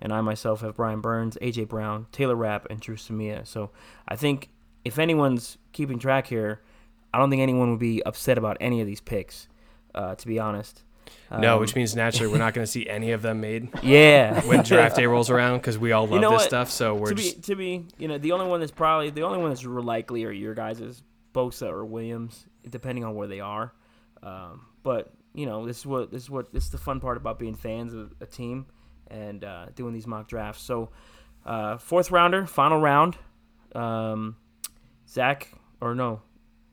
and 0.00 0.12
I 0.12 0.20
myself 0.20 0.60
have 0.60 0.76
Brian 0.76 1.00
Burns, 1.00 1.36
AJ 1.42 1.68
Brown, 1.68 2.06
Taylor 2.12 2.36
Rapp, 2.36 2.66
and 2.70 2.80
Dru 2.80 2.96
Samia. 2.96 3.46
So 3.46 3.70
I 4.06 4.16
think 4.16 4.50
if 4.84 4.98
anyone's 4.98 5.58
keeping 5.72 5.98
track 5.98 6.26
here, 6.26 6.60
I 7.12 7.18
don't 7.18 7.30
think 7.30 7.42
anyone 7.42 7.70
would 7.70 7.80
be 7.80 8.02
upset 8.04 8.38
about 8.38 8.56
any 8.60 8.80
of 8.80 8.86
these 8.86 9.00
picks. 9.00 9.48
Uh, 9.94 10.14
to 10.14 10.26
be 10.26 10.38
honest. 10.38 10.84
No, 11.30 11.54
um, 11.54 11.60
which 11.60 11.74
means 11.74 11.96
naturally 11.96 12.30
we're 12.30 12.38
not 12.38 12.54
going 12.54 12.64
to 12.64 12.70
see 12.70 12.88
any 12.88 13.12
of 13.12 13.22
them 13.22 13.40
made. 13.40 13.68
Yeah, 13.82 14.40
when 14.46 14.62
draft 14.64 14.96
day 14.96 15.06
rolls 15.06 15.30
around, 15.30 15.58
because 15.58 15.78
we 15.78 15.92
all 15.92 16.04
love 16.04 16.12
you 16.12 16.20
know 16.20 16.30
this 16.30 16.42
what? 16.42 16.48
stuff. 16.48 16.70
So 16.70 16.94
we're 16.94 17.08
to 17.08 17.14
just... 17.14 17.36
be 17.36 17.42
to 17.42 17.56
be 17.56 17.86
you 17.96 18.06
know 18.06 18.18
the 18.18 18.32
only 18.32 18.46
one 18.46 18.60
that's 18.60 18.72
probably 18.72 19.10
the 19.10 19.22
only 19.22 19.38
one 19.38 19.48
that's 19.50 19.64
likely 19.64 20.24
are 20.24 20.30
your 20.30 20.54
guys 20.54 20.80
is 20.80 21.02
Bosa 21.34 21.68
or 21.68 21.84
Williams, 21.84 22.46
depending 22.68 23.04
on 23.04 23.14
where 23.14 23.26
they 23.26 23.40
are. 23.40 23.72
Um, 24.22 24.66
but 24.82 25.12
you 25.34 25.46
know 25.46 25.66
this 25.66 25.78
is 25.78 25.86
what 25.86 26.12
this 26.12 26.22
is 26.22 26.30
what 26.30 26.52
this 26.52 26.64
is 26.64 26.70
the 26.70 26.78
fun 26.78 27.00
part 27.00 27.16
about 27.16 27.38
being 27.38 27.54
fans 27.54 27.94
of 27.94 28.14
a 28.20 28.26
team 28.26 28.66
and 29.10 29.44
uh, 29.44 29.66
doing 29.74 29.92
these 29.92 30.06
mock 30.06 30.28
drafts. 30.28 30.62
So 30.62 30.90
uh, 31.44 31.78
fourth 31.78 32.10
rounder, 32.10 32.46
final 32.46 32.80
round. 32.80 33.16
Um, 33.74 34.36
Zach, 35.08 35.52
or 35.80 35.94
no, 35.94 36.22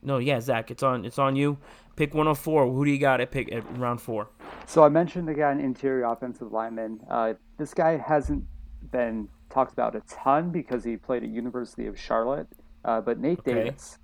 no, 0.01 0.17
yeah, 0.17 0.39
Zach, 0.39 0.71
it's 0.71 0.83
on, 0.83 1.05
it's 1.05 1.19
on 1.19 1.36
you. 1.36 1.57
Pick 1.95 2.13
104. 2.13 2.71
Who 2.71 2.86
do 2.86 2.91
you 2.91 2.99
got 2.99 3.21
at 3.21 3.31
pick 3.31 3.51
at 3.53 3.77
round 3.77 4.01
four? 4.01 4.29
So 4.65 4.83
I 4.83 4.89
mentioned 4.89 5.27
the 5.27 5.33
guy, 5.33 5.51
an 5.51 5.59
interior 5.59 6.03
offensive 6.03 6.51
lineman. 6.51 6.99
Uh, 7.09 7.33
this 7.57 7.73
guy 7.73 7.97
hasn't 7.97 8.43
been 8.91 9.29
talked 9.49 9.71
about 9.71 9.95
a 9.95 10.01
ton 10.01 10.49
because 10.49 10.83
he 10.83 10.97
played 10.97 11.23
at 11.23 11.29
University 11.29 11.88
of 11.88 11.97
Charlotte. 11.97 12.47
Uh, 12.83 12.99
but 12.99 13.19
Nate 13.19 13.39
okay. 13.39 13.53
Davis, 13.53 13.97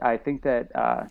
I 0.00 0.16
think 0.16 0.42
that 0.42 0.74
uh, 0.74 1.04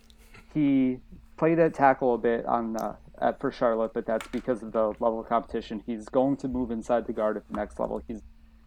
he 0.53 0.99
played 1.37 1.59
at 1.59 1.73
tackle 1.73 2.15
a 2.15 2.17
bit 2.17 2.45
on 2.45 2.75
uh, 2.77 2.95
at, 3.19 3.39
for 3.39 3.51
Charlotte, 3.51 3.93
but 3.93 4.05
that's 4.05 4.27
because 4.27 4.63
of 4.63 4.71
the 4.71 4.87
level 4.99 5.19
of 5.19 5.27
competition. 5.27 5.83
He's 5.85 6.09
going 6.09 6.37
to 6.37 6.47
move 6.47 6.71
inside 6.71 7.07
the 7.07 7.13
guard 7.13 7.37
at 7.37 7.47
the 7.47 7.55
next 7.55 7.79
level. 7.79 8.01
He's 8.07 8.21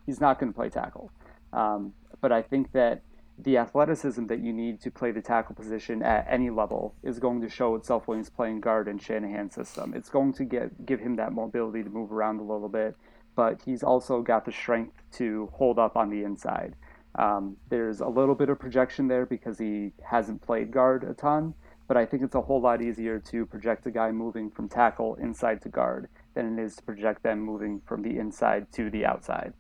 he's 0.04 0.20
not 0.20 0.38
going 0.38 0.52
to 0.52 0.56
play 0.56 0.68
tackle. 0.68 1.10
Um, 1.52 1.94
but 2.20 2.32
I 2.32 2.42
think 2.42 2.72
that 2.72 3.02
the 3.38 3.58
athleticism 3.58 4.26
that 4.26 4.40
you 4.40 4.52
need 4.52 4.80
to 4.80 4.90
play 4.90 5.10
the 5.10 5.20
tackle 5.20 5.54
position 5.54 6.02
at 6.02 6.26
any 6.28 6.48
level 6.48 6.94
is 7.02 7.18
going 7.18 7.40
to 7.42 7.48
show 7.50 7.74
itself 7.74 8.06
when 8.06 8.18
he's 8.18 8.30
playing 8.30 8.60
guard 8.60 8.88
in 8.88 8.98
Shanahan's 8.98 9.54
system. 9.54 9.92
It's 9.94 10.08
going 10.08 10.32
to 10.34 10.44
get 10.44 10.86
give 10.86 11.00
him 11.00 11.16
that 11.16 11.32
mobility 11.32 11.82
to 11.82 11.90
move 11.90 12.12
around 12.12 12.40
a 12.40 12.44
little 12.44 12.68
bit, 12.68 12.96
but 13.34 13.60
he's 13.64 13.82
also 13.82 14.22
got 14.22 14.44
the 14.44 14.52
strength 14.52 14.94
to 15.12 15.50
hold 15.52 15.78
up 15.78 15.96
on 15.96 16.08
the 16.08 16.22
inside. 16.24 16.74
Um, 17.16 17.56
there's 17.68 18.00
a 18.00 18.08
little 18.08 18.34
bit 18.34 18.48
of 18.48 18.58
projection 18.58 19.08
there 19.08 19.26
because 19.26 19.58
he 19.58 19.92
hasn't 20.04 20.42
played 20.42 20.70
guard 20.70 21.04
a 21.04 21.14
ton, 21.14 21.54
but 21.88 21.96
I 21.96 22.04
think 22.06 22.22
it's 22.22 22.34
a 22.34 22.40
whole 22.40 22.60
lot 22.60 22.82
easier 22.82 23.18
to 23.20 23.46
project 23.46 23.86
a 23.86 23.90
guy 23.90 24.10
moving 24.10 24.50
from 24.50 24.68
tackle 24.68 25.14
inside 25.16 25.62
to 25.62 25.68
guard 25.68 26.08
than 26.34 26.58
it 26.58 26.62
is 26.62 26.76
to 26.76 26.82
project 26.82 27.22
them 27.22 27.40
moving 27.40 27.80
from 27.86 28.02
the 28.02 28.18
inside 28.18 28.72
to 28.72 28.90
the 28.90 29.06
outside. 29.06 29.52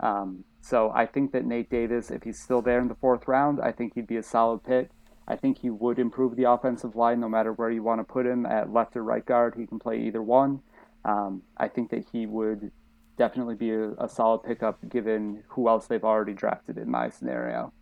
Um, 0.00 0.44
so 0.60 0.90
I 0.94 1.06
think 1.06 1.32
that 1.32 1.44
Nate 1.44 1.70
Davis, 1.70 2.10
if 2.10 2.22
he's 2.22 2.40
still 2.40 2.62
there 2.62 2.80
in 2.80 2.88
the 2.88 2.94
fourth 2.94 3.28
round, 3.28 3.60
I 3.60 3.72
think 3.72 3.94
he'd 3.94 4.06
be 4.06 4.16
a 4.16 4.22
solid 4.22 4.64
pick. 4.64 4.88
I 5.26 5.36
think 5.36 5.58
he 5.58 5.70
would 5.70 5.98
improve 5.98 6.36
the 6.36 6.50
offensive 6.50 6.96
line 6.96 7.20
no 7.20 7.28
matter 7.28 7.52
where 7.52 7.70
you 7.70 7.82
want 7.82 8.00
to 8.00 8.04
put 8.04 8.26
him 8.26 8.44
at 8.44 8.72
left 8.72 8.96
or 8.96 9.02
right 9.02 9.24
guard. 9.24 9.54
He 9.56 9.66
can 9.66 9.78
play 9.78 10.00
either 10.00 10.22
one. 10.22 10.60
Um, 11.04 11.42
I 11.56 11.68
think 11.68 11.90
that 11.90 12.06
he 12.12 12.26
would 12.26 12.70
definitely 13.16 13.54
be 13.54 13.70
a, 13.70 13.90
a, 13.92 14.08
solid 14.08 14.38
pickup 14.38 14.78
given 14.88 15.42
who 15.48 15.68
else 15.68 15.86
they've 15.86 16.02
already 16.02 16.32
drafted 16.32 16.78
in 16.78 16.90
my 16.90 17.10
scenario. 17.10 17.72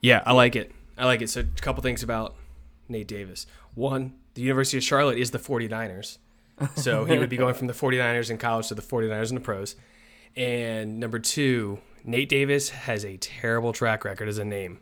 Yeah, 0.00 0.22
I 0.26 0.32
like 0.32 0.56
it. 0.56 0.72
I 0.98 1.04
like 1.04 1.22
it. 1.22 1.30
So, 1.30 1.40
a 1.40 1.60
couple 1.60 1.82
things 1.82 2.02
about 2.02 2.36
Nate 2.88 3.08
Davis. 3.08 3.46
One, 3.74 4.14
the 4.34 4.42
University 4.42 4.78
of 4.78 4.84
Charlotte 4.84 5.18
is 5.18 5.30
the 5.30 5.38
49ers. 5.38 6.18
So, 6.76 7.04
he 7.04 7.18
would 7.18 7.28
be 7.28 7.36
going 7.36 7.54
from 7.54 7.66
the 7.66 7.72
49ers 7.72 8.30
in 8.30 8.38
college 8.38 8.68
to 8.68 8.76
the 8.76 8.82
49ers 8.82 9.30
in 9.30 9.34
the 9.34 9.40
pros. 9.40 9.74
And 10.36 11.00
number 11.00 11.18
two, 11.18 11.80
Nate 12.04 12.28
Davis 12.28 12.68
has 12.70 13.04
a 13.04 13.16
terrible 13.16 13.72
track 13.72 14.04
record 14.04 14.28
as 14.28 14.38
a 14.38 14.44
name 14.44 14.78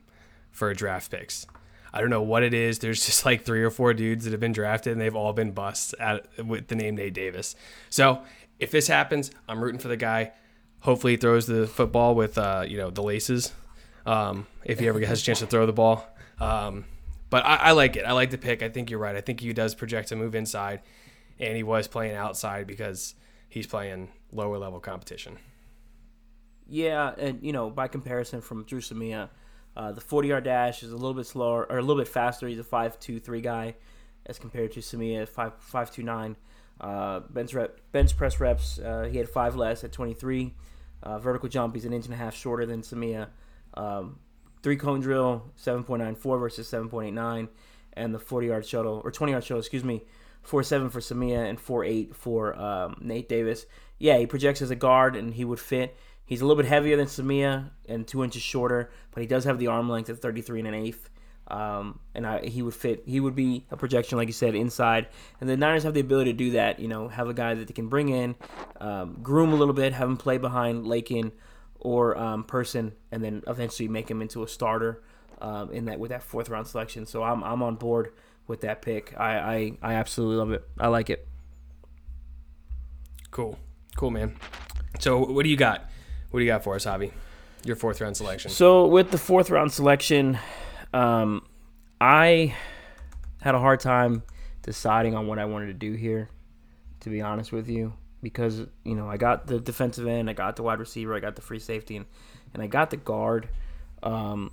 for 0.51 0.73
draft 0.75 1.11
picks. 1.11 1.47
I 1.93 2.01
don't 2.01 2.11
know 2.11 2.23
what 2.23 2.43
it 2.43 2.55
is. 2.55 2.79
There's 2.79 3.05
just 3.07 3.25
like 3.25 3.45
three 3.45 3.63
or 3.63 3.71
four 3.71 3.95
dudes 3.95 4.25
that 4.25 4.31
have 4.33 4.41
been 4.41 4.53
drafted 4.53 4.93
and 4.93 5.01
they've 5.01 5.17
all 5.17 5.33
been 5.33 5.53
busts 5.53 5.95
at, 6.01 6.27
with 6.45 6.69
the 6.69 6.75
name 6.75 6.97
Nate 6.97 7.15
Davis. 7.15 7.55
So 7.91 8.23
if 8.59 8.71
this 8.71 8.87
happens, 8.87 9.31
I'm 9.49 9.63
rooting 9.63 9.81
for 9.81 9.89
the 9.89 9.97
guy. 9.97 10.33
Hopefully, 10.81 11.13
he 11.15 11.17
throws 11.17 11.47
the 11.47 11.67
football 11.67 12.15
with 12.15 12.37
uh, 12.39 12.65
you 12.67 12.77
know 12.77 12.91
the 12.91 13.03
laces. 13.03 13.53
Um, 14.05 14.47
if 14.65 14.81
he 14.81 14.89
ever 14.89 14.99
has 15.07 15.21
a 15.21 15.25
chance 15.25 15.39
to 15.39 15.47
throw 15.47 15.65
the 15.65 15.73
ball. 15.73 16.05
Um, 16.41 16.85
but 17.33 17.47
I, 17.47 17.57
I, 17.57 17.73
like 17.73 17.97
it. 17.97 18.05
I 18.05 18.13
like 18.13 18.31
the 18.31 18.37
pick. 18.37 18.63
I 18.63 18.69
think 18.69 18.91
you're 18.91 18.99
right. 18.99 19.17
I 19.17 19.23
think 19.23 19.41
he 19.41 19.51
does 19.55 19.75
project 19.75 20.09
to 20.09 20.17
move 20.17 20.35
inside, 20.35 20.83
and 21.41 21.57
he 21.57 21.63
was 21.63 21.89
playing 21.89 22.15
outside 22.15 22.67
because 22.67 23.15
he's 23.49 23.67
playing 23.67 24.11
lower 24.33 24.59
level 24.59 24.81
competition. 24.81 25.39
Yeah, 26.69 27.15
and 27.17 27.43
you 27.43 27.55
know, 27.55 27.71
by 27.71 27.89
comparison 27.89 28.43
from 28.43 28.65
Dru 28.65 28.81
Samia, 28.81 29.31
uh, 29.75 29.93
the 29.93 30.01
40 30.03 30.29
yard 30.29 30.45
dash 30.45 30.83
is 30.83 30.93
a 30.93 30.95
little 30.95 31.15
bit 31.15 31.25
slower 31.25 31.67
or 31.71 31.79
a 31.79 31.81
little 31.81 32.03
bit 32.03 32.09
faster. 32.09 32.47
He's 32.47 32.59
a 32.59 32.65
five 32.65 33.01
two 33.01 33.19
three 33.19 33.41
guy 33.41 33.77
as 34.27 34.39
compared 34.39 34.73
to 34.73 34.81
Samia 34.81 35.27
five 35.27 35.55
five 35.59 35.91
two 35.91 36.03
nine. 36.03 36.37
Uh, 36.83 37.21
bench 37.31 37.55
rep, 37.55 37.81
bench 37.93 38.15
press 38.15 38.41
reps, 38.41 38.79
uh, 38.79 39.09
he 39.11 39.17
had 39.17 39.29
five 39.29 39.57
less 39.57 39.85
at 39.85 39.93
23. 39.93 40.53
Uh, 41.03 41.19
vertical 41.19 41.49
jump, 41.49 41.75
he's 41.75 41.87
an 41.87 41.95
inch 41.95 42.05
and 42.05 42.13
a 42.13 42.17
half 42.19 42.35
shorter 42.35 42.67
than 42.67 42.83
Samia. 42.83 43.29
Um, 43.73 44.19
three 44.63 44.77
cone 44.77 45.01
drill, 45.01 45.51
7.94 45.59 46.41
versus 46.41 46.71
7.89, 46.71 47.49
and 47.95 48.15
the 48.15 48.19
40 48.19 48.47
yard 48.47 48.67
shuttle 48.67 49.01
or 49.05 49.11
20 49.11 49.33
yard 49.33 49.45
shuttle, 49.45 49.59
excuse 49.59 49.85
me, 49.85 50.03
4.7 50.47 50.91
for 50.91 51.01
Samia 51.01 51.49
and 51.49 51.59
4.8 51.59 52.15
for 52.15 52.59
um, 52.59 52.97
Nate 53.01 53.29
Davis. 53.29 53.67
Yeah, 53.99 54.19
he 54.19 54.27
projects 54.27 54.63
as 54.63 54.71
a 54.71 54.77
guard 54.77 55.15
and 55.15 55.35
he 55.35 55.45
would 55.45 55.61
fit. 55.61 55.97
He's 56.25 56.41
a 56.41 56.47
little 56.47 56.61
bit 56.61 56.69
heavier 56.69 56.97
than 56.97 57.07
Samia 57.07 57.71
and 57.87 58.07
two 58.07 58.25
inches 58.25 58.43
shorter, 58.43 58.91
but 59.13 59.21
he 59.21 59.27
does 59.27 59.45
have 59.45 59.59
the 59.59 59.67
arm 59.67 59.89
length 59.89 60.11
at 60.11 60.19
33 60.19 60.61
and 60.61 60.69
an 60.69 60.75
eighth. 60.75 61.11
Um, 61.49 61.99
and 62.15 62.27
I, 62.27 62.47
he 62.47 62.63
would 62.63 62.75
fit. 62.75 63.03
He 63.05 63.21
would 63.21 63.35
be 63.35 63.67
a 63.71 63.77
projection, 63.77 64.17
like 64.17 64.29
you 64.29 64.33
said, 64.33 64.55
inside. 64.55 65.09
And 65.41 65.51
the 65.51 65.57
Niners 65.57 65.83
have 65.83 65.93
the 65.93 66.01
ability 66.01 66.33
to 66.33 66.37
do 66.37 66.51
that. 66.53 66.81
You 66.81 66.89
know, 66.89 67.09
have 67.09 67.29
a 67.29 67.35
guy 67.35 67.55
that 67.55 67.67
they 67.67 67.75
can 67.75 67.89
bring 67.89 68.09
in, 68.09 68.37
um, 68.81 69.19
groom 69.23 69.53
a 69.53 69.57
little 69.57 69.75
bit, 69.75 69.93
have 69.93 70.09
him 70.09 70.17
play 70.17 70.39
behind 70.39 70.87
Laken 70.87 71.33
or 71.83 72.17
um, 72.17 72.45
Person, 72.45 72.93
and 73.11 73.23
then 73.23 73.43
eventually 73.47 73.89
make 73.89 74.11
him 74.11 74.23
into 74.23 74.43
a 74.43 74.49
starter 74.49 75.03
um, 75.41 75.71
in 75.73 75.87
that 75.87 75.99
with 75.99 76.11
that 76.11 76.23
fourth 76.23 76.49
round 76.49 76.67
selection. 76.67 77.05
So 77.05 77.23
I'm 77.23 77.43
I'm 77.43 77.63
on 77.63 77.75
board 77.75 78.13
with 78.47 78.63
that 78.63 78.81
pick. 78.81 79.15
I 79.19 79.39
I, 79.39 79.73
I 79.83 79.95
absolutely 79.95 80.37
love 80.37 80.53
it. 80.53 80.67
I 80.79 80.89
like 80.89 81.11
it. 81.11 81.29
Cool, 83.31 83.59
cool, 83.97 84.11
man. 84.11 84.37
So 85.01 85.19
what 85.19 85.43
do 85.43 85.49
you 85.49 85.57
got? 85.57 85.91
What 86.31 86.41
do 86.41 86.45
you 86.45 86.51
got 86.51 86.63
for 86.63 86.75
us, 86.77 86.87
Javi? 86.87 87.13
Your 87.65 87.77
fourth 87.77 88.01
round 88.01 88.17
selection. 88.17 88.51
So 88.51 88.87
with 88.87 89.11
the 89.11 89.19
fourth 89.19 89.51
round 89.51 89.73
selection, 89.73 90.39
um, 90.95 91.47
I 92.01 92.55
had 93.41 93.55
a 93.55 93.59
hard 93.59 93.81
time 93.81 94.23
deciding 94.63 95.15
on 95.15 95.27
what 95.27 95.39
I 95.39 95.45
wanted 95.45 95.67
to 95.67 95.75
do 95.75 95.93
here. 95.95 96.29
To 97.01 97.11
be 97.11 97.21
honest 97.21 97.51
with 97.51 97.69
you, 97.69 97.95
because 98.23 98.61
you 98.85 98.95
know 98.95 99.09
I 99.09 99.17
got 99.17 99.47
the 99.47 99.61
defensive 99.61 100.07
end, 100.07 100.31
I 100.31 100.33
got 100.33 100.57
the 100.57 100.63
wide 100.63 100.79
receiver, 100.79 101.15
I 101.15 101.21
got 101.21 101.37
the 101.37 101.43
free 101.43 101.59
safety, 101.59 101.97
and, 101.97 102.07
and 102.55 102.63
I 102.63 102.67
got 102.67 102.91
the 102.91 102.97
guard. 102.97 103.49
Um, 104.03 104.53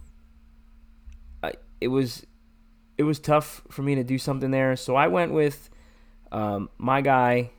I, 1.44 1.54
it 1.80 1.90
was 1.90 2.26
it 2.98 3.04
was 3.04 3.20
tough 3.20 3.62
for 3.70 3.82
me 3.82 3.96
to 3.96 4.04
do 4.04 4.18
something 4.18 4.52
there, 4.52 4.76
so 4.76 4.96
I 4.96 5.08
went 5.08 5.32
with 5.32 5.70
um, 6.32 6.70
my 6.78 7.02
guy 7.02 7.52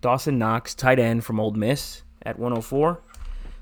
Dawson 0.00 0.38
Knox, 0.38 0.74
tight 0.74 0.98
end 0.98 1.24
from 1.24 1.40
Ole 1.40 1.52
Miss 1.52 2.02
at 2.22 2.38
104. 2.38 3.00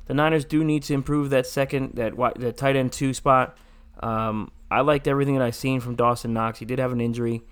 The 0.06 0.14
Niners 0.14 0.44
do 0.44 0.64
need 0.64 0.82
to 0.84 0.94
improve 0.94 1.30
that 1.30 1.46
second 1.46 1.94
that 1.94 2.16
the 2.36 2.52
tight 2.52 2.74
end 2.74 2.92
two 2.92 3.14
spot. 3.14 3.56
Um, 4.00 4.50
I 4.70 4.80
liked 4.80 5.06
everything 5.06 5.38
that 5.38 5.44
I 5.44 5.50
seen 5.50 5.80
from 5.80 5.94
Dawson 5.94 6.32
Knox. 6.32 6.58
He 6.58 6.64
did 6.64 6.78
have 6.78 6.92
an 6.92 7.00
injury. 7.00 7.42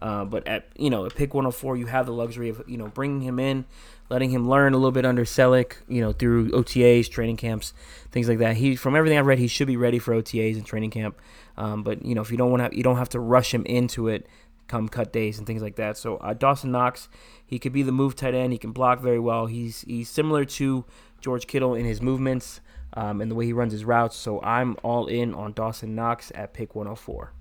Uh, 0.00 0.24
but 0.24 0.46
at 0.46 0.68
you 0.76 0.90
know 0.90 1.04
at 1.06 1.14
pick 1.14 1.34
104, 1.34 1.76
you 1.76 1.86
have 1.86 2.06
the 2.06 2.12
luxury 2.12 2.48
of 2.48 2.62
you 2.66 2.76
know 2.76 2.88
bringing 2.88 3.20
him 3.20 3.38
in, 3.38 3.64
letting 4.08 4.30
him 4.30 4.48
learn 4.48 4.72
a 4.72 4.76
little 4.76 4.92
bit 4.92 5.04
under 5.04 5.24
Celek, 5.24 5.74
you 5.88 6.00
know 6.00 6.12
through 6.12 6.50
OTAs, 6.50 7.10
training 7.10 7.36
camps, 7.36 7.72
things 8.10 8.28
like 8.28 8.38
that. 8.38 8.56
He 8.56 8.76
from 8.76 8.96
everything 8.96 9.18
I've 9.18 9.26
read, 9.26 9.38
he 9.38 9.48
should 9.48 9.66
be 9.66 9.76
ready 9.76 9.98
for 9.98 10.14
OTAs 10.14 10.56
and 10.56 10.64
training 10.64 10.90
camp. 10.90 11.18
Um, 11.56 11.82
but 11.82 12.04
you 12.04 12.14
know 12.14 12.22
if 12.22 12.30
you 12.30 12.36
don't 12.36 12.50
want 12.50 12.70
to, 12.70 12.76
you 12.76 12.82
don't 12.82 12.96
have 12.96 13.10
to 13.10 13.20
rush 13.20 13.52
him 13.52 13.64
into 13.66 14.08
it 14.08 14.26
come 14.70 14.88
cut 14.88 15.12
days 15.12 15.36
and 15.36 15.46
things 15.48 15.62
like 15.62 15.74
that. 15.74 15.96
So 15.96 16.16
uh, 16.18 16.32
Dawson 16.32 16.70
Knox, 16.70 17.08
he 17.44 17.58
could 17.58 17.72
be 17.72 17.82
the 17.82 17.92
move 17.92 18.14
tight 18.14 18.34
end. 18.34 18.52
He 18.52 18.58
can 18.58 18.70
block 18.70 19.00
very 19.00 19.18
well. 19.18 19.46
He's 19.46 19.82
he's 19.82 20.08
similar 20.08 20.44
to 20.44 20.84
George 21.20 21.46
Kittle 21.46 21.74
in 21.74 21.84
his 21.84 22.00
movements 22.00 22.60
um, 22.94 23.20
and 23.20 23.30
the 23.30 23.34
way 23.34 23.46
he 23.46 23.52
runs 23.52 23.72
his 23.72 23.84
routes. 23.84 24.16
So 24.16 24.40
I'm 24.42 24.76
all 24.82 25.06
in 25.06 25.34
on 25.34 25.52
Dawson 25.52 25.94
Knox 25.94 26.32
at 26.34 26.54
pick 26.54 26.74
104. 26.74 27.32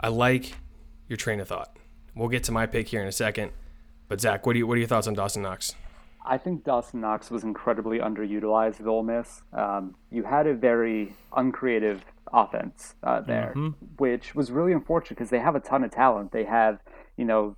I 0.00 0.08
like 0.08 0.54
your 1.08 1.16
train 1.16 1.40
of 1.40 1.48
thought. 1.48 1.76
We'll 2.14 2.28
get 2.28 2.44
to 2.44 2.52
my 2.52 2.66
pick 2.66 2.88
here 2.88 3.02
in 3.02 3.08
a 3.08 3.12
second. 3.12 3.52
But 4.08 4.20
Zach, 4.20 4.46
what 4.46 4.52
do 4.52 4.58
you 4.58 4.66
what 4.66 4.74
are 4.74 4.78
your 4.78 4.88
thoughts 4.88 5.06
on 5.06 5.14
Dawson 5.14 5.42
Knox? 5.42 5.74
I 6.24 6.38
think 6.38 6.64
Dawson 6.64 7.00
Knox 7.00 7.30
was 7.30 7.44
incredibly 7.44 7.98
underutilized 7.98 8.80
at 8.80 8.86
Ole 8.86 9.04
Miss. 9.04 9.42
Um, 9.52 9.94
you 10.10 10.24
had 10.24 10.46
a 10.46 10.54
very 10.54 11.14
uncreative 11.36 12.04
offense 12.32 12.94
uh, 13.04 13.20
there, 13.20 13.52
mm-hmm. 13.56 13.70
which 13.98 14.34
was 14.34 14.50
really 14.50 14.72
unfortunate 14.72 15.16
because 15.16 15.30
they 15.30 15.38
have 15.38 15.54
a 15.54 15.60
ton 15.60 15.84
of 15.84 15.92
talent. 15.92 16.32
They 16.32 16.44
have, 16.44 16.80
you 17.16 17.24
know, 17.24 17.56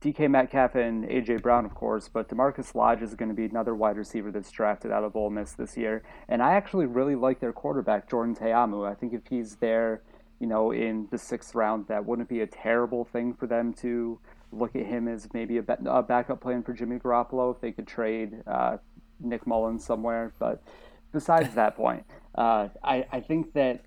DK 0.00 0.30
Metcalf 0.30 0.74
and 0.74 1.04
AJ 1.04 1.42
Brown, 1.42 1.64
of 1.64 1.74
course, 1.74 2.08
but 2.08 2.28
DaMarkus 2.28 2.74
Lodge 2.74 3.02
is 3.02 3.14
going 3.14 3.28
to 3.28 3.34
be 3.34 3.44
another 3.44 3.74
wide 3.74 3.96
receiver 3.96 4.30
that's 4.30 4.50
drafted 4.50 4.92
out 4.92 5.04
of 5.04 5.16
Ole 5.16 5.30
Miss 5.30 5.52
this 5.52 5.76
year. 5.76 6.02
And 6.28 6.42
I 6.42 6.54
actually 6.54 6.86
really 6.86 7.14
like 7.14 7.40
their 7.40 7.52
quarterback, 7.52 8.08
Jordan 8.08 8.34
Ta'amu. 8.34 8.88
I 8.88 8.94
think 8.94 9.12
if 9.12 9.22
he's 9.28 9.56
there 9.56 10.02
you 10.40 10.46
know, 10.46 10.70
in 10.70 11.08
the 11.10 11.18
sixth 11.18 11.54
round, 11.54 11.86
that 11.88 12.04
wouldn't 12.04 12.28
be 12.28 12.40
a 12.40 12.46
terrible 12.46 13.04
thing 13.04 13.34
for 13.34 13.46
them 13.46 13.72
to 13.74 14.18
look 14.52 14.76
at 14.76 14.86
him 14.86 15.08
as 15.08 15.28
maybe 15.32 15.58
a, 15.58 15.62
backup 15.62 16.40
plan 16.40 16.62
for 16.62 16.72
Jimmy 16.72 16.98
Garoppolo 16.98 17.54
if 17.54 17.60
they 17.60 17.72
could 17.72 17.86
trade 17.86 18.42
uh, 18.46 18.76
Nick 19.20 19.46
Mullens 19.46 19.84
somewhere. 19.84 20.32
But 20.38 20.62
besides 21.12 21.54
that 21.54 21.76
point, 21.76 22.04
uh, 22.34 22.68
I, 22.82 23.06
I 23.10 23.20
think 23.20 23.54
that 23.54 23.84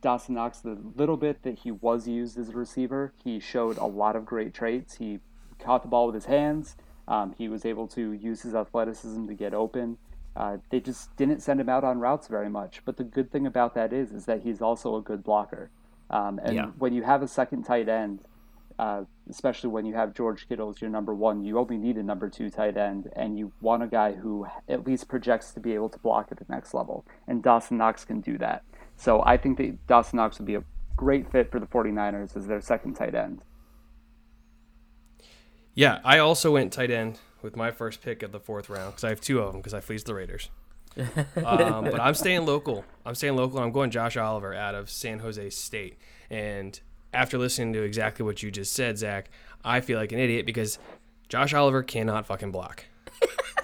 Dawson 0.00 0.34
Knox, 0.34 0.58
the 0.58 0.78
little 0.96 1.16
bit 1.16 1.42
that 1.42 1.60
he 1.60 1.70
was 1.70 2.06
used 2.06 2.38
as 2.38 2.50
a 2.50 2.52
receiver, 2.52 3.12
he 3.22 3.40
showed 3.40 3.78
a 3.78 3.86
lot 3.86 4.16
of 4.16 4.24
great 4.24 4.54
traits. 4.54 4.96
He 4.96 5.20
caught 5.58 5.82
the 5.82 5.88
ball 5.88 6.06
with 6.06 6.14
his 6.14 6.24
hands. 6.26 6.76
Um, 7.08 7.34
he 7.36 7.48
was 7.48 7.64
able 7.64 7.88
to 7.88 8.12
use 8.12 8.42
his 8.42 8.54
athleticism 8.54 9.26
to 9.26 9.34
get 9.34 9.54
open. 9.54 9.98
Uh, 10.34 10.58
they 10.70 10.80
just 10.80 11.14
didn't 11.16 11.40
send 11.40 11.60
him 11.60 11.68
out 11.68 11.84
on 11.84 11.98
routes 11.98 12.26
very 12.26 12.48
much. 12.48 12.82
But 12.84 12.96
the 12.96 13.04
good 13.04 13.30
thing 13.30 13.46
about 13.46 13.74
that 13.74 13.92
is, 13.92 14.12
is 14.12 14.24
that 14.26 14.42
he's 14.42 14.62
also 14.62 14.96
a 14.96 15.02
good 15.02 15.22
blocker. 15.22 15.70
Um, 16.12 16.38
and 16.44 16.54
yeah. 16.54 16.66
when 16.78 16.92
you 16.92 17.02
have 17.02 17.22
a 17.22 17.28
second 17.28 17.64
tight 17.64 17.88
end, 17.88 18.20
uh, 18.78 19.04
especially 19.30 19.70
when 19.70 19.86
you 19.86 19.94
have 19.94 20.14
George 20.14 20.48
Kittle 20.48 20.70
as 20.70 20.80
your 20.80 20.90
number 20.90 21.14
one, 21.14 21.44
you 21.44 21.58
only 21.58 21.76
need 21.76 21.96
a 21.96 22.02
number 22.02 22.28
two 22.28 22.50
tight 22.50 22.76
end, 22.76 23.10
and 23.16 23.38
you 23.38 23.52
want 23.60 23.82
a 23.82 23.86
guy 23.86 24.12
who 24.12 24.46
at 24.68 24.86
least 24.86 25.08
projects 25.08 25.52
to 25.52 25.60
be 25.60 25.72
able 25.74 25.88
to 25.88 25.98
block 25.98 26.28
at 26.30 26.38
the 26.38 26.46
next 26.48 26.74
level. 26.74 27.04
And 27.26 27.42
Dawson 27.42 27.78
Knox 27.78 28.04
can 28.04 28.20
do 28.20 28.38
that. 28.38 28.62
So 28.96 29.22
I 29.24 29.36
think 29.36 29.58
that 29.58 29.86
Dawson 29.86 30.18
Knox 30.18 30.38
would 30.38 30.46
be 30.46 30.54
a 30.54 30.64
great 30.96 31.30
fit 31.30 31.50
for 31.50 31.58
the 31.58 31.66
49ers 31.66 32.36
as 32.36 32.46
their 32.46 32.60
second 32.60 32.94
tight 32.94 33.14
end. 33.14 33.42
Yeah, 35.74 36.00
I 36.04 36.18
also 36.18 36.52
went 36.52 36.72
tight 36.72 36.90
end 36.90 37.18
with 37.40 37.56
my 37.56 37.70
first 37.70 38.02
pick 38.02 38.22
of 38.22 38.32
the 38.32 38.40
fourth 38.40 38.68
round 38.68 38.92
because 38.92 39.04
I 39.04 39.08
have 39.08 39.20
two 39.20 39.40
of 39.40 39.52
them 39.52 39.62
because 39.62 39.74
I 39.74 39.80
fleeced 39.80 40.06
the 40.06 40.14
Raiders 40.14 40.50
um, 40.96 41.84
but 41.84 42.00
I'm 42.00 42.14
staying 42.14 42.46
local. 42.46 42.84
I'm 43.04 43.14
staying 43.14 43.36
local. 43.36 43.58
I'm 43.58 43.72
going 43.72 43.90
Josh 43.90 44.16
Oliver 44.16 44.54
out 44.54 44.74
of 44.74 44.90
San 44.90 45.20
Jose 45.20 45.50
State. 45.50 45.98
And 46.30 46.78
after 47.12 47.38
listening 47.38 47.72
to 47.74 47.82
exactly 47.82 48.24
what 48.24 48.42
you 48.42 48.50
just 48.50 48.72
said, 48.72 48.98
Zach, 48.98 49.30
I 49.64 49.80
feel 49.80 49.98
like 49.98 50.12
an 50.12 50.18
idiot 50.18 50.46
because 50.46 50.78
Josh 51.28 51.54
Oliver 51.54 51.82
cannot 51.82 52.26
fucking 52.26 52.50
block. 52.50 52.84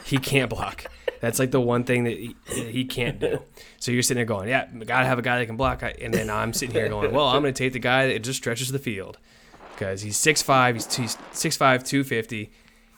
he 0.05 0.18
can't 0.18 0.51
block. 0.51 0.87
That's 1.20 1.39
like 1.39 1.51
the 1.51 1.61
one 1.61 1.85
thing 1.85 2.05
that 2.05 2.16
he, 2.16 2.37
he, 2.47 2.85
can't 2.85 3.18
do. 3.18 3.43
So 3.81 3.91
you're 3.91 4.03
sitting 4.03 4.18
there 4.18 4.24
going, 4.24 4.49
yeah, 4.49 4.66
gotta 4.66 5.07
have 5.07 5.18
a 5.18 5.22
guy 5.22 5.39
that 5.39 5.47
can 5.47 5.57
block. 5.57 5.83
And 5.83 6.14
then 6.14 6.31
I'm 6.31 6.53
sitting 6.53 6.74
here 6.74 6.89
going, 6.89 7.12
well, 7.12 7.26
I'm 7.26 7.43
going 7.43 7.53
to 7.53 7.59
take 7.59 7.72
the 7.72 7.81
guy 7.81 8.07
that 8.07 8.22
just 8.22 8.39
stretches 8.39 8.70
the 8.70 8.79
field 8.79 9.18
because 9.74 10.03
he's 10.03 10.16
6'5", 10.16 10.74
he's, 10.74 10.97
he's 10.97 11.16
6'5", 11.33 11.59
250. 11.85 12.51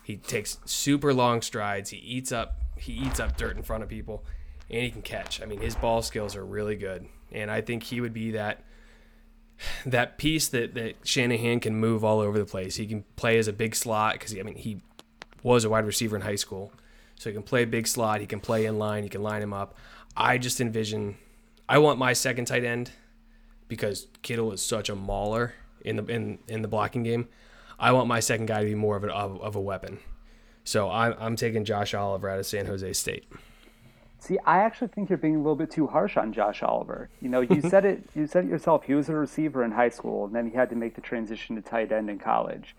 He 0.02 0.16
takes 0.16 0.58
super 0.66 1.14
long 1.14 1.40
strides. 1.40 1.90
He 1.90 1.98
eats 1.98 2.30
up 2.30 2.59
he 2.80 2.92
eats 2.92 3.20
up 3.20 3.36
dirt 3.36 3.56
in 3.56 3.62
front 3.62 3.82
of 3.82 3.88
people, 3.88 4.24
and 4.68 4.82
he 4.82 4.90
can 4.90 5.02
catch. 5.02 5.42
I 5.42 5.46
mean, 5.46 5.60
his 5.60 5.74
ball 5.74 6.02
skills 6.02 6.36
are 6.36 6.44
really 6.44 6.76
good, 6.76 7.06
and 7.32 7.50
I 7.50 7.60
think 7.60 7.84
he 7.84 8.00
would 8.00 8.12
be 8.12 8.32
that 8.32 8.64
that 9.86 10.18
piece 10.18 10.48
that 10.48 10.74
that 10.74 10.96
Shanahan 11.04 11.60
can 11.60 11.76
move 11.76 12.04
all 12.04 12.20
over 12.20 12.38
the 12.38 12.44
place. 12.44 12.76
He 12.76 12.86
can 12.86 13.04
play 13.16 13.38
as 13.38 13.48
a 13.48 13.52
big 13.52 13.74
slot 13.74 14.14
because 14.14 14.36
I 14.36 14.42
mean 14.42 14.56
he 14.56 14.80
was 15.42 15.64
a 15.64 15.70
wide 15.70 15.86
receiver 15.86 16.16
in 16.16 16.22
high 16.22 16.36
school, 16.36 16.72
so 17.16 17.30
he 17.30 17.34
can 17.34 17.42
play 17.42 17.64
big 17.64 17.86
slot. 17.86 18.20
He 18.20 18.26
can 18.26 18.40
play 18.40 18.66
in 18.66 18.78
line. 18.78 19.02
He 19.02 19.08
can 19.08 19.22
line 19.22 19.42
him 19.42 19.52
up. 19.52 19.76
I 20.16 20.38
just 20.38 20.60
envision. 20.60 21.16
I 21.68 21.78
want 21.78 21.98
my 21.98 22.12
second 22.12 22.46
tight 22.46 22.64
end 22.64 22.90
because 23.68 24.08
Kittle 24.22 24.52
is 24.52 24.62
such 24.62 24.88
a 24.88 24.94
mauler 24.94 25.54
in 25.84 25.96
the 25.96 26.04
in 26.06 26.38
in 26.48 26.62
the 26.62 26.68
blocking 26.68 27.02
game. 27.02 27.28
I 27.78 27.92
want 27.92 28.08
my 28.08 28.20
second 28.20 28.46
guy 28.46 28.60
to 28.60 28.66
be 28.66 28.74
more 28.74 28.96
of 28.96 29.04
a 29.04 29.08
of, 29.08 29.40
of 29.40 29.56
a 29.56 29.60
weapon. 29.60 29.98
So 30.64 30.90
I'm, 30.90 31.14
I'm 31.18 31.36
taking 31.36 31.64
Josh 31.64 31.94
Oliver 31.94 32.28
out 32.28 32.38
of 32.38 32.46
San 32.46 32.66
Jose 32.66 32.92
State. 32.92 33.24
See, 34.18 34.38
I 34.44 34.58
actually 34.58 34.88
think 34.88 35.08
you're 35.08 35.18
being 35.18 35.36
a 35.36 35.38
little 35.38 35.56
bit 35.56 35.70
too 35.70 35.86
harsh 35.86 36.18
on 36.18 36.32
Josh 36.32 36.62
Oliver. 36.62 37.08
You 37.22 37.30
know, 37.30 37.40
you 37.40 37.62
said 37.62 37.86
it. 37.86 38.04
You 38.14 38.26
said 38.26 38.44
it 38.44 38.50
yourself. 38.50 38.84
He 38.84 38.94
was 38.94 39.08
a 39.08 39.14
receiver 39.14 39.64
in 39.64 39.72
high 39.72 39.88
school, 39.88 40.26
and 40.26 40.34
then 40.34 40.50
he 40.50 40.54
had 40.54 40.68
to 40.70 40.76
make 40.76 40.94
the 40.94 41.00
transition 41.00 41.56
to 41.56 41.62
tight 41.62 41.90
end 41.90 42.10
in 42.10 42.18
college. 42.18 42.76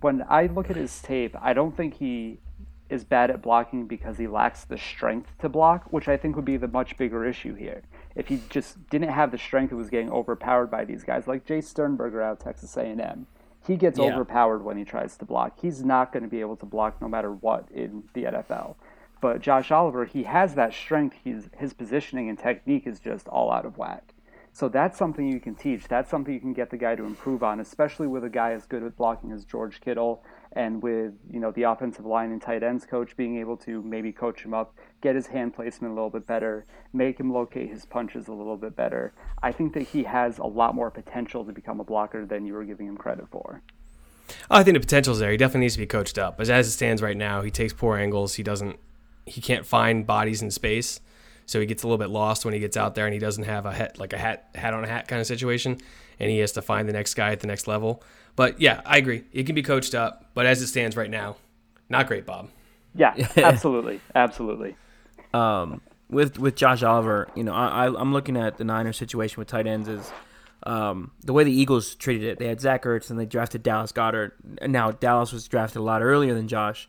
When 0.00 0.24
I 0.28 0.46
look 0.46 0.68
at 0.68 0.76
his 0.76 1.00
tape, 1.00 1.36
I 1.40 1.52
don't 1.52 1.76
think 1.76 1.94
he 1.94 2.40
is 2.88 3.04
bad 3.04 3.30
at 3.30 3.42
blocking 3.42 3.86
because 3.86 4.18
he 4.18 4.26
lacks 4.26 4.64
the 4.64 4.78
strength 4.78 5.30
to 5.40 5.48
block, 5.48 5.92
which 5.92 6.08
I 6.08 6.16
think 6.16 6.36
would 6.36 6.44
be 6.44 6.56
the 6.56 6.68
much 6.68 6.96
bigger 6.96 7.24
issue 7.24 7.54
here. 7.54 7.82
If 8.14 8.28
he 8.28 8.40
just 8.48 8.88
didn't 8.90 9.10
have 9.10 9.30
the 9.30 9.38
strength, 9.38 9.72
it 9.72 9.76
was 9.76 9.90
getting 9.90 10.10
overpowered 10.10 10.70
by 10.70 10.84
these 10.84 11.04
guys 11.04 11.26
like 11.26 11.46
Jace 11.46 11.64
Sternberger 11.64 12.22
out 12.22 12.32
of 12.32 12.38
Texas 12.40 12.76
A&M. 12.76 13.26
He 13.66 13.76
gets 13.76 13.98
yeah. 13.98 14.06
overpowered 14.06 14.62
when 14.62 14.76
he 14.76 14.84
tries 14.84 15.16
to 15.16 15.24
block. 15.24 15.58
He's 15.60 15.84
not 15.84 16.12
going 16.12 16.22
to 16.22 16.28
be 16.28 16.40
able 16.40 16.56
to 16.56 16.66
block 16.66 17.00
no 17.00 17.08
matter 17.08 17.32
what 17.32 17.66
in 17.72 18.04
the 18.12 18.24
NFL. 18.24 18.76
But 19.20 19.40
Josh 19.40 19.70
Oliver, 19.70 20.04
he 20.04 20.24
has 20.24 20.54
that 20.54 20.72
strength. 20.72 21.16
He's, 21.24 21.48
his 21.58 21.72
positioning 21.72 22.28
and 22.28 22.38
technique 22.38 22.86
is 22.86 23.00
just 23.00 23.26
all 23.28 23.50
out 23.50 23.64
of 23.64 23.78
whack. 23.78 24.14
So 24.52 24.68
that's 24.68 24.96
something 24.96 25.28
you 25.28 25.40
can 25.40 25.54
teach. 25.54 25.88
That's 25.88 26.10
something 26.10 26.32
you 26.32 26.40
can 26.40 26.52
get 26.52 26.70
the 26.70 26.76
guy 26.76 26.94
to 26.94 27.04
improve 27.04 27.42
on, 27.42 27.60
especially 27.60 28.06
with 28.06 28.24
a 28.24 28.30
guy 28.30 28.52
as 28.52 28.66
good 28.66 28.82
at 28.82 28.96
blocking 28.96 29.32
as 29.32 29.44
George 29.44 29.80
Kittle 29.80 30.22
and 30.56 30.82
with 30.82 31.12
you 31.30 31.38
know 31.38 31.52
the 31.52 31.64
offensive 31.64 32.06
line 32.06 32.32
and 32.32 32.42
tight 32.42 32.62
ends 32.62 32.84
coach 32.84 33.16
being 33.16 33.38
able 33.38 33.56
to 33.58 33.82
maybe 33.82 34.10
coach 34.10 34.42
him 34.42 34.54
up, 34.54 34.74
get 35.02 35.14
his 35.14 35.26
hand 35.26 35.54
placement 35.54 35.92
a 35.92 35.94
little 35.94 36.10
bit 36.10 36.26
better, 36.26 36.64
make 36.92 37.20
him 37.20 37.32
locate 37.32 37.70
his 37.70 37.84
punches 37.84 38.26
a 38.26 38.32
little 38.32 38.56
bit 38.56 38.74
better, 38.74 39.12
I 39.42 39.52
think 39.52 39.74
that 39.74 39.82
he 39.82 40.02
has 40.04 40.38
a 40.38 40.46
lot 40.46 40.74
more 40.74 40.90
potential 40.90 41.44
to 41.44 41.52
become 41.52 41.78
a 41.78 41.84
blocker 41.84 42.24
than 42.24 42.46
you 42.46 42.54
were 42.54 42.64
giving 42.64 42.86
him 42.86 42.96
credit 42.96 43.28
for. 43.30 43.62
I 44.50 44.64
think 44.64 44.74
the 44.74 44.80
potential's 44.80 45.18
there. 45.20 45.30
He 45.30 45.36
definitely 45.36 45.60
needs 45.60 45.74
to 45.74 45.80
be 45.80 45.86
coached 45.86 46.18
up. 46.18 46.36
But 46.38 46.48
as 46.48 46.66
it 46.66 46.72
stands 46.72 47.00
right 47.00 47.16
now, 47.16 47.42
he 47.42 47.50
takes 47.50 47.72
poor 47.72 47.96
angles. 47.96 48.34
He 48.34 48.42
doesn't. 48.42 48.76
He 49.26 49.40
can't 49.40 49.66
find 49.66 50.06
bodies 50.06 50.40
in 50.40 50.50
space, 50.50 51.00
so 51.46 51.60
he 51.60 51.66
gets 51.66 51.82
a 51.82 51.86
little 51.86 51.98
bit 51.98 52.10
lost 52.10 52.44
when 52.44 52.54
he 52.54 52.60
gets 52.60 52.76
out 52.76 52.94
there, 52.94 53.06
and 53.06 53.12
he 53.12 53.20
doesn't 53.20 53.44
have 53.44 53.66
a 53.66 53.72
hat 53.72 53.98
like 53.98 54.12
a 54.12 54.18
hat 54.18 54.48
hat 54.54 54.72
on 54.72 54.84
a 54.84 54.88
hat 54.88 55.06
kind 55.06 55.20
of 55.20 55.26
situation, 55.26 55.78
and 56.18 56.30
he 56.30 56.38
has 56.38 56.52
to 56.52 56.62
find 56.62 56.88
the 56.88 56.92
next 56.92 57.14
guy 57.14 57.32
at 57.32 57.40
the 57.40 57.46
next 57.46 57.66
level. 57.66 58.02
But 58.36 58.60
yeah, 58.60 58.82
I 58.84 58.98
agree. 58.98 59.24
It 59.32 59.46
can 59.46 59.54
be 59.54 59.62
coached 59.62 59.94
up, 59.94 60.30
but 60.34 60.46
as 60.46 60.60
it 60.60 60.66
stands 60.66 60.96
right 60.96 61.10
now, 61.10 61.36
not 61.88 62.06
great, 62.06 62.26
Bob. 62.26 62.50
Yeah, 62.94 63.14
absolutely, 63.36 64.00
absolutely. 64.14 64.76
Um, 65.34 65.80
with 66.08 66.38
with 66.38 66.54
Josh 66.54 66.82
Oliver, 66.82 67.28
you 67.34 67.44
know, 67.44 67.52
I, 67.52 67.86
I 67.86 68.00
I'm 68.00 68.12
looking 68.12 68.36
at 68.36 68.58
the 68.58 68.64
Niners 68.64 68.96
situation 68.96 69.38
with 69.38 69.48
tight 69.48 69.66
ends 69.66 69.88
is 69.88 70.12
um, 70.62 71.12
the 71.22 71.32
way 71.32 71.44
the 71.44 71.52
Eagles 71.52 71.94
treated 71.94 72.28
it. 72.28 72.38
They 72.38 72.48
had 72.48 72.60
Zach 72.60 72.84
Ertz 72.84 73.10
and 73.10 73.18
they 73.18 73.26
drafted 73.26 73.62
Dallas 73.62 73.92
Goedert. 73.92 74.32
Now 74.66 74.90
Dallas 74.90 75.32
was 75.32 75.48
drafted 75.48 75.78
a 75.78 75.82
lot 75.82 76.02
earlier 76.02 76.34
than 76.34 76.48
Josh, 76.48 76.88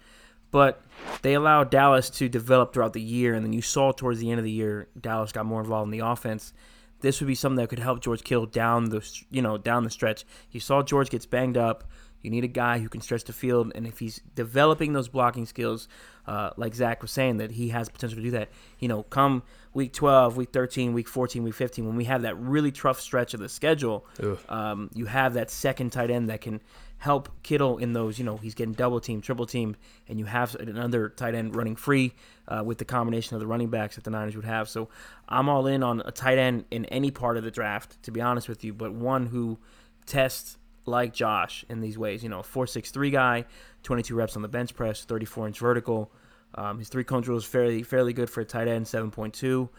but 0.51 0.81
they 1.21 1.33
allowed 1.33 1.69
Dallas 1.69 2.09
to 2.11 2.27
develop 2.29 2.73
throughout 2.73 2.93
the 2.93 3.01
year, 3.01 3.33
and 3.33 3.45
then 3.45 3.53
you 3.53 3.61
saw 3.61 3.91
towards 3.91 4.19
the 4.19 4.29
end 4.31 4.39
of 4.39 4.45
the 4.45 4.51
year 4.51 4.87
Dallas 4.99 5.31
got 5.31 5.45
more 5.45 5.61
involved 5.61 5.91
in 5.91 5.97
the 5.97 6.05
offense. 6.05 6.53
This 7.01 7.19
would 7.19 7.27
be 7.27 7.35
something 7.35 7.57
that 7.57 7.69
could 7.69 7.79
help 7.79 8.01
George 8.01 8.23
Kittle 8.23 8.45
down 8.45 8.89
the 8.89 9.07
you 9.29 9.41
know 9.41 9.57
down 9.57 9.83
the 9.83 9.89
stretch. 9.89 10.25
You 10.51 10.59
saw 10.59 10.81
George 10.83 11.09
gets 11.09 11.25
banged 11.25 11.57
up. 11.57 11.83
You 12.23 12.31
need 12.31 12.43
a 12.43 12.47
guy 12.47 12.79
who 12.79 12.89
can 12.89 12.99
stretch 12.99 13.25
the 13.25 13.33
field, 13.33 13.71
and 13.75 13.85
if 13.85 13.99
he's 13.99 14.21
developing 14.33 14.93
those 14.93 15.07
blocking 15.07 15.45
skills, 15.45 15.87
uh, 16.25 16.49
like 16.57 16.73
Zach 16.73 17.01
was 17.01 17.11
saying, 17.11 17.37
that 17.37 17.51
he 17.51 17.69
has 17.69 17.89
potential 17.89 18.17
to 18.17 18.23
do 18.23 18.31
that. 18.31 18.49
You 18.79 18.87
know, 18.87 19.03
come 19.03 19.43
week 19.73 19.93
12, 19.93 20.35
week 20.35 20.49
13, 20.51 20.93
week 20.93 21.07
14, 21.07 21.43
week 21.43 21.53
15, 21.53 21.85
when 21.85 21.95
we 21.95 22.05
have 22.05 22.23
that 22.23 22.35
really 22.37 22.71
tough 22.71 22.99
stretch 22.99 23.35
of 23.35 23.39
the 23.39 23.47
schedule, 23.47 24.05
um, 24.49 24.89
you 24.93 25.05
have 25.05 25.35
that 25.35 25.51
second 25.51 25.91
tight 25.91 26.09
end 26.09 26.29
that 26.29 26.41
can 26.41 26.59
help 26.97 27.29
Kittle 27.43 27.77
in 27.77 27.93
those. 27.93 28.17
You 28.17 28.25
know, 28.25 28.37
he's 28.37 28.55
getting 28.55 28.73
double 28.73 28.99
team, 28.99 29.21
triple 29.21 29.45
team, 29.45 29.75
and 30.07 30.19
you 30.19 30.25
have 30.25 30.55
another 30.55 31.09
tight 31.09 31.35
end 31.35 31.55
running 31.55 31.75
free 31.75 32.13
uh, 32.47 32.63
with 32.65 32.77
the 32.77 32.85
combination 32.85 33.35
of 33.35 33.39
the 33.39 33.47
running 33.47 33.69
backs 33.69 33.95
that 33.95 34.03
the 34.03 34.09
Niners 34.09 34.35
would 34.35 34.45
have. 34.45 34.69
So 34.69 34.89
I'm 35.27 35.49
all 35.49 35.67
in 35.67 35.83
on 35.83 36.01
a 36.05 36.11
tight 36.11 36.37
end 36.37 36.65
in 36.71 36.85
any 36.85 37.11
part 37.11 37.37
of 37.37 37.43
the 37.43 37.51
draft, 37.51 38.01
to 38.03 38.11
be 38.11 38.21
honest 38.21 38.49
with 38.49 38.63
you, 38.63 38.73
but 38.73 38.93
one 38.93 39.27
who 39.27 39.59
tests 40.05 40.57
like 40.85 41.13
Josh 41.13 41.65
in 41.69 41.81
these 41.81 41.97
ways. 41.97 42.23
You 42.23 42.29
know, 42.29 42.41
four 42.41 42.65
six 42.65 42.91
three 42.91 43.11
guy, 43.11 43.45
22 43.83 44.15
reps 44.15 44.35
on 44.35 44.41
the 44.41 44.47
bench 44.47 44.75
press, 44.75 45.03
34 45.03 45.47
inch 45.47 45.59
vertical. 45.59 46.11
Um, 46.55 46.79
his 46.79 46.89
three 46.89 47.03
cone 47.03 47.21
drill 47.21 47.37
is 47.37 47.45
fairly 47.45 47.83
fairly 47.83 48.13
good 48.13 48.29
for 48.29 48.41
a 48.41 48.45
tight 48.45 48.67
end, 48.67 48.85
7.2. 48.85 49.69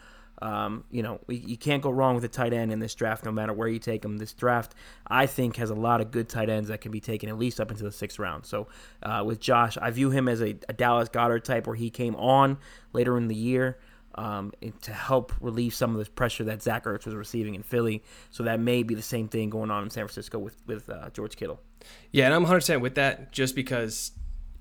Um, 0.41 0.85
you 0.89 1.03
know, 1.03 1.19
you 1.27 1.57
can't 1.57 1.83
go 1.83 1.89
wrong 1.89 2.15
with 2.15 2.23
a 2.23 2.29
tight 2.29 2.53
end 2.53 2.71
in 2.71 2.79
this 2.79 2.95
draft, 2.95 3.25
no 3.25 3.31
matter 3.31 3.53
where 3.53 3.67
you 3.67 3.79
take 3.79 4.01
them. 4.01 4.17
This 4.17 4.33
draft, 4.33 4.73
I 5.07 5.25
think, 5.25 5.57
has 5.57 5.69
a 5.69 5.75
lot 5.75 6.01
of 6.01 6.11
good 6.11 6.29
tight 6.29 6.49
ends 6.49 6.69
that 6.69 6.81
can 6.81 6.91
be 6.91 7.01
taken 7.01 7.29
at 7.29 7.37
least 7.37 7.59
up 7.59 7.71
into 7.71 7.83
the 7.83 7.91
sixth 7.91 8.19
round. 8.19 8.45
So, 8.45 8.67
uh, 9.03 9.23
with 9.25 9.39
Josh, 9.39 9.77
I 9.77 9.91
view 9.91 10.09
him 10.11 10.27
as 10.27 10.41
a, 10.41 10.55
a, 10.69 10.73
Dallas 10.73 11.09
Goedert 11.09 11.43
type, 11.43 11.67
where 11.67 11.75
he 11.75 11.89
came 11.89 12.15
on 12.15 12.57
later 12.93 13.17
in 13.17 13.27
the 13.27 13.35
year 13.35 13.79
um, 14.15 14.53
to 14.81 14.93
help 14.93 15.33
relieve 15.41 15.73
some 15.73 15.95
of 15.95 16.03
the 16.03 16.09
pressure 16.11 16.45
that 16.45 16.63
Zach 16.63 16.85
Ertz 16.85 17.05
was 17.05 17.15
receiving 17.15 17.55
in 17.55 17.63
Philly. 17.63 18.03
So 18.31 18.43
that 18.43 18.59
may 18.59 18.83
be 18.83 18.95
the 18.95 19.01
same 19.01 19.27
thing 19.27 19.49
going 19.49 19.71
on 19.71 19.83
in 19.83 19.89
San 19.89 20.05
Francisco 20.05 20.39
with 20.39 20.55
with 20.65 20.89
uh, 20.89 21.09
George 21.11 21.35
Kittle. 21.35 21.59
Yeah, 22.11 22.25
and 22.25 22.33
I'm 22.33 22.43
100 22.43 22.59
percent 22.59 22.81
with 22.81 22.95
that, 22.95 23.31
just 23.31 23.55
because 23.55 24.11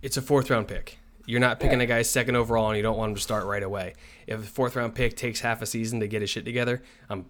it's 0.03 0.17
a 0.17 0.23
fourth 0.23 0.51
round 0.51 0.69
pick. 0.69 0.99
You're 1.29 1.41
not 1.41 1.61
picking 1.61 1.79
a 1.83 1.85
guy 1.85 2.01
second 2.01 2.37
overall, 2.37 2.69
and 2.69 2.77
you 2.79 2.83
don't 2.83 2.97
want 2.97 3.11
him 3.11 3.15
to 3.17 3.21
start 3.21 3.45
right 3.45 3.63
away. 3.63 3.93
If 4.27 4.41
a 4.41 4.43
fourth 4.43 4.75
round 4.77 4.95
pick 4.95 5.15
takes 5.15 5.41
half 5.41 5.61
a 5.61 5.67
season 5.67 6.01
to 6.01 6.09
get 6.09 6.23
his 6.23 6.31
shit 6.31 6.47
together, 6.47 6.83
I'm 7.11 7.27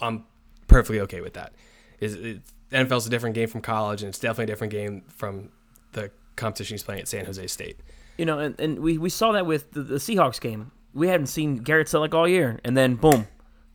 I'm 0.00 0.24
perfectly 0.68 1.00
okay 1.00 1.20
with 1.20 1.34
that. 1.34 1.52
Is 1.98 2.38
NFL's 2.70 3.08
a 3.08 3.10
different 3.10 3.34
game 3.34 3.48
from 3.48 3.60
college, 3.60 4.02
and 4.02 4.08
it's 4.08 4.20
definitely 4.20 4.44
a 4.44 4.46
different 4.46 4.72
game 4.72 5.02
from 5.08 5.48
the 5.90 6.12
competition 6.36 6.74
he's 6.74 6.84
playing 6.84 7.00
at 7.00 7.08
San 7.08 7.24
Jose 7.24 7.44
State. 7.48 7.80
You 8.18 8.24
know, 8.24 8.38
and, 8.38 8.60
and 8.60 8.78
we, 8.78 8.98
we 8.98 9.10
saw 9.10 9.32
that 9.32 9.46
with 9.46 9.72
the, 9.72 9.82
the 9.82 9.96
Seahawks 9.96 10.40
game. 10.40 10.70
We 10.94 11.08
hadn't 11.08 11.26
seen 11.26 11.56
Garrett 11.56 11.88
Celek 11.88 12.14
all 12.14 12.28
year, 12.28 12.60
and 12.64 12.76
then 12.76 12.94
boom, 12.94 13.26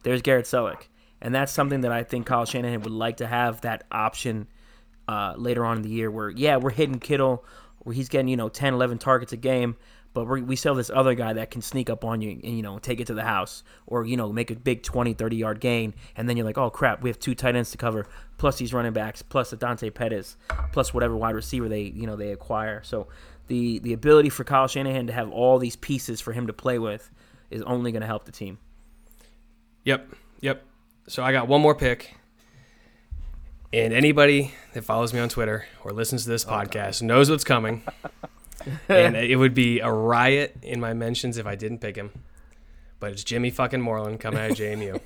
there's 0.04 0.22
Garrett 0.22 0.46
Celek, 0.46 0.84
and 1.20 1.36
that's 1.36 1.52
something 1.52 1.82
that 1.82 1.92
I 1.92 2.04
think 2.04 2.28
Kyle 2.28 2.46
Shanahan 2.46 2.82
would 2.84 2.94
like 2.94 3.18
to 3.18 3.28
have 3.28 3.60
that 3.62 3.84
option 3.92 4.48
uh, 5.10 5.34
later 5.36 5.66
on 5.66 5.76
in 5.76 5.84
the 5.84 5.90
year, 5.90 6.10
where 6.10 6.30
yeah, 6.30 6.56
we're 6.56 6.70
hitting 6.70 7.00
Kittle 7.00 7.44
where 7.86 7.96
he's 7.96 8.10
getting 8.10 8.28
you 8.28 8.36
know 8.36 8.50
10 8.50 8.74
11 8.74 8.98
targets 8.98 9.32
a 9.32 9.38
game 9.38 9.78
but 10.16 10.24
we 10.24 10.56
have 10.56 10.78
this 10.78 10.90
other 10.90 11.14
guy 11.14 11.34
that 11.34 11.52
can 11.52 11.62
sneak 11.62 11.90
up 11.90 12.06
on 12.06 12.22
you 12.22 12.32
and 12.32 12.56
you 12.56 12.64
know 12.64 12.80
take 12.80 13.02
it 13.02 13.08
to 13.08 13.14
the 13.14 13.24
house 13.24 13.66
or 13.86 14.06
you 14.06 14.16
know 14.16 14.32
make 14.32 14.50
a 14.50 14.56
big 14.56 14.82
20 14.82 15.14
30 15.14 15.36
yard 15.36 15.60
gain. 15.60 15.94
And 16.16 16.28
then 16.28 16.38
you're 16.38 16.46
like 16.46 16.58
oh 16.58 16.70
crap 16.70 17.02
we 17.02 17.10
have 17.10 17.20
two 17.20 17.36
tight 17.36 17.54
ends 17.56 17.70
to 17.72 17.78
cover 17.78 18.08
plus 18.38 18.58
these 18.58 18.74
running 18.74 18.94
backs 18.94 19.22
plus 19.22 19.50
the 19.50 19.58
Dante 19.58 19.90
Pettis 19.90 20.38
plus 20.72 20.94
whatever 20.94 21.18
wide 21.18 21.36
receiver 21.36 21.68
they 21.68 21.82
you 21.82 22.08
know 22.08 22.16
they 22.16 22.32
acquire. 22.32 22.82
So 22.82 23.08
the 23.48 23.80
the 23.80 23.92
ability 23.92 24.30
for 24.30 24.46
Kyle 24.46 24.70
Shanahan 24.70 25.06
to 25.08 25.14
have 25.14 25.30
all 25.30 25.60
these 25.60 25.76
pieces 25.76 26.22
for 26.22 26.32
him 26.32 26.48
to 26.48 26.54
play 26.54 26.80
with 26.80 27.12
is 27.52 27.62
only 27.64 27.92
going 27.92 28.02
to 28.02 28.08
help 28.08 28.24
the 28.24 28.32
team. 28.32 28.58
Yep 29.84 30.08
yep. 30.40 30.64
So 31.10 31.24
I 31.24 31.34
got 31.34 31.50
one 31.50 31.60
more 31.60 31.76
pick 31.76 32.16
and 33.76 33.94
anybody 33.94 34.54
that 34.74 34.84
follows 34.84 35.14
me 35.14 35.20
on 35.20 35.28
Twitter 35.28 35.66
or 35.84 35.92
listens 35.92 36.24
to 36.24 36.30
this 36.30 36.46
oh, 36.46 36.52
podcast 36.52 37.02
God. 37.02 37.08
knows 37.08 37.30
what's 37.30 37.44
coming. 37.44 37.84
and 38.90 39.18
it 39.18 39.36
would 39.36 39.54
be 39.54 39.82
a 39.82 39.92
riot 39.92 40.56
in 40.62 40.80
my 40.80 40.94
mentions 40.94 41.38
if 41.38 41.46
I 41.46 41.56
didn't 41.56 41.80
pick 41.80 41.98
him. 41.98 42.12
But 43.02 43.12
it's 43.12 43.24
Jimmy 43.24 43.50
fucking 43.50 43.82
Moreland 43.82 44.22
coming 44.22 44.40
out 44.40 44.52
of 44.52 44.58
JMU. 44.58 45.02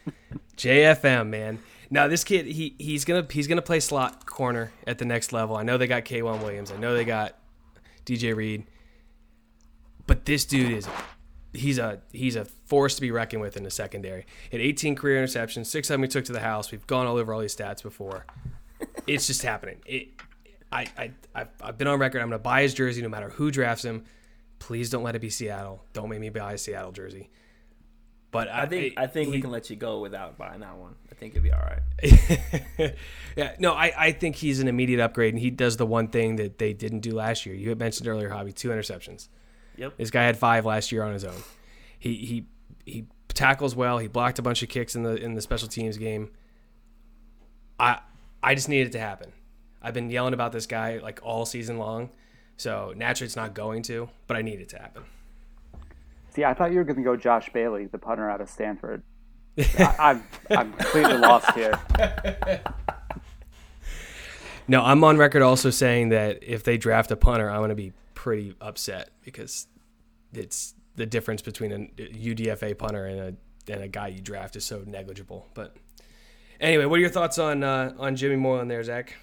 JFM, 0.56 1.28
man. 1.28 1.60
Now 1.88 2.06
this 2.08 2.22
kid, 2.22 2.44
he 2.46 2.74
he's 2.78 3.06
gonna 3.06 3.26
he's 3.30 3.46
gonna 3.46 3.62
play 3.62 3.80
slot 3.80 4.26
corner 4.26 4.70
at 4.86 4.98
the 4.98 5.06
next 5.06 5.32
level. 5.32 5.56
I 5.56 5.62
know 5.62 5.78
they 5.78 5.86
got 5.86 6.04
K'Waun 6.04 6.42
Williams. 6.42 6.70
I 6.70 6.76
know 6.76 6.94
they 6.94 7.06
got 7.06 7.36
DJ 8.04 8.36
Reed. 8.36 8.66
But 10.06 10.26
this 10.26 10.44
dude 10.44 10.72
is 10.72 10.86
he's 11.52 11.78
a 11.78 12.00
he's 12.12 12.36
a 12.36 12.44
force 12.44 12.94
to 12.96 13.00
be 13.00 13.10
reckoned 13.10 13.42
with 13.42 13.56
in 13.56 13.62
the 13.62 13.70
secondary. 13.70 14.26
At 14.52 14.60
18 14.60 14.94
career 14.94 15.24
interceptions, 15.24 15.66
six 15.66 15.90
of 15.90 15.94
them 15.94 16.02
he 16.02 16.08
took 16.08 16.24
to 16.26 16.32
the 16.32 16.40
house. 16.40 16.70
We've 16.70 16.86
gone 16.86 17.06
all 17.06 17.16
over 17.16 17.32
all 17.32 17.40
these 17.40 17.54
stats 17.54 17.82
before. 17.82 18.26
it's 19.06 19.26
just 19.26 19.42
happening. 19.42 19.78
It, 19.86 20.08
I, 20.72 20.86
I 20.96 21.10
I've, 21.34 21.48
I've 21.60 21.78
been 21.78 21.88
on 21.88 21.98
record. 21.98 22.20
I'm 22.20 22.28
going 22.28 22.38
to 22.38 22.42
buy 22.42 22.62
his 22.62 22.74
jersey 22.74 23.02
no 23.02 23.08
matter 23.08 23.30
who 23.30 23.50
drafts 23.50 23.84
him. 23.84 24.04
Please 24.58 24.90
don't 24.90 25.02
let 25.02 25.16
it 25.16 25.20
be 25.20 25.30
Seattle. 25.30 25.84
Don't 25.92 26.08
make 26.08 26.20
me 26.20 26.28
buy 26.28 26.52
a 26.52 26.58
Seattle 26.58 26.92
jersey. 26.92 27.30
But 28.30 28.48
I, 28.48 28.62
I 28.62 28.66
think 28.66 28.94
I, 28.96 29.04
I 29.04 29.06
think 29.08 29.26
he, 29.26 29.32
we 29.32 29.40
can 29.40 29.50
let 29.50 29.70
you 29.70 29.76
go 29.76 29.98
without 29.98 30.38
buying 30.38 30.60
that 30.60 30.76
one. 30.76 30.94
I 31.10 31.14
think 31.16 31.32
it'd 31.32 31.42
be 31.42 31.50
all 31.52 31.58
right. 31.58 32.94
yeah, 33.36 33.56
no, 33.58 33.72
I, 33.72 33.92
I 33.96 34.12
think 34.12 34.36
he's 34.36 34.60
an 34.60 34.68
immediate 34.68 35.00
upgrade, 35.00 35.34
and 35.34 35.42
he 35.42 35.50
does 35.50 35.76
the 35.76 35.86
one 35.86 36.08
thing 36.08 36.36
that 36.36 36.58
they 36.58 36.72
didn't 36.72 37.00
do 37.00 37.12
last 37.12 37.44
year. 37.44 37.56
You 37.56 37.70
had 37.70 37.78
mentioned 37.78 38.06
earlier, 38.06 38.30
Javi, 38.30 38.54
two 38.54 38.68
interceptions. 38.68 39.28
Yep. 39.80 39.96
This 39.96 40.10
guy 40.10 40.24
had 40.24 40.36
five 40.36 40.66
last 40.66 40.92
year 40.92 41.02
on 41.02 41.12
his 41.12 41.24
own. 41.24 41.42
He 41.98 42.14
he 42.16 42.46
he 42.84 43.06
tackles 43.28 43.74
well. 43.74 43.98
He 43.98 44.08
blocked 44.08 44.38
a 44.38 44.42
bunch 44.42 44.62
of 44.62 44.68
kicks 44.68 44.94
in 44.94 45.02
the 45.02 45.16
in 45.16 45.34
the 45.34 45.40
special 45.40 45.68
teams 45.68 45.96
game. 45.96 46.30
I 47.78 48.00
I 48.42 48.54
just 48.54 48.68
need 48.68 48.86
it 48.86 48.92
to 48.92 49.00
happen. 49.00 49.32
I've 49.82 49.94
been 49.94 50.10
yelling 50.10 50.34
about 50.34 50.52
this 50.52 50.66
guy 50.66 50.98
like 50.98 51.20
all 51.22 51.46
season 51.46 51.78
long. 51.78 52.10
So 52.58 52.92
naturally, 52.94 53.26
it's 53.26 53.36
not 53.36 53.54
going 53.54 53.82
to, 53.84 54.10
but 54.26 54.36
I 54.36 54.42
need 54.42 54.60
it 54.60 54.68
to 54.70 54.78
happen. 54.78 55.04
See, 56.28 56.44
I 56.44 56.52
thought 56.52 56.72
you 56.72 56.76
were 56.76 56.84
going 56.84 56.96
to 56.96 57.02
go 57.02 57.16
Josh 57.16 57.50
Bailey, 57.50 57.86
the 57.86 57.98
punter 57.98 58.28
out 58.28 58.42
of 58.42 58.50
Stanford. 58.50 59.02
I, 59.58 59.94
I'm 59.98 60.24
I'm 60.50 60.72
completely 60.74 61.16
lost 61.16 61.50
here. 61.52 61.80
No, 64.68 64.84
I'm 64.84 65.02
on 65.02 65.16
record 65.18 65.42
also 65.42 65.70
saying 65.70 66.10
that 66.10 66.44
if 66.44 66.62
they 66.62 66.78
draft 66.78 67.10
a 67.10 67.16
punter, 67.16 67.50
I'm 67.50 67.58
going 67.58 67.70
to 67.70 67.74
be 67.74 67.92
pretty 68.20 68.54
upset 68.60 69.08
because 69.24 69.66
it's 70.34 70.74
the 70.94 71.06
difference 71.06 71.40
between 71.40 71.72
a 71.72 71.78
UDFA 72.02 72.76
punter 72.76 73.06
and 73.06 73.18
a 73.18 73.72
and 73.72 73.82
a 73.82 73.88
guy 73.88 74.08
you 74.08 74.20
draft 74.20 74.56
is 74.56 74.64
so 74.64 74.82
negligible. 74.86 75.48
But 75.54 75.74
anyway, 76.60 76.84
what 76.84 76.98
are 76.98 77.00
your 77.00 77.08
thoughts 77.08 77.38
on 77.38 77.64
uh, 77.64 77.94
on 77.98 78.16
Jimmy 78.16 78.36
Moreland 78.36 78.70
there, 78.70 78.84
Zach? 78.84 79.16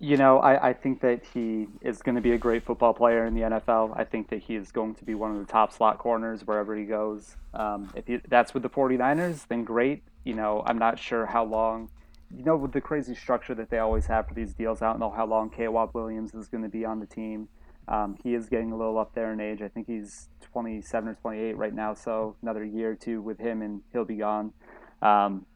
You 0.00 0.16
know, 0.16 0.40
I, 0.40 0.70
I 0.70 0.72
think 0.72 1.00
that 1.02 1.22
he 1.32 1.68
is 1.80 2.02
going 2.02 2.16
to 2.16 2.20
be 2.20 2.32
a 2.32 2.38
great 2.38 2.64
football 2.64 2.92
player 2.94 3.26
in 3.26 3.34
the 3.34 3.42
NFL. 3.42 3.96
I 3.96 4.02
think 4.02 4.28
that 4.30 4.42
he 4.42 4.56
is 4.56 4.72
going 4.72 4.96
to 4.96 5.04
be 5.04 5.14
one 5.14 5.30
of 5.30 5.38
the 5.38 5.50
top 5.50 5.72
slot 5.72 5.98
corners 5.98 6.44
wherever 6.44 6.74
he 6.74 6.84
goes. 6.84 7.36
Um, 7.54 7.92
if 7.94 8.08
he, 8.08 8.20
that's 8.28 8.54
with 8.54 8.64
the 8.64 8.70
49ers, 8.70 9.46
then 9.46 9.62
great. 9.62 10.02
You 10.24 10.34
know, 10.34 10.64
I'm 10.66 10.78
not 10.78 10.98
sure 10.98 11.26
how 11.26 11.44
long, 11.44 11.90
you 12.36 12.44
know, 12.44 12.56
with 12.56 12.72
the 12.72 12.80
crazy 12.80 13.14
structure 13.14 13.54
that 13.54 13.70
they 13.70 13.78
always 13.78 14.06
have 14.06 14.26
for 14.26 14.34
these 14.34 14.52
deals, 14.52 14.82
I 14.82 14.86
don't 14.90 14.98
know 14.98 15.10
how 15.10 15.26
long 15.26 15.50
K'Waun 15.50 15.94
Williams 15.94 16.34
is 16.34 16.48
going 16.48 16.64
to 16.64 16.68
be 16.68 16.84
on 16.84 16.98
the 16.98 17.06
team. 17.06 17.48
Um, 17.88 18.16
he 18.22 18.34
is 18.34 18.48
getting 18.48 18.70
a 18.72 18.76
little 18.76 18.98
up 18.98 19.14
there 19.14 19.32
in 19.32 19.40
age. 19.40 19.62
I 19.62 19.68
think 19.68 19.86
he's 19.86 20.28
27 20.52 21.08
or 21.08 21.14
28 21.14 21.56
right 21.56 21.74
now, 21.74 21.94
so 21.94 22.36
another 22.42 22.64
year 22.64 22.90
or 22.90 22.94
two 22.94 23.22
with 23.22 23.38
him 23.38 23.62
and 23.62 23.80
he'll 23.92 24.04
be 24.04 24.16
gone. 24.16 24.52
Um, 25.00 25.46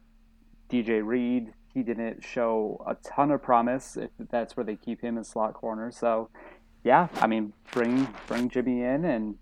DJ 0.69 1.05
Reed, 1.05 1.53
He 1.73 1.83
didn't 1.83 2.23
show 2.23 2.83
a 2.87 2.95
ton 2.95 3.29
of 3.29 3.43
promise 3.43 3.95
if 3.97 4.09
that's 4.31 4.57
where 4.57 4.63
they 4.63 4.75
keep 4.75 5.01
him 5.01 5.17
in 5.17 5.23
slot 5.23 5.53
corner. 5.53 5.91
So, 5.91 6.29
yeah, 6.83 7.07
I 7.15 7.27
mean, 7.27 7.53
bring 7.71 8.07
bring 8.25 8.49
Jimmy 8.49 8.81
in 8.81 9.05
and 9.05 9.35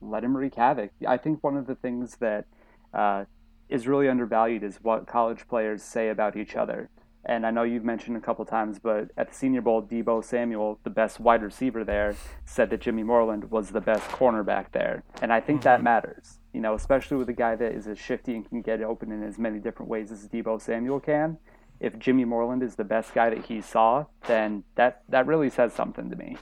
let 0.00 0.24
him 0.24 0.36
wreak 0.36 0.54
havoc. 0.54 0.90
I 1.06 1.18
think 1.18 1.44
one 1.44 1.56
of 1.56 1.66
the 1.66 1.74
things 1.74 2.16
that 2.20 2.46
uh, 2.94 3.24
is 3.68 3.86
really 3.86 4.08
undervalued 4.08 4.62
is 4.62 4.78
what 4.82 5.06
college 5.06 5.46
players 5.48 5.82
say 5.82 6.08
about 6.08 6.36
each 6.36 6.56
other. 6.56 6.90
And 7.24 7.46
I 7.46 7.50
know 7.50 7.62
you've 7.62 7.84
mentioned 7.84 8.16
a 8.16 8.20
couple 8.20 8.44
times, 8.44 8.78
but 8.80 9.10
at 9.16 9.28
the 9.28 9.34
Senior 9.34 9.60
Bowl, 9.60 9.82
Deebo 9.82 10.24
Samuel, 10.24 10.80
the 10.82 10.90
best 10.90 11.20
wide 11.20 11.42
receiver 11.42 11.84
there, 11.84 12.16
said 12.44 12.70
that 12.70 12.80
Jimmy 12.80 13.04
Moreland 13.04 13.50
was 13.50 13.70
the 13.70 13.80
best 13.80 14.08
cornerback 14.10 14.72
there. 14.72 15.04
And 15.20 15.32
I 15.32 15.40
think 15.40 15.60
mm-hmm. 15.60 15.64
that 15.64 15.82
matters, 15.82 16.40
you 16.52 16.60
know, 16.60 16.74
especially 16.74 17.16
with 17.16 17.28
a 17.28 17.34
guy 17.34 17.54
that 17.54 17.72
is 17.72 17.86
as 17.86 17.98
shifty 17.98 18.34
and 18.34 18.48
can 18.48 18.60
get 18.60 18.82
open 18.82 19.12
in 19.12 19.22
as 19.22 19.38
many 19.38 19.60
different 19.60 19.88
ways 19.88 20.10
as 20.10 20.26
Deebo 20.26 20.60
Samuel 20.60 20.98
can. 20.98 21.38
If 21.78 21.98
Jimmy 21.98 22.24
Moreland 22.24 22.62
is 22.62 22.74
the 22.74 22.84
best 22.84 23.14
guy 23.14 23.30
that 23.30 23.46
he 23.46 23.60
saw, 23.60 24.06
then 24.26 24.64
that, 24.74 25.02
that 25.08 25.26
really 25.26 25.50
says 25.50 25.72
something 25.72 26.10
to 26.10 26.16
me. 26.16 26.36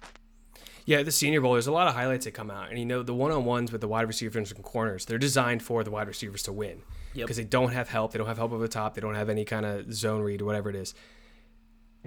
Yeah, 0.87 1.03
the 1.03 1.13
Senior 1.13 1.43
Bowl, 1.43 1.53
there's 1.53 1.67
a 1.67 1.73
lot 1.73 1.89
of 1.89 1.95
highlights 1.95 2.25
that 2.25 2.33
come 2.33 2.51
out. 2.51 2.71
And, 2.71 2.79
you 2.79 2.87
know, 2.87 3.03
the 3.03 3.15
one 3.15 3.33
on 3.33 3.45
ones 3.45 3.71
with 3.71 3.83
the 3.83 3.89
wide 3.89 4.09
receivers 4.09 4.51
and 4.51 4.65
corners, 4.65 5.05
they're 5.05 5.19
designed 5.19 5.63
for 5.63 5.85
the 5.85 5.91
wide 5.91 6.09
receivers 6.09 6.43
to 6.45 6.53
win 6.53 6.83
because 7.15 7.39
yep. 7.39 7.47
they 7.47 7.49
don't 7.49 7.73
have 7.73 7.89
help. 7.89 8.13
They 8.13 8.19
don't 8.19 8.29
have 8.29 8.39
help 8.39 8.53
over 8.53 8.63
the 8.63 8.69
top. 8.69 8.95
They 8.95 9.01
don't 9.01 9.15
have 9.15 9.29
any 9.29 9.45
kind 9.45 9.67
of 9.67 9.93
zone 9.93 10.23
read 10.23 10.43
whatever 10.43 10.71
it 10.71 10.77
is. 10.77 10.95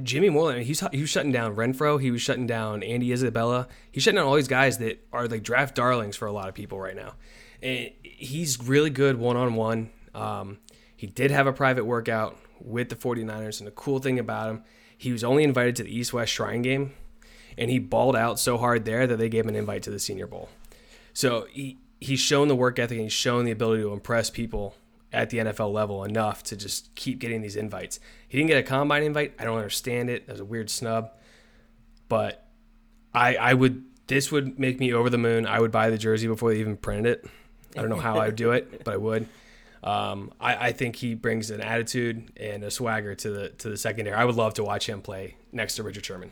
Jimmy 0.01 0.30
Moreland, 0.30 0.64
he's 0.64 0.84
he 0.91 1.01
was 1.01 1.10
shutting 1.10 1.32
down 1.32 1.56
Renfrow. 1.56 2.01
He 2.01 2.10
was 2.10 2.22
shutting 2.22 2.47
down 2.47 2.82
Andy 2.82 3.12
Isabella. 3.12 3.68
He's 3.91 4.04
shutting 4.04 4.16
down 4.16 4.26
all 4.26 4.36
these 4.36 4.47
guys 4.47 4.80
that 4.80 5.06
are 5.14 5.28
like 5.28 5.43
draft 5.43 5.76
darlings 5.76 6.16
for 6.16 6.28
a 6.28 6.32
lot 6.32 6.49
of 6.49 6.56
people 6.56 6.80
right 6.80 6.95
now. 6.95 7.14
And 7.62 7.91
he's 8.01 8.62
really 8.62 8.89
good 8.89 9.18
one 9.18 9.38
on 9.38 9.54
one. 9.54 9.91
He 10.95 11.08
did 11.08 11.32
have 11.32 11.47
a 11.47 11.54
private 11.54 11.86
workout 11.86 12.38
with 12.60 12.89
the 12.89 12.95
49ers. 12.95 13.60
And 13.60 13.68
the 13.68 13.72
cool 13.72 13.99
thing 13.99 14.20
about 14.20 14.49
him, 14.49 14.64
he 14.97 15.12
was 15.12 15.24
only 15.24 15.43
invited 15.43 15.76
to 15.76 15.84
the 15.84 15.95
East 15.95 16.14
West 16.14 16.32
Shrine 16.32 16.62
game. 16.62 16.93
And 17.58 17.70
he 17.70 17.78
balled 17.78 18.16
out 18.16 18.39
so 18.39 18.58
hard 18.58 18.86
there 18.86 19.06
that 19.06 19.18
they 19.18 19.30
gave 19.30 19.43
him 19.43 19.49
an 19.49 19.56
invite 19.56 19.84
to 19.84 19.91
the 19.91 19.99
Senior 19.99 20.28
Bowl. 20.28 20.49
So 21.14 21.45
he, 21.51 21.78
he's 21.99 22.20
shown 22.20 22.47
the 22.47 22.56
work 22.56 22.80
ethic 22.80 22.97
and 22.97 23.04
he's 23.04 23.14
shown 23.14 23.45
the 23.45 23.51
ability 23.51 23.84
to 23.84 23.91
impress 23.91 24.30
people 24.30 24.76
at 25.14 25.30
the 25.30 25.38
NFL 25.38 25.72
level 25.72 26.03
enough 26.03 26.43
to 26.43 26.57
just 26.57 26.93
keep 26.95 27.20
getting 27.20 27.41
these 27.41 27.55
invites. 27.55 27.99
He 28.28 28.38
didn't 28.38 28.49
get 28.49 28.57
a 28.57 28.64
combine 28.64 29.03
invite. 29.03 29.36
I 29.39 29.43
don't 29.43 29.57
understand 29.57 30.09
it. 30.09 30.26
That 30.28 30.34
was 30.34 30.41
a 30.41 30.45
weird 30.45 30.70
snub. 30.70 31.11
But 32.09 32.45
I 33.14 33.36
I 33.36 33.53
would 33.53 33.84
this 34.07 34.32
would 34.32 34.59
make 34.59 34.80
me 34.80 34.93
over 34.93 35.09
the 35.09 35.18
moon. 35.18 35.45
I 35.45 35.59
would 35.59 35.72
buy 35.72 35.89
the 35.89 35.97
jersey 35.97 36.28
before 36.28 36.51
they 36.51 36.59
even 36.59 36.78
printed 36.78 37.05
it. 37.05 37.26
I 37.78 37.82
don't 37.82 37.89
know 37.89 37.97
how 37.97 38.18
I 38.18 38.28
would 38.28 38.36
do 38.36 38.51
it, 38.51 38.84
but 38.84 38.93
I 38.93 38.97
would. 38.97 39.28
Um, 39.84 40.32
I, 40.39 40.68
I 40.68 40.72
think 40.72 40.95
he 40.95 41.14
brings 41.14 41.49
an 41.51 41.59
attitude 41.59 42.32
and 42.38 42.64
a 42.64 42.72
swagger 42.72 43.16
to 43.16 43.30
the 43.30 43.49
to 43.49 43.70
the 43.70 43.78
secondary. 43.78 44.16
I 44.16 44.26
would 44.26 44.36
love 44.36 44.53
to 44.55 44.64
watch 44.64 44.88
him 44.88 45.01
play 45.01 45.36
next 45.51 45.76
to 45.76 45.84
Richard 45.84 46.05
Sherman. 46.05 46.32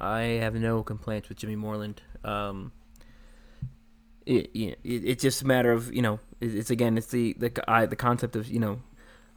I 0.00 0.20
have 0.42 0.54
no 0.54 0.82
complaints 0.82 1.28
with 1.28 1.38
Jimmy 1.38 1.56
Moreland. 1.56 2.02
Um, 2.24 2.72
it, 4.26 4.50
it, 4.54 4.78
it's 4.84 5.22
just 5.22 5.42
a 5.42 5.46
matter 5.46 5.72
of 5.72 5.92
you 5.92 6.02
know 6.02 6.20
it's 6.40 6.70
again 6.70 6.96
it's 6.96 7.08
the 7.08 7.34
the 7.34 7.52
I, 7.68 7.86
the 7.86 7.96
concept 7.96 8.36
of 8.36 8.48
you 8.48 8.60
know 8.60 8.80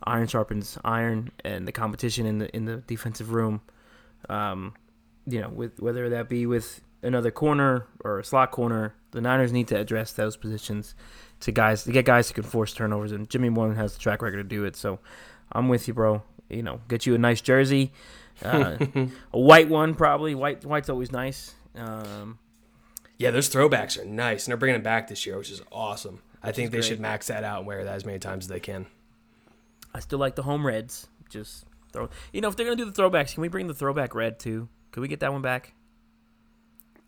iron 0.04 0.28
sharpens 0.28 0.78
iron 0.84 1.32
and 1.44 1.68
the 1.68 1.72
competition 1.72 2.26
in 2.26 2.40
the 2.40 2.56
in 2.56 2.66
the 2.66 2.78
defensive 2.78 3.34
room 3.34 3.62
um 4.30 4.74
you 5.26 5.42
know 5.42 5.50
with 5.50 5.80
whether 5.80 6.10
that 6.10 6.30
be 6.30 6.46
with 6.46 6.82
another 7.02 7.32
corner 7.32 7.88
or 8.04 8.20
a 8.20 8.24
slot 8.24 8.52
corner 8.52 8.94
the 9.12 9.22
Niners 9.22 9.54
need 9.54 9.68
to 9.70 9.80
address 9.80 10.12
those 10.12 10.36
positions 10.36 10.96
to 11.40 11.52
guys 11.52 11.84
to 11.84 11.92
get 11.92 12.06
guys 12.06 12.28
who 12.28 12.34
can 12.34 12.44
force 12.44 12.74
turnovers 12.74 13.12
and 13.12 13.30
Jimmy 13.30 13.50
Moreland 13.50 13.78
has 13.78 13.94
the 13.94 14.00
track 14.00 14.22
record 14.22 14.38
to 14.38 14.44
do 14.44 14.66
it 14.66 14.76
so 14.76 15.00
I'm 15.52 15.70
with 15.70 15.88
you 15.88 15.94
bro. 15.94 16.24
You 16.50 16.64
know 16.64 16.82
get 16.88 17.06
you 17.06 17.16
a 17.16 17.18
nice 17.18 17.42
jersey 17.42 17.92
uh, 18.44 18.78
a 19.34 19.40
white 19.40 19.70
one 19.70 19.96
probably. 19.96 20.36
White 20.36 20.66
white's 20.66 20.90
always 20.90 21.12
nice 21.12 21.54
um 21.76 22.38
yeah, 23.18 23.32
those 23.32 23.49
throwbacks 23.49 24.01
are 24.01 24.05
nice, 24.05 24.45
and 24.45 24.51
they're 24.51 24.57
bringing 24.57 24.76
them 24.76 24.84
back 24.84 25.07
this 25.07 25.26
year, 25.26 25.38
which 25.38 25.51
is 25.51 25.61
awesome. 25.72 26.16
Which 26.16 26.22
I 26.43 26.51
think 26.51 26.72
they 26.72 26.82
should 26.82 26.99
max 26.99 27.28
that 27.28 27.43
out 27.43 27.59
and 27.59 27.68
wear 27.68 27.84
that 27.84 27.95
as 27.95 28.05
many 28.05 28.20
times 28.20 28.45
as 28.45 28.49
they 28.49 28.59
can. 28.59 28.88
I 29.93 29.99
still 29.99 30.20
like 30.20 30.36
the 30.36 30.43
home 30.43 30.66
reds. 30.66 31.07
Just 31.30 31.66
throw. 31.93 32.09
You 32.34 32.41
know, 32.41 32.49
if 32.49 32.55
they're 32.55 32.66
gonna 32.66 32.76
do 32.76 32.89
the 32.89 33.01
throwbacks, 33.01 33.34
can 33.34 33.41
we 33.41 33.47
bring 33.47 33.68
the 33.68 33.74
throwback 33.74 34.13
red 34.13 34.39
too? 34.39 34.68
Could 34.91 35.01
we 35.01 35.07
get 35.07 35.22
that 35.22 35.32
one 35.32 35.41
back? 35.41 35.74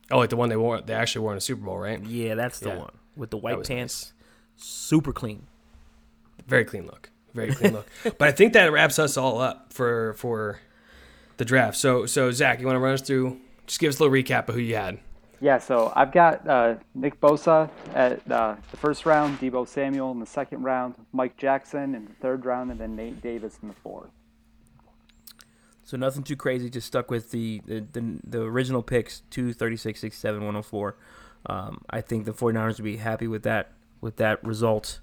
Oh, 0.10 0.18
like 0.18 0.30
the 0.30 0.38
one 0.38 0.50
they 0.50 0.58
wore. 0.58 0.82
They 0.82 0.94
actually 0.94 1.22
wore 1.22 1.32
in 1.34 1.38
a 1.38 1.42
Super 1.42 1.64
Bowl, 1.64 1.78
right? 1.78 2.02
Yeah, 2.06 2.36
that's 2.36 2.60
the 2.60 2.70
yeah. 2.70 2.78
one 2.78 2.98
with 3.16 3.30
the 3.30 3.38
white 3.38 3.68
pants. 3.68 4.14
Nice. 4.14 4.14
Super 4.56 5.12
clean. 5.12 5.48
Very 6.48 6.64
clean 6.64 6.86
look. 6.86 7.10
Very 7.34 7.54
clean 7.54 7.74
look. 7.74 7.88
but 8.04 8.22
I 8.22 8.32
think 8.32 8.54
that 8.54 8.72
wraps 8.72 9.00
us 9.00 9.18
all 9.18 9.40
up 9.40 9.74
for 9.74 10.14
for 10.14 10.60
the 11.36 11.46
draft. 11.46 11.78
So 11.78 12.06
so 12.06 12.32
Zach, 12.32 12.60
you 12.60 12.66
want 12.66 12.78
to 12.78 12.80
run 12.80 12.94
us 12.94 13.02
through? 13.02 13.40
Just 13.66 13.80
give 13.80 13.90
us 13.90 14.00
a 14.00 14.04
little 14.04 14.16
recap 14.16 14.48
of 14.48 14.56
who 14.56 14.62
you 14.62 14.76
had. 14.76 15.00
Yeah, 15.40 15.60
so 15.60 15.94
I've 15.96 16.12
got 16.12 16.48
uh, 16.48 16.76
Nick 16.96 17.20
Bosa 17.22 17.70
at 17.94 18.30
uh, 18.32 18.56
the 18.72 18.78
first 18.78 19.06
round, 19.06 19.40
Deebo 19.40 19.68
Samuel 19.68 20.12
in 20.12 20.20
the 20.20 20.26
second 20.26 20.64
round, 20.64 20.96
Mike 21.14 21.38
Jackson 21.38 21.94
in 21.94 22.06
the 22.06 22.14
third 22.14 22.44
round, 22.44 22.72
and 22.72 22.80
then 22.80 22.96
Nate 22.96 23.22
Davis 23.22 23.60
in 23.62 23.68
the 23.68 23.76
fourth. 23.76 24.10
So 25.84 25.96
nothing 25.96 26.24
too 26.24 26.36
crazy. 26.36 26.70
Just 26.70 26.88
stuck 26.88 27.12
with 27.12 27.32
the 27.32 27.62
the, 27.66 27.80
the, 27.80 28.20
the 28.24 28.42
original 28.42 28.82
picks: 28.82 29.22
236, 29.30 30.00
67, 30.00 30.42
104. 30.42 30.98
Um, 31.46 31.82
I 31.90 32.02
think 32.02 32.26
the 32.26 32.34
49ers 32.34 32.78
would 32.78 32.84
be 32.84 32.98
happy 32.98 33.28
with 33.28 33.44
that 33.44 33.72
with 34.02 34.18
that 34.18 34.44
result, 34.44 35.00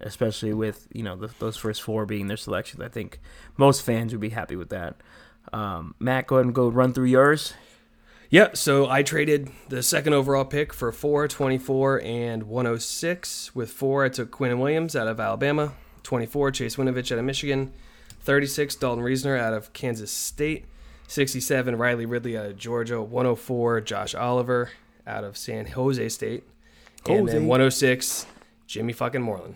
especially 0.00 0.52
with 0.52 0.88
you 0.92 1.04
know 1.04 1.16
the, 1.16 1.30
those 1.38 1.56
first 1.56 1.80
four 1.80 2.06
being 2.06 2.26
their 2.26 2.36
selection. 2.36 2.82
I 2.82 2.88
think 2.88 3.20
most 3.56 3.82
fans 3.82 4.12
would 4.12 4.20
be 4.20 4.30
happy 4.30 4.56
with 4.56 4.70
that. 4.70 4.96
Um, 5.52 5.94
Matt, 6.00 6.26
go 6.26 6.36
ahead 6.36 6.46
and 6.46 6.54
go 6.54 6.68
run 6.68 6.92
through 6.92 7.06
yours. 7.06 7.54
Yeah, 8.28 8.48
so 8.54 8.88
I 8.88 9.04
traded 9.04 9.50
the 9.68 9.82
second 9.82 10.12
overall 10.12 10.44
pick 10.44 10.72
for 10.72 10.90
4, 10.90 11.28
24, 11.28 12.02
and 12.02 12.42
106. 12.44 13.54
With 13.54 13.70
4, 13.70 14.04
I 14.04 14.08
took 14.08 14.32
Quinnen 14.32 14.58
Williams 14.58 14.96
out 14.96 15.06
of 15.06 15.20
Alabama, 15.20 15.74
24, 16.02 16.50
Chase 16.50 16.76
Winovich 16.76 17.12
out 17.12 17.18
of 17.18 17.24
Michigan, 17.24 17.72
36, 18.20 18.74
Dalton 18.76 19.04
Risner 19.04 19.38
out 19.38 19.54
of 19.54 19.72
Kansas 19.72 20.10
State, 20.10 20.64
67, 21.06 21.76
Riley 21.76 22.04
Ridley 22.04 22.36
out 22.36 22.46
of 22.46 22.56
Georgia, 22.56 23.00
104, 23.00 23.80
Josh 23.82 24.14
Oliver 24.16 24.70
out 25.06 25.22
of 25.22 25.36
San 25.36 25.66
Jose 25.66 26.08
State, 26.08 26.42
and 27.06 27.20
Jose. 27.20 27.32
then 27.32 27.46
106, 27.46 28.26
Jimmy 28.66 28.92
fucking 28.92 29.22
Moreland. 29.22 29.54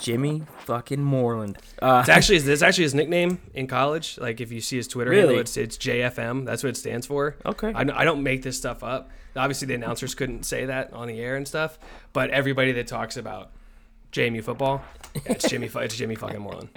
Jimmy 0.00 0.42
fucking 0.64 1.02
Moreland. 1.02 1.58
Uh, 1.80 2.00
it's 2.00 2.08
actually 2.08 2.36
it's 2.36 2.62
actually 2.62 2.84
his 2.84 2.94
nickname 2.94 3.40
in 3.54 3.66
college. 3.66 4.18
Like 4.18 4.40
if 4.40 4.52
you 4.52 4.60
see 4.60 4.76
his 4.76 4.86
Twitter 4.86 5.10
really? 5.10 5.20
handle, 5.22 5.40
it's 5.40 5.56
it's 5.56 5.78
JFM. 5.78 6.44
That's 6.44 6.62
what 6.62 6.70
it 6.70 6.76
stands 6.76 7.06
for. 7.06 7.36
Okay. 7.46 7.72
I, 7.74 7.80
I 7.80 8.04
don't 8.04 8.22
make 8.22 8.42
this 8.42 8.56
stuff 8.56 8.84
up. 8.84 9.10
Obviously, 9.34 9.66
the 9.66 9.74
announcers 9.74 10.14
couldn't 10.14 10.44
say 10.44 10.66
that 10.66 10.92
on 10.92 11.08
the 11.08 11.20
air 11.20 11.36
and 11.36 11.46
stuff. 11.46 11.78
But 12.12 12.30
everybody 12.30 12.72
that 12.72 12.86
talks 12.86 13.16
about 13.16 13.50
JMU 14.12 14.42
football, 14.42 14.82
yeah, 15.14 15.22
it's 15.26 15.48
Jimmy. 15.48 15.70
it's 15.74 15.96
Jimmy 15.96 16.16
fucking 16.16 16.40
Moreland. 16.40 16.68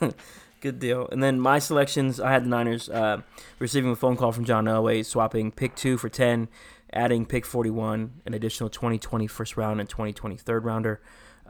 Good 0.60 0.78
deal. 0.78 1.08
And 1.10 1.22
then 1.22 1.40
my 1.40 1.58
selections, 1.58 2.20
I 2.20 2.30
had 2.30 2.44
the 2.44 2.48
Niners 2.48 2.88
uh, 2.88 3.22
receiving 3.58 3.90
a 3.90 3.96
phone 3.96 4.16
call 4.16 4.30
from 4.30 4.44
John 4.44 4.64
Elway, 4.66 5.04
swapping 5.04 5.50
pick 5.50 5.74
two 5.74 5.98
for 5.98 6.08
ten, 6.08 6.48
adding 6.92 7.26
pick 7.26 7.44
forty 7.44 7.70
one, 7.70 8.20
an 8.26 8.34
additional 8.34 8.70
2020 8.70 9.26
first 9.26 9.56
round 9.56 9.80
and 9.80 9.88
2020 9.88 10.36
third 10.36 10.64
rounder. 10.64 11.00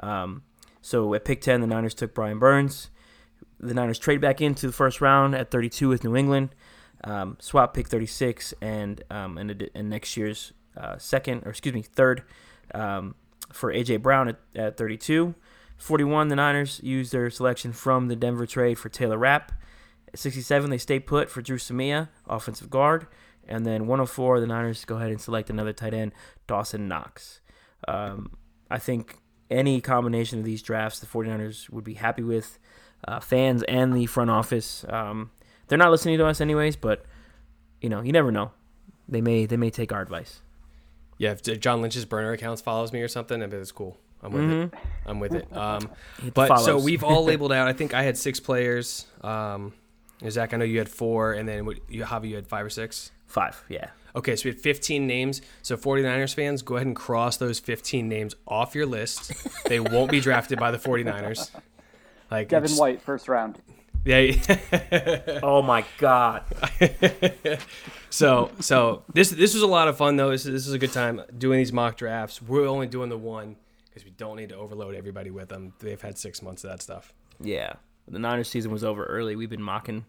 Um, 0.00 0.42
so 0.80 1.14
at 1.14 1.24
pick 1.24 1.40
10, 1.40 1.60
the 1.60 1.66
Niners 1.66 1.94
took 1.94 2.14
Brian 2.14 2.38
Burns. 2.38 2.90
The 3.60 3.74
Niners 3.74 3.98
trade 3.98 4.20
back 4.20 4.40
into 4.40 4.66
the 4.66 4.72
first 4.72 5.00
round 5.00 5.34
at 5.34 5.50
32 5.50 5.88
with 5.88 6.04
New 6.04 6.16
England. 6.16 6.54
Um, 7.04 7.36
swap 7.40 7.74
pick 7.74 7.88
36 7.88 8.54
and 8.60 9.02
um, 9.10 9.36
and, 9.36 9.68
and 9.74 9.90
next 9.90 10.16
year's 10.16 10.52
uh, 10.76 10.98
second 10.98 11.42
or 11.44 11.50
excuse 11.50 11.74
me 11.74 11.82
third 11.82 12.22
um, 12.74 13.16
for 13.52 13.72
AJ 13.72 14.02
Brown 14.02 14.28
at, 14.28 14.36
at 14.54 14.76
32. 14.76 15.34
41, 15.78 16.28
the 16.28 16.36
Niners 16.36 16.80
used 16.84 17.12
their 17.12 17.28
selection 17.28 17.72
from 17.72 18.06
the 18.06 18.14
Denver 18.14 18.46
trade 18.46 18.78
for 18.78 18.88
Taylor 18.88 19.18
Rapp. 19.18 19.50
At 20.12 20.20
67, 20.20 20.70
they 20.70 20.78
stay 20.78 21.00
put 21.00 21.28
for 21.28 21.42
Dru 21.42 21.58
Samia, 21.58 22.08
offensive 22.28 22.70
guard. 22.70 23.08
And 23.48 23.66
then 23.66 23.88
104, 23.88 24.38
the 24.38 24.46
Niners 24.46 24.84
go 24.84 24.96
ahead 24.98 25.10
and 25.10 25.20
select 25.20 25.50
another 25.50 25.72
tight 25.72 25.92
end, 25.92 26.12
Dawson 26.46 26.86
Knox. 26.86 27.40
Um, 27.88 28.30
I 28.70 28.78
think 28.78 29.18
any 29.52 29.80
combination 29.80 30.38
of 30.38 30.44
these 30.44 30.62
drafts 30.62 31.00
the 31.00 31.06
49ers 31.06 31.70
would 31.70 31.84
be 31.84 31.94
happy 31.94 32.22
with. 32.22 32.58
Uh, 33.06 33.18
fans 33.18 33.64
and 33.64 33.94
the 33.94 34.06
front 34.06 34.30
office. 34.30 34.84
Um, 34.88 35.32
they're 35.66 35.78
not 35.78 35.90
listening 35.90 36.18
to 36.18 36.26
us 36.26 36.40
anyways, 36.40 36.76
but 36.76 37.04
you 37.80 37.88
know, 37.88 38.00
you 38.00 38.12
never 38.12 38.30
know. 38.30 38.52
They 39.08 39.20
may 39.20 39.46
they 39.46 39.56
may 39.56 39.70
take 39.70 39.92
our 39.92 40.00
advice. 40.00 40.40
Yeah, 41.18 41.32
if 41.32 41.42
John 41.60 41.82
Lynch's 41.82 42.04
burner 42.04 42.32
accounts 42.32 42.62
follows 42.62 42.92
me 42.92 43.00
or 43.00 43.08
something, 43.08 43.42
I 43.42 43.46
bet 43.46 43.60
it's 43.60 43.72
cool. 43.72 43.96
I'm 44.22 44.32
with 44.32 44.42
mm-hmm. 44.42 44.76
it. 44.76 44.82
I'm 45.04 45.20
with 45.20 45.34
it. 45.34 45.56
Um, 45.56 45.90
but 46.32 46.48
follows. 46.48 46.64
so 46.64 46.78
we've 46.78 47.02
all 47.02 47.24
labeled 47.26 47.52
out. 47.52 47.66
I 47.68 47.72
think 47.72 47.92
I 47.92 48.02
had 48.02 48.16
six 48.16 48.38
players. 48.38 49.06
Um, 49.20 49.72
Zach, 50.28 50.54
I 50.54 50.56
know 50.56 50.64
you 50.64 50.78
had 50.78 50.88
four, 50.88 51.32
and 51.32 51.48
then 51.48 51.66
what, 51.66 51.78
you 51.88 52.04
Javi, 52.04 52.30
you 52.30 52.36
had 52.36 52.46
five 52.46 52.64
or 52.64 52.70
six. 52.70 53.10
Five, 53.26 53.64
yeah. 53.68 53.88
Okay, 54.14 54.36
so 54.36 54.44
we 54.48 54.50
had 54.52 54.60
15 54.60 55.06
names. 55.06 55.40
So 55.62 55.76
49ers 55.76 56.34
fans, 56.34 56.62
go 56.62 56.76
ahead 56.76 56.86
and 56.86 56.94
cross 56.96 57.36
those 57.38 57.58
15 57.58 58.08
names 58.08 58.34
off 58.46 58.74
your 58.74 58.86
list. 58.86 59.32
they 59.66 59.80
won't 59.80 60.10
be 60.10 60.20
drafted 60.20 60.58
by 60.58 60.70
the 60.70 60.78
49ers. 60.78 61.50
Like 62.30 62.48
Devin 62.48 62.64
it's- 62.66 62.78
White, 62.78 63.00
first 63.02 63.28
round. 63.28 63.60
Yeah. 64.04 64.32
Oh 65.44 65.62
my 65.62 65.84
god. 65.98 66.42
so 68.10 68.50
so 68.60 69.04
this 69.12 69.30
this 69.30 69.54
was 69.54 69.62
a 69.62 69.66
lot 69.66 69.88
of 69.88 69.96
fun 69.96 70.16
though. 70.16 70.30
This, 70.30 70.44
this 70.44 70.66
is 70.66 70.72
a 70.72 70.78
good 70.78 70.92
time 70.92 71.22
doing 71.36 71.58
these 71.58 71.72
mock 71.72 71.96
drafts. 71.96 72.42
We're 72.42 72.66
only 72.66 72.86
doing 72.86 73.08
the 73.10 73.18
one 73.18 73.56
because 73.88 74.04
we 74.04 74.10
don't 74.10 74.36
need 74.36 74.48
to 74.50 74.56
overload 74.56 74.94
everybody 74.94 75.30
with 75.30 75.48
them. 75.48 75.72
They've 75.78 76.00
had 76.00 76.18
six 76.18 76.42
months 76.42 76.64
of 76.64 76.70
that 76.70 76.82
stuff. 76.82 77.12
Yeah, 77.40 77.74
the 78.08 78.18
Niners 78.18 78.48
season 78.48 78.70
was 78.72 78.82
over 78.84 79.04
early. 79.04 79.36
We've 79.36 79.50
been 79.50 79.62
mocking 79.62 80.04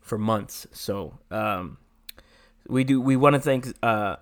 for 0.00 0.16
months, 0.18 0.66
so 0.72 1.18
um, 1.30 1.78
we 2.68 2.84
do. 2.84 3.00
We 3.00 3.16
want 3.16 3.34
to 3.34 3.40
thank 3.40 3.66
uh, 3.82 4.16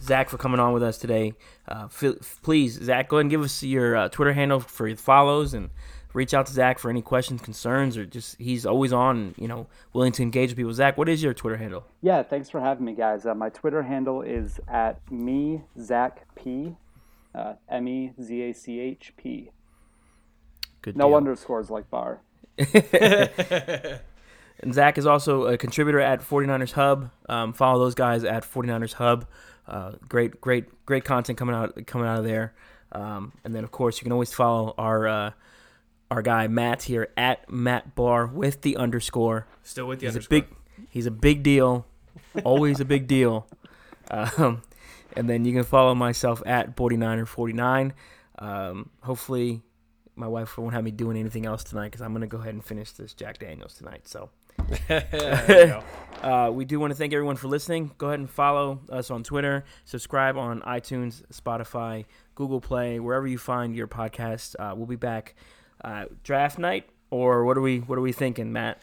Zach 0.00 0.28
for 0.28 0.38
coming 0.38 0.60
on 0.60 0.72
with 0.72 0.82
us 0.82 0.98
today. 0.98 1.34
Uh, 1.66 1.88
feel, 1.88 2.16
please, 2.42 2.80
Zach, 2.82 3.08
go 3.08 3.16
ahead 3.16 3.22
and 3.22 3.30
give 3.30 3.42
us 3.42 3.62
your 3.62 3.96
uh, 3.96 4.08
Twitter 4.08 4.32
handle 4.32 4.60
for 4.60 4.86
your 4.88 4.96
follows 4.96 5.54
and 5.54 5.70
reach 6.12 6.32
out 6.32 6.46
to 6.46 6.52
Zach 6.52 6.78
for 6.78 6.90
any 6.90 7.02
questions, 7.02 7.42
concerns, 7.42 7.96
or 7.96 8.06
just 8.06 8.36
he's 8.38 8.64
always 8.64 8.92
on. 8.92 9.34
You 9.38 9.48
know, 9.48 9.66
willing 9.92 10.12
to 10.12 10.22
engage 10.22 10.50
with 10.50 10.56
people. 10.56 10.72
Zach, 10.72 10.96
what 10.96 11.08
is 11.08 11.22
your 11.22 11.34
Twitter 11.34 11.56
handle? 11.56 11.84
Yeah, 12.02 12.22
thanks 12.22 12.50
for 12.50 12.60
having 12.60 12.84
me, 12.84 12.94
guys. 12.94 13.26
Uh, 13.26 13.34
my 13.34 13.48
Twitter 13.50 13.82
handle 13.82 14.22
is 14.22 14.60
at 14.68 15.00
me 15.10 15.62
Zach 15.78 16.26
P, 16.34 16.76
uh, 17.34 17.54
M 17.68 17.88
E 17.88 18.12
Z 18.20 18.42
A 18.42 18.52
C 18.52 18.80
H 18.80 19.12
P. 19.16 19.50
Good. 20.82 20.96
No 20.96 21.08
deal. 21.08 21.16
underscores 21.16 21.70
like 21.70 21.90
bar. 21.90 22.20
And 24.60 24.72
Zach 24.72 24.98
is 24.98 25.06
also 25.06 25.44
a 25.46 25.58
contributor 25.58 26.00
at 26.00 26.20
49ers 26.20 26.72
Hub. 26.72 27.10
Um, 27.28 27.52
follow 27.52 27.80
those 27.80 27.94
guys 27.94 28.24
at 28.24 28.44
49ers 28.44 28.94
Hub. 28.94 29.26
Uh, 29.66 29.92
great, 30.08 30.40
great, 30.40 30.66
great 30.86 31.04
content 31.04 31.38
coming 31.38 31.54
out 31.54 31.86
coming 31.86 32.06
out 32.06 32.18
of 32.18 32.24
there. 32.24 32.54
Um, 32.92 33.32
and 33.44 33.54
then 33.54 33.64
of 33.64 33.70
course 33.72 33.98
you 33.98 34.04
can 34.04 34.12
always 34.12 34.32
follow 34.32 34.74
our 34.78 35.06
uh, 35.08 35.30
our 36.10 36.22
guy 36.22 36.46
Matt 36.46 36.82
here 36.84 37.08
at 37.16 37.50
Matt 37.50 37.94
Bar 37.94 38.26
with 38.26 38.60
the 38.62 38.76
underscore. 38.76 39.46
Still 39.62 39.86
with 39.88 40.00
the 40.00 40.06
He's 40.06 40.14
a 40.14 40.18
underscore. 40.18 40.40
big 40.40 40.46
he's 40.90 41.06
a 41.06 41.10
big 41.10 41.42
deal. 41.42 41.86
Always 42.44 42.78
a 42.80 42.84
big 42.84 43.06
deal. 43.06 43.46
Um, 44.10 44.62
and 45.16 45.28
then 45.28 45.44
you 45.44 45.52
can 45.54 45.64
follow 45.64 45.94
myself 45.94 46.42
at 46.46 46.76
49er49. 46.76 47.92
Um, 48.38 48.90
hopefully 49.02 49.62
my 50.14 50.28
wife 50.28 50.56
won't 50.58 50.74
have 50.74 50.84
me 50.84 50.90
doing 50.90 51.16
anything 51.16 51.46
else 51.46 51.64
tonight 51.64 51.86
because 51.86 52.02
I'm 52.02 52.12
gonna 52.12 52.26
go 52.26 52.38
ahead 52.38 52.54
and 52.54 52.64
finish 52.64 52.92
this 52.92 53.14
Jack 53.14 53.38
Daniels 53.38 53.74
tonight. 53.74 54.06
So 54.06 54.18
There 54.18 54.28
you 54.28 54.28
go. 54.28 54.43
uh, 56.22 56.50
we 56.52 56.64
do 56.64 56.78
want 56.80 56.90
to 56.90 56.94
thank 56.96 57.12
everyone 57.12 57.36
for 57.36 57.48
listening. 57.48 57.90
Go 57.98 58.08
ahead 58.08 58.18
and 58.20 58.30
follow 58.30 58.80
us 58.90 59.10
on 59.10 59.22
Twitter. 59.22 59.64
Subscribe 59.84 60.36
on 60.36 60.60
iTunes, 60.62 61.22
Spotify, 61.32 62.04
Google 62.34 62.60
Play, 62.60 62.98
wherever 63.00 63.26
you 63.26 63.38
find 63.38 63.74
your 63.74 63.88
podcast. 63.88 64.54
Uh, 64.58 64.74
we'll 64.74 64.86
be 64.86 64.96
back 64.96 65.34
uh, 65.82 66.06
draft 66.22 66.58
night, 66.58 66.88
or 67.10 67.44
what 67.44 67.58
are 67.58 67.62
we? 67.62 67.78
What 67.80 67.98
are 67.98 68.02
we 68.02 68.12
thinking, 68.12 68.52
Matt? 68.52 68.80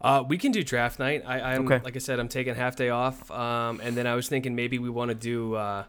Uh, 0.00 0.24
we 0.26 0.36
can 0.36 0.50
do 0.50 0.64
draft 0.64 0.98
night. 0.98 1.22
I, 1.24 1.54
I'm 1.54 1.64
Okay. 1.70 1.82
like 1.84 1.94
I 1.94 2.00
said, 2.00 2.18
I'm 2.18 2.28
taking 2.28 2.54
half 2.56 2.74
day 2.74 2.88
off, 2.88 3.30
um, 3.30 3.80
and 3.82 3.96
then 3.96 4.06
I 4.06 4.14
was 4.16 4.28
thinking 4.28 4.56
maybe 4.56 4.78
we 4.78 4.90
want 4.90 5.10
to 5.10 5.14
do 5.14 5.54
uh, 5.54 5.84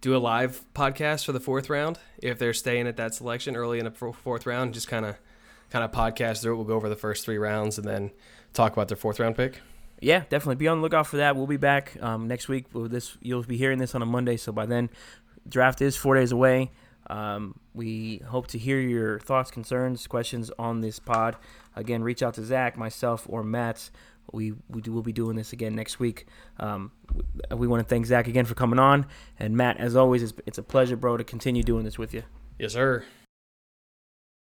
do 0.00 0.14
a 0.16 0.18
live 0.18 0.64
podcast 0.74 1.24
for 1.24 1.32
the 1.32 1.40
fourth 1.40 1.68
round 1.68 1.98
if 2.22 2.38
they're 2.38 2.54
staying 2.54 2.86
at 2.86 2.96
that 2.98 3.14
selection 3.14 3.56
early 3.56 3.78
in 3.80 3.84
the 3.84 3.90
fourth 3.90 4.46
round. 4.46 4.72
Just 4.74 4.86
kind 4.86 5.04
of 5.04 5.16
kind 5.70 5.84
of 5.84 5.90
podcast 5.90 6.42
through 6.42 6.52
it. 6.52 6.56
We'll 6.56 6.64
go 6.66 6.74
over 6.74 6.88
the 6.88 6.96
first 6.96 7.24
three 7.24 7.38
rounds 7.38 7.76
and 7.78 7.86
then 7.86 8.10
talk 8.52 8.72
about 8.72 8.88
their 8.88 8.96
fourth 8.96 9.20
round 9.20 9.36
pick. 9.36 9.60
Yeah, 10.00 10.20
definitely 10.28 10.56
be 10.56 10.68
on 10.68 10.78
the 10.78 10.82
lookout 10.82 11.06
for 11.06 11.18
that. 11.18 11.36
We'll 11.36 11.46
be 11.46 11.58
back 11.58 11.96
um, 12.00 12.26
next 12.26 12.48
week. 12.48 12.66
With 12.72 12.90
this 12.90 13.16
you'll 13.20 13.42
be 13.42 13.56
hearing 13.56 13.78
this 13.78 13.94
on 13.94 14.02
a 14.02 14.06
Monday, 14.06 14.36
so 14.36 14.52
by 14.52 14.66
then, 14.66 14.90
draft 15.48 15.82
is 15.82 15.96
four 15.96 16.14
days 16.14 16.32
away. 16.32 16.70
Um, 17.08 17.58
we 17.74 18.22
hope 18.28 18.46
to 18.48 18.58
hear 18.58 18.80
your 18.80 19.18
thoughts, 19.18 19.50
concerns, 19.50 20.06
questions 20.06 20.50
on 20.58 20.80
this 20.80 20.98
pod. 20.98 21.36
Again, 21.76 22.02
reach 22.02 22.22
out 22.22 22.34
to 22.34 22.44
Zach, 22.44 22.78
myself, 22.78 23.26
or 23.28 23.42
Matt. 23.42 23.90
We 24.32 24.54
we 24.68 24.80
do, 24.80 24.92
will 24.92 25.02
be 25.02 25.12
doing 25.12 25.36
this 25.36 25.52
again 25.52 25.74
next 25.74 25.98
week. 25.98 26.26
Um, 26.58 26.92
we, 27.12 27.56
we 27.56 27.66
want 27.66 27.82
to 27.82 27.88
thank 27.88 28.06
Zach 28.06 28.28
again 28.28 28.44
for 28.46 28.54
coming 28.54 28.78
on, 28.78 29.06
and 29.38 29.56
Matt, 29.56 29.78
as 29.78 29.96
always, 29.96 30.22
it's, 30.22 30.32
it's 30.46 30.58
a 30.58 30.62
pleasure, 30.62 30.96
bro, 30.96 31.16
to 31.16 31.24
continue 31.24 31.62
doing 31.62 31.84
this 31.84 31.98
with 31.98 32.14
you. 32.14 32.22
Yes, 32.58 32.72
sir. 32.72 33.04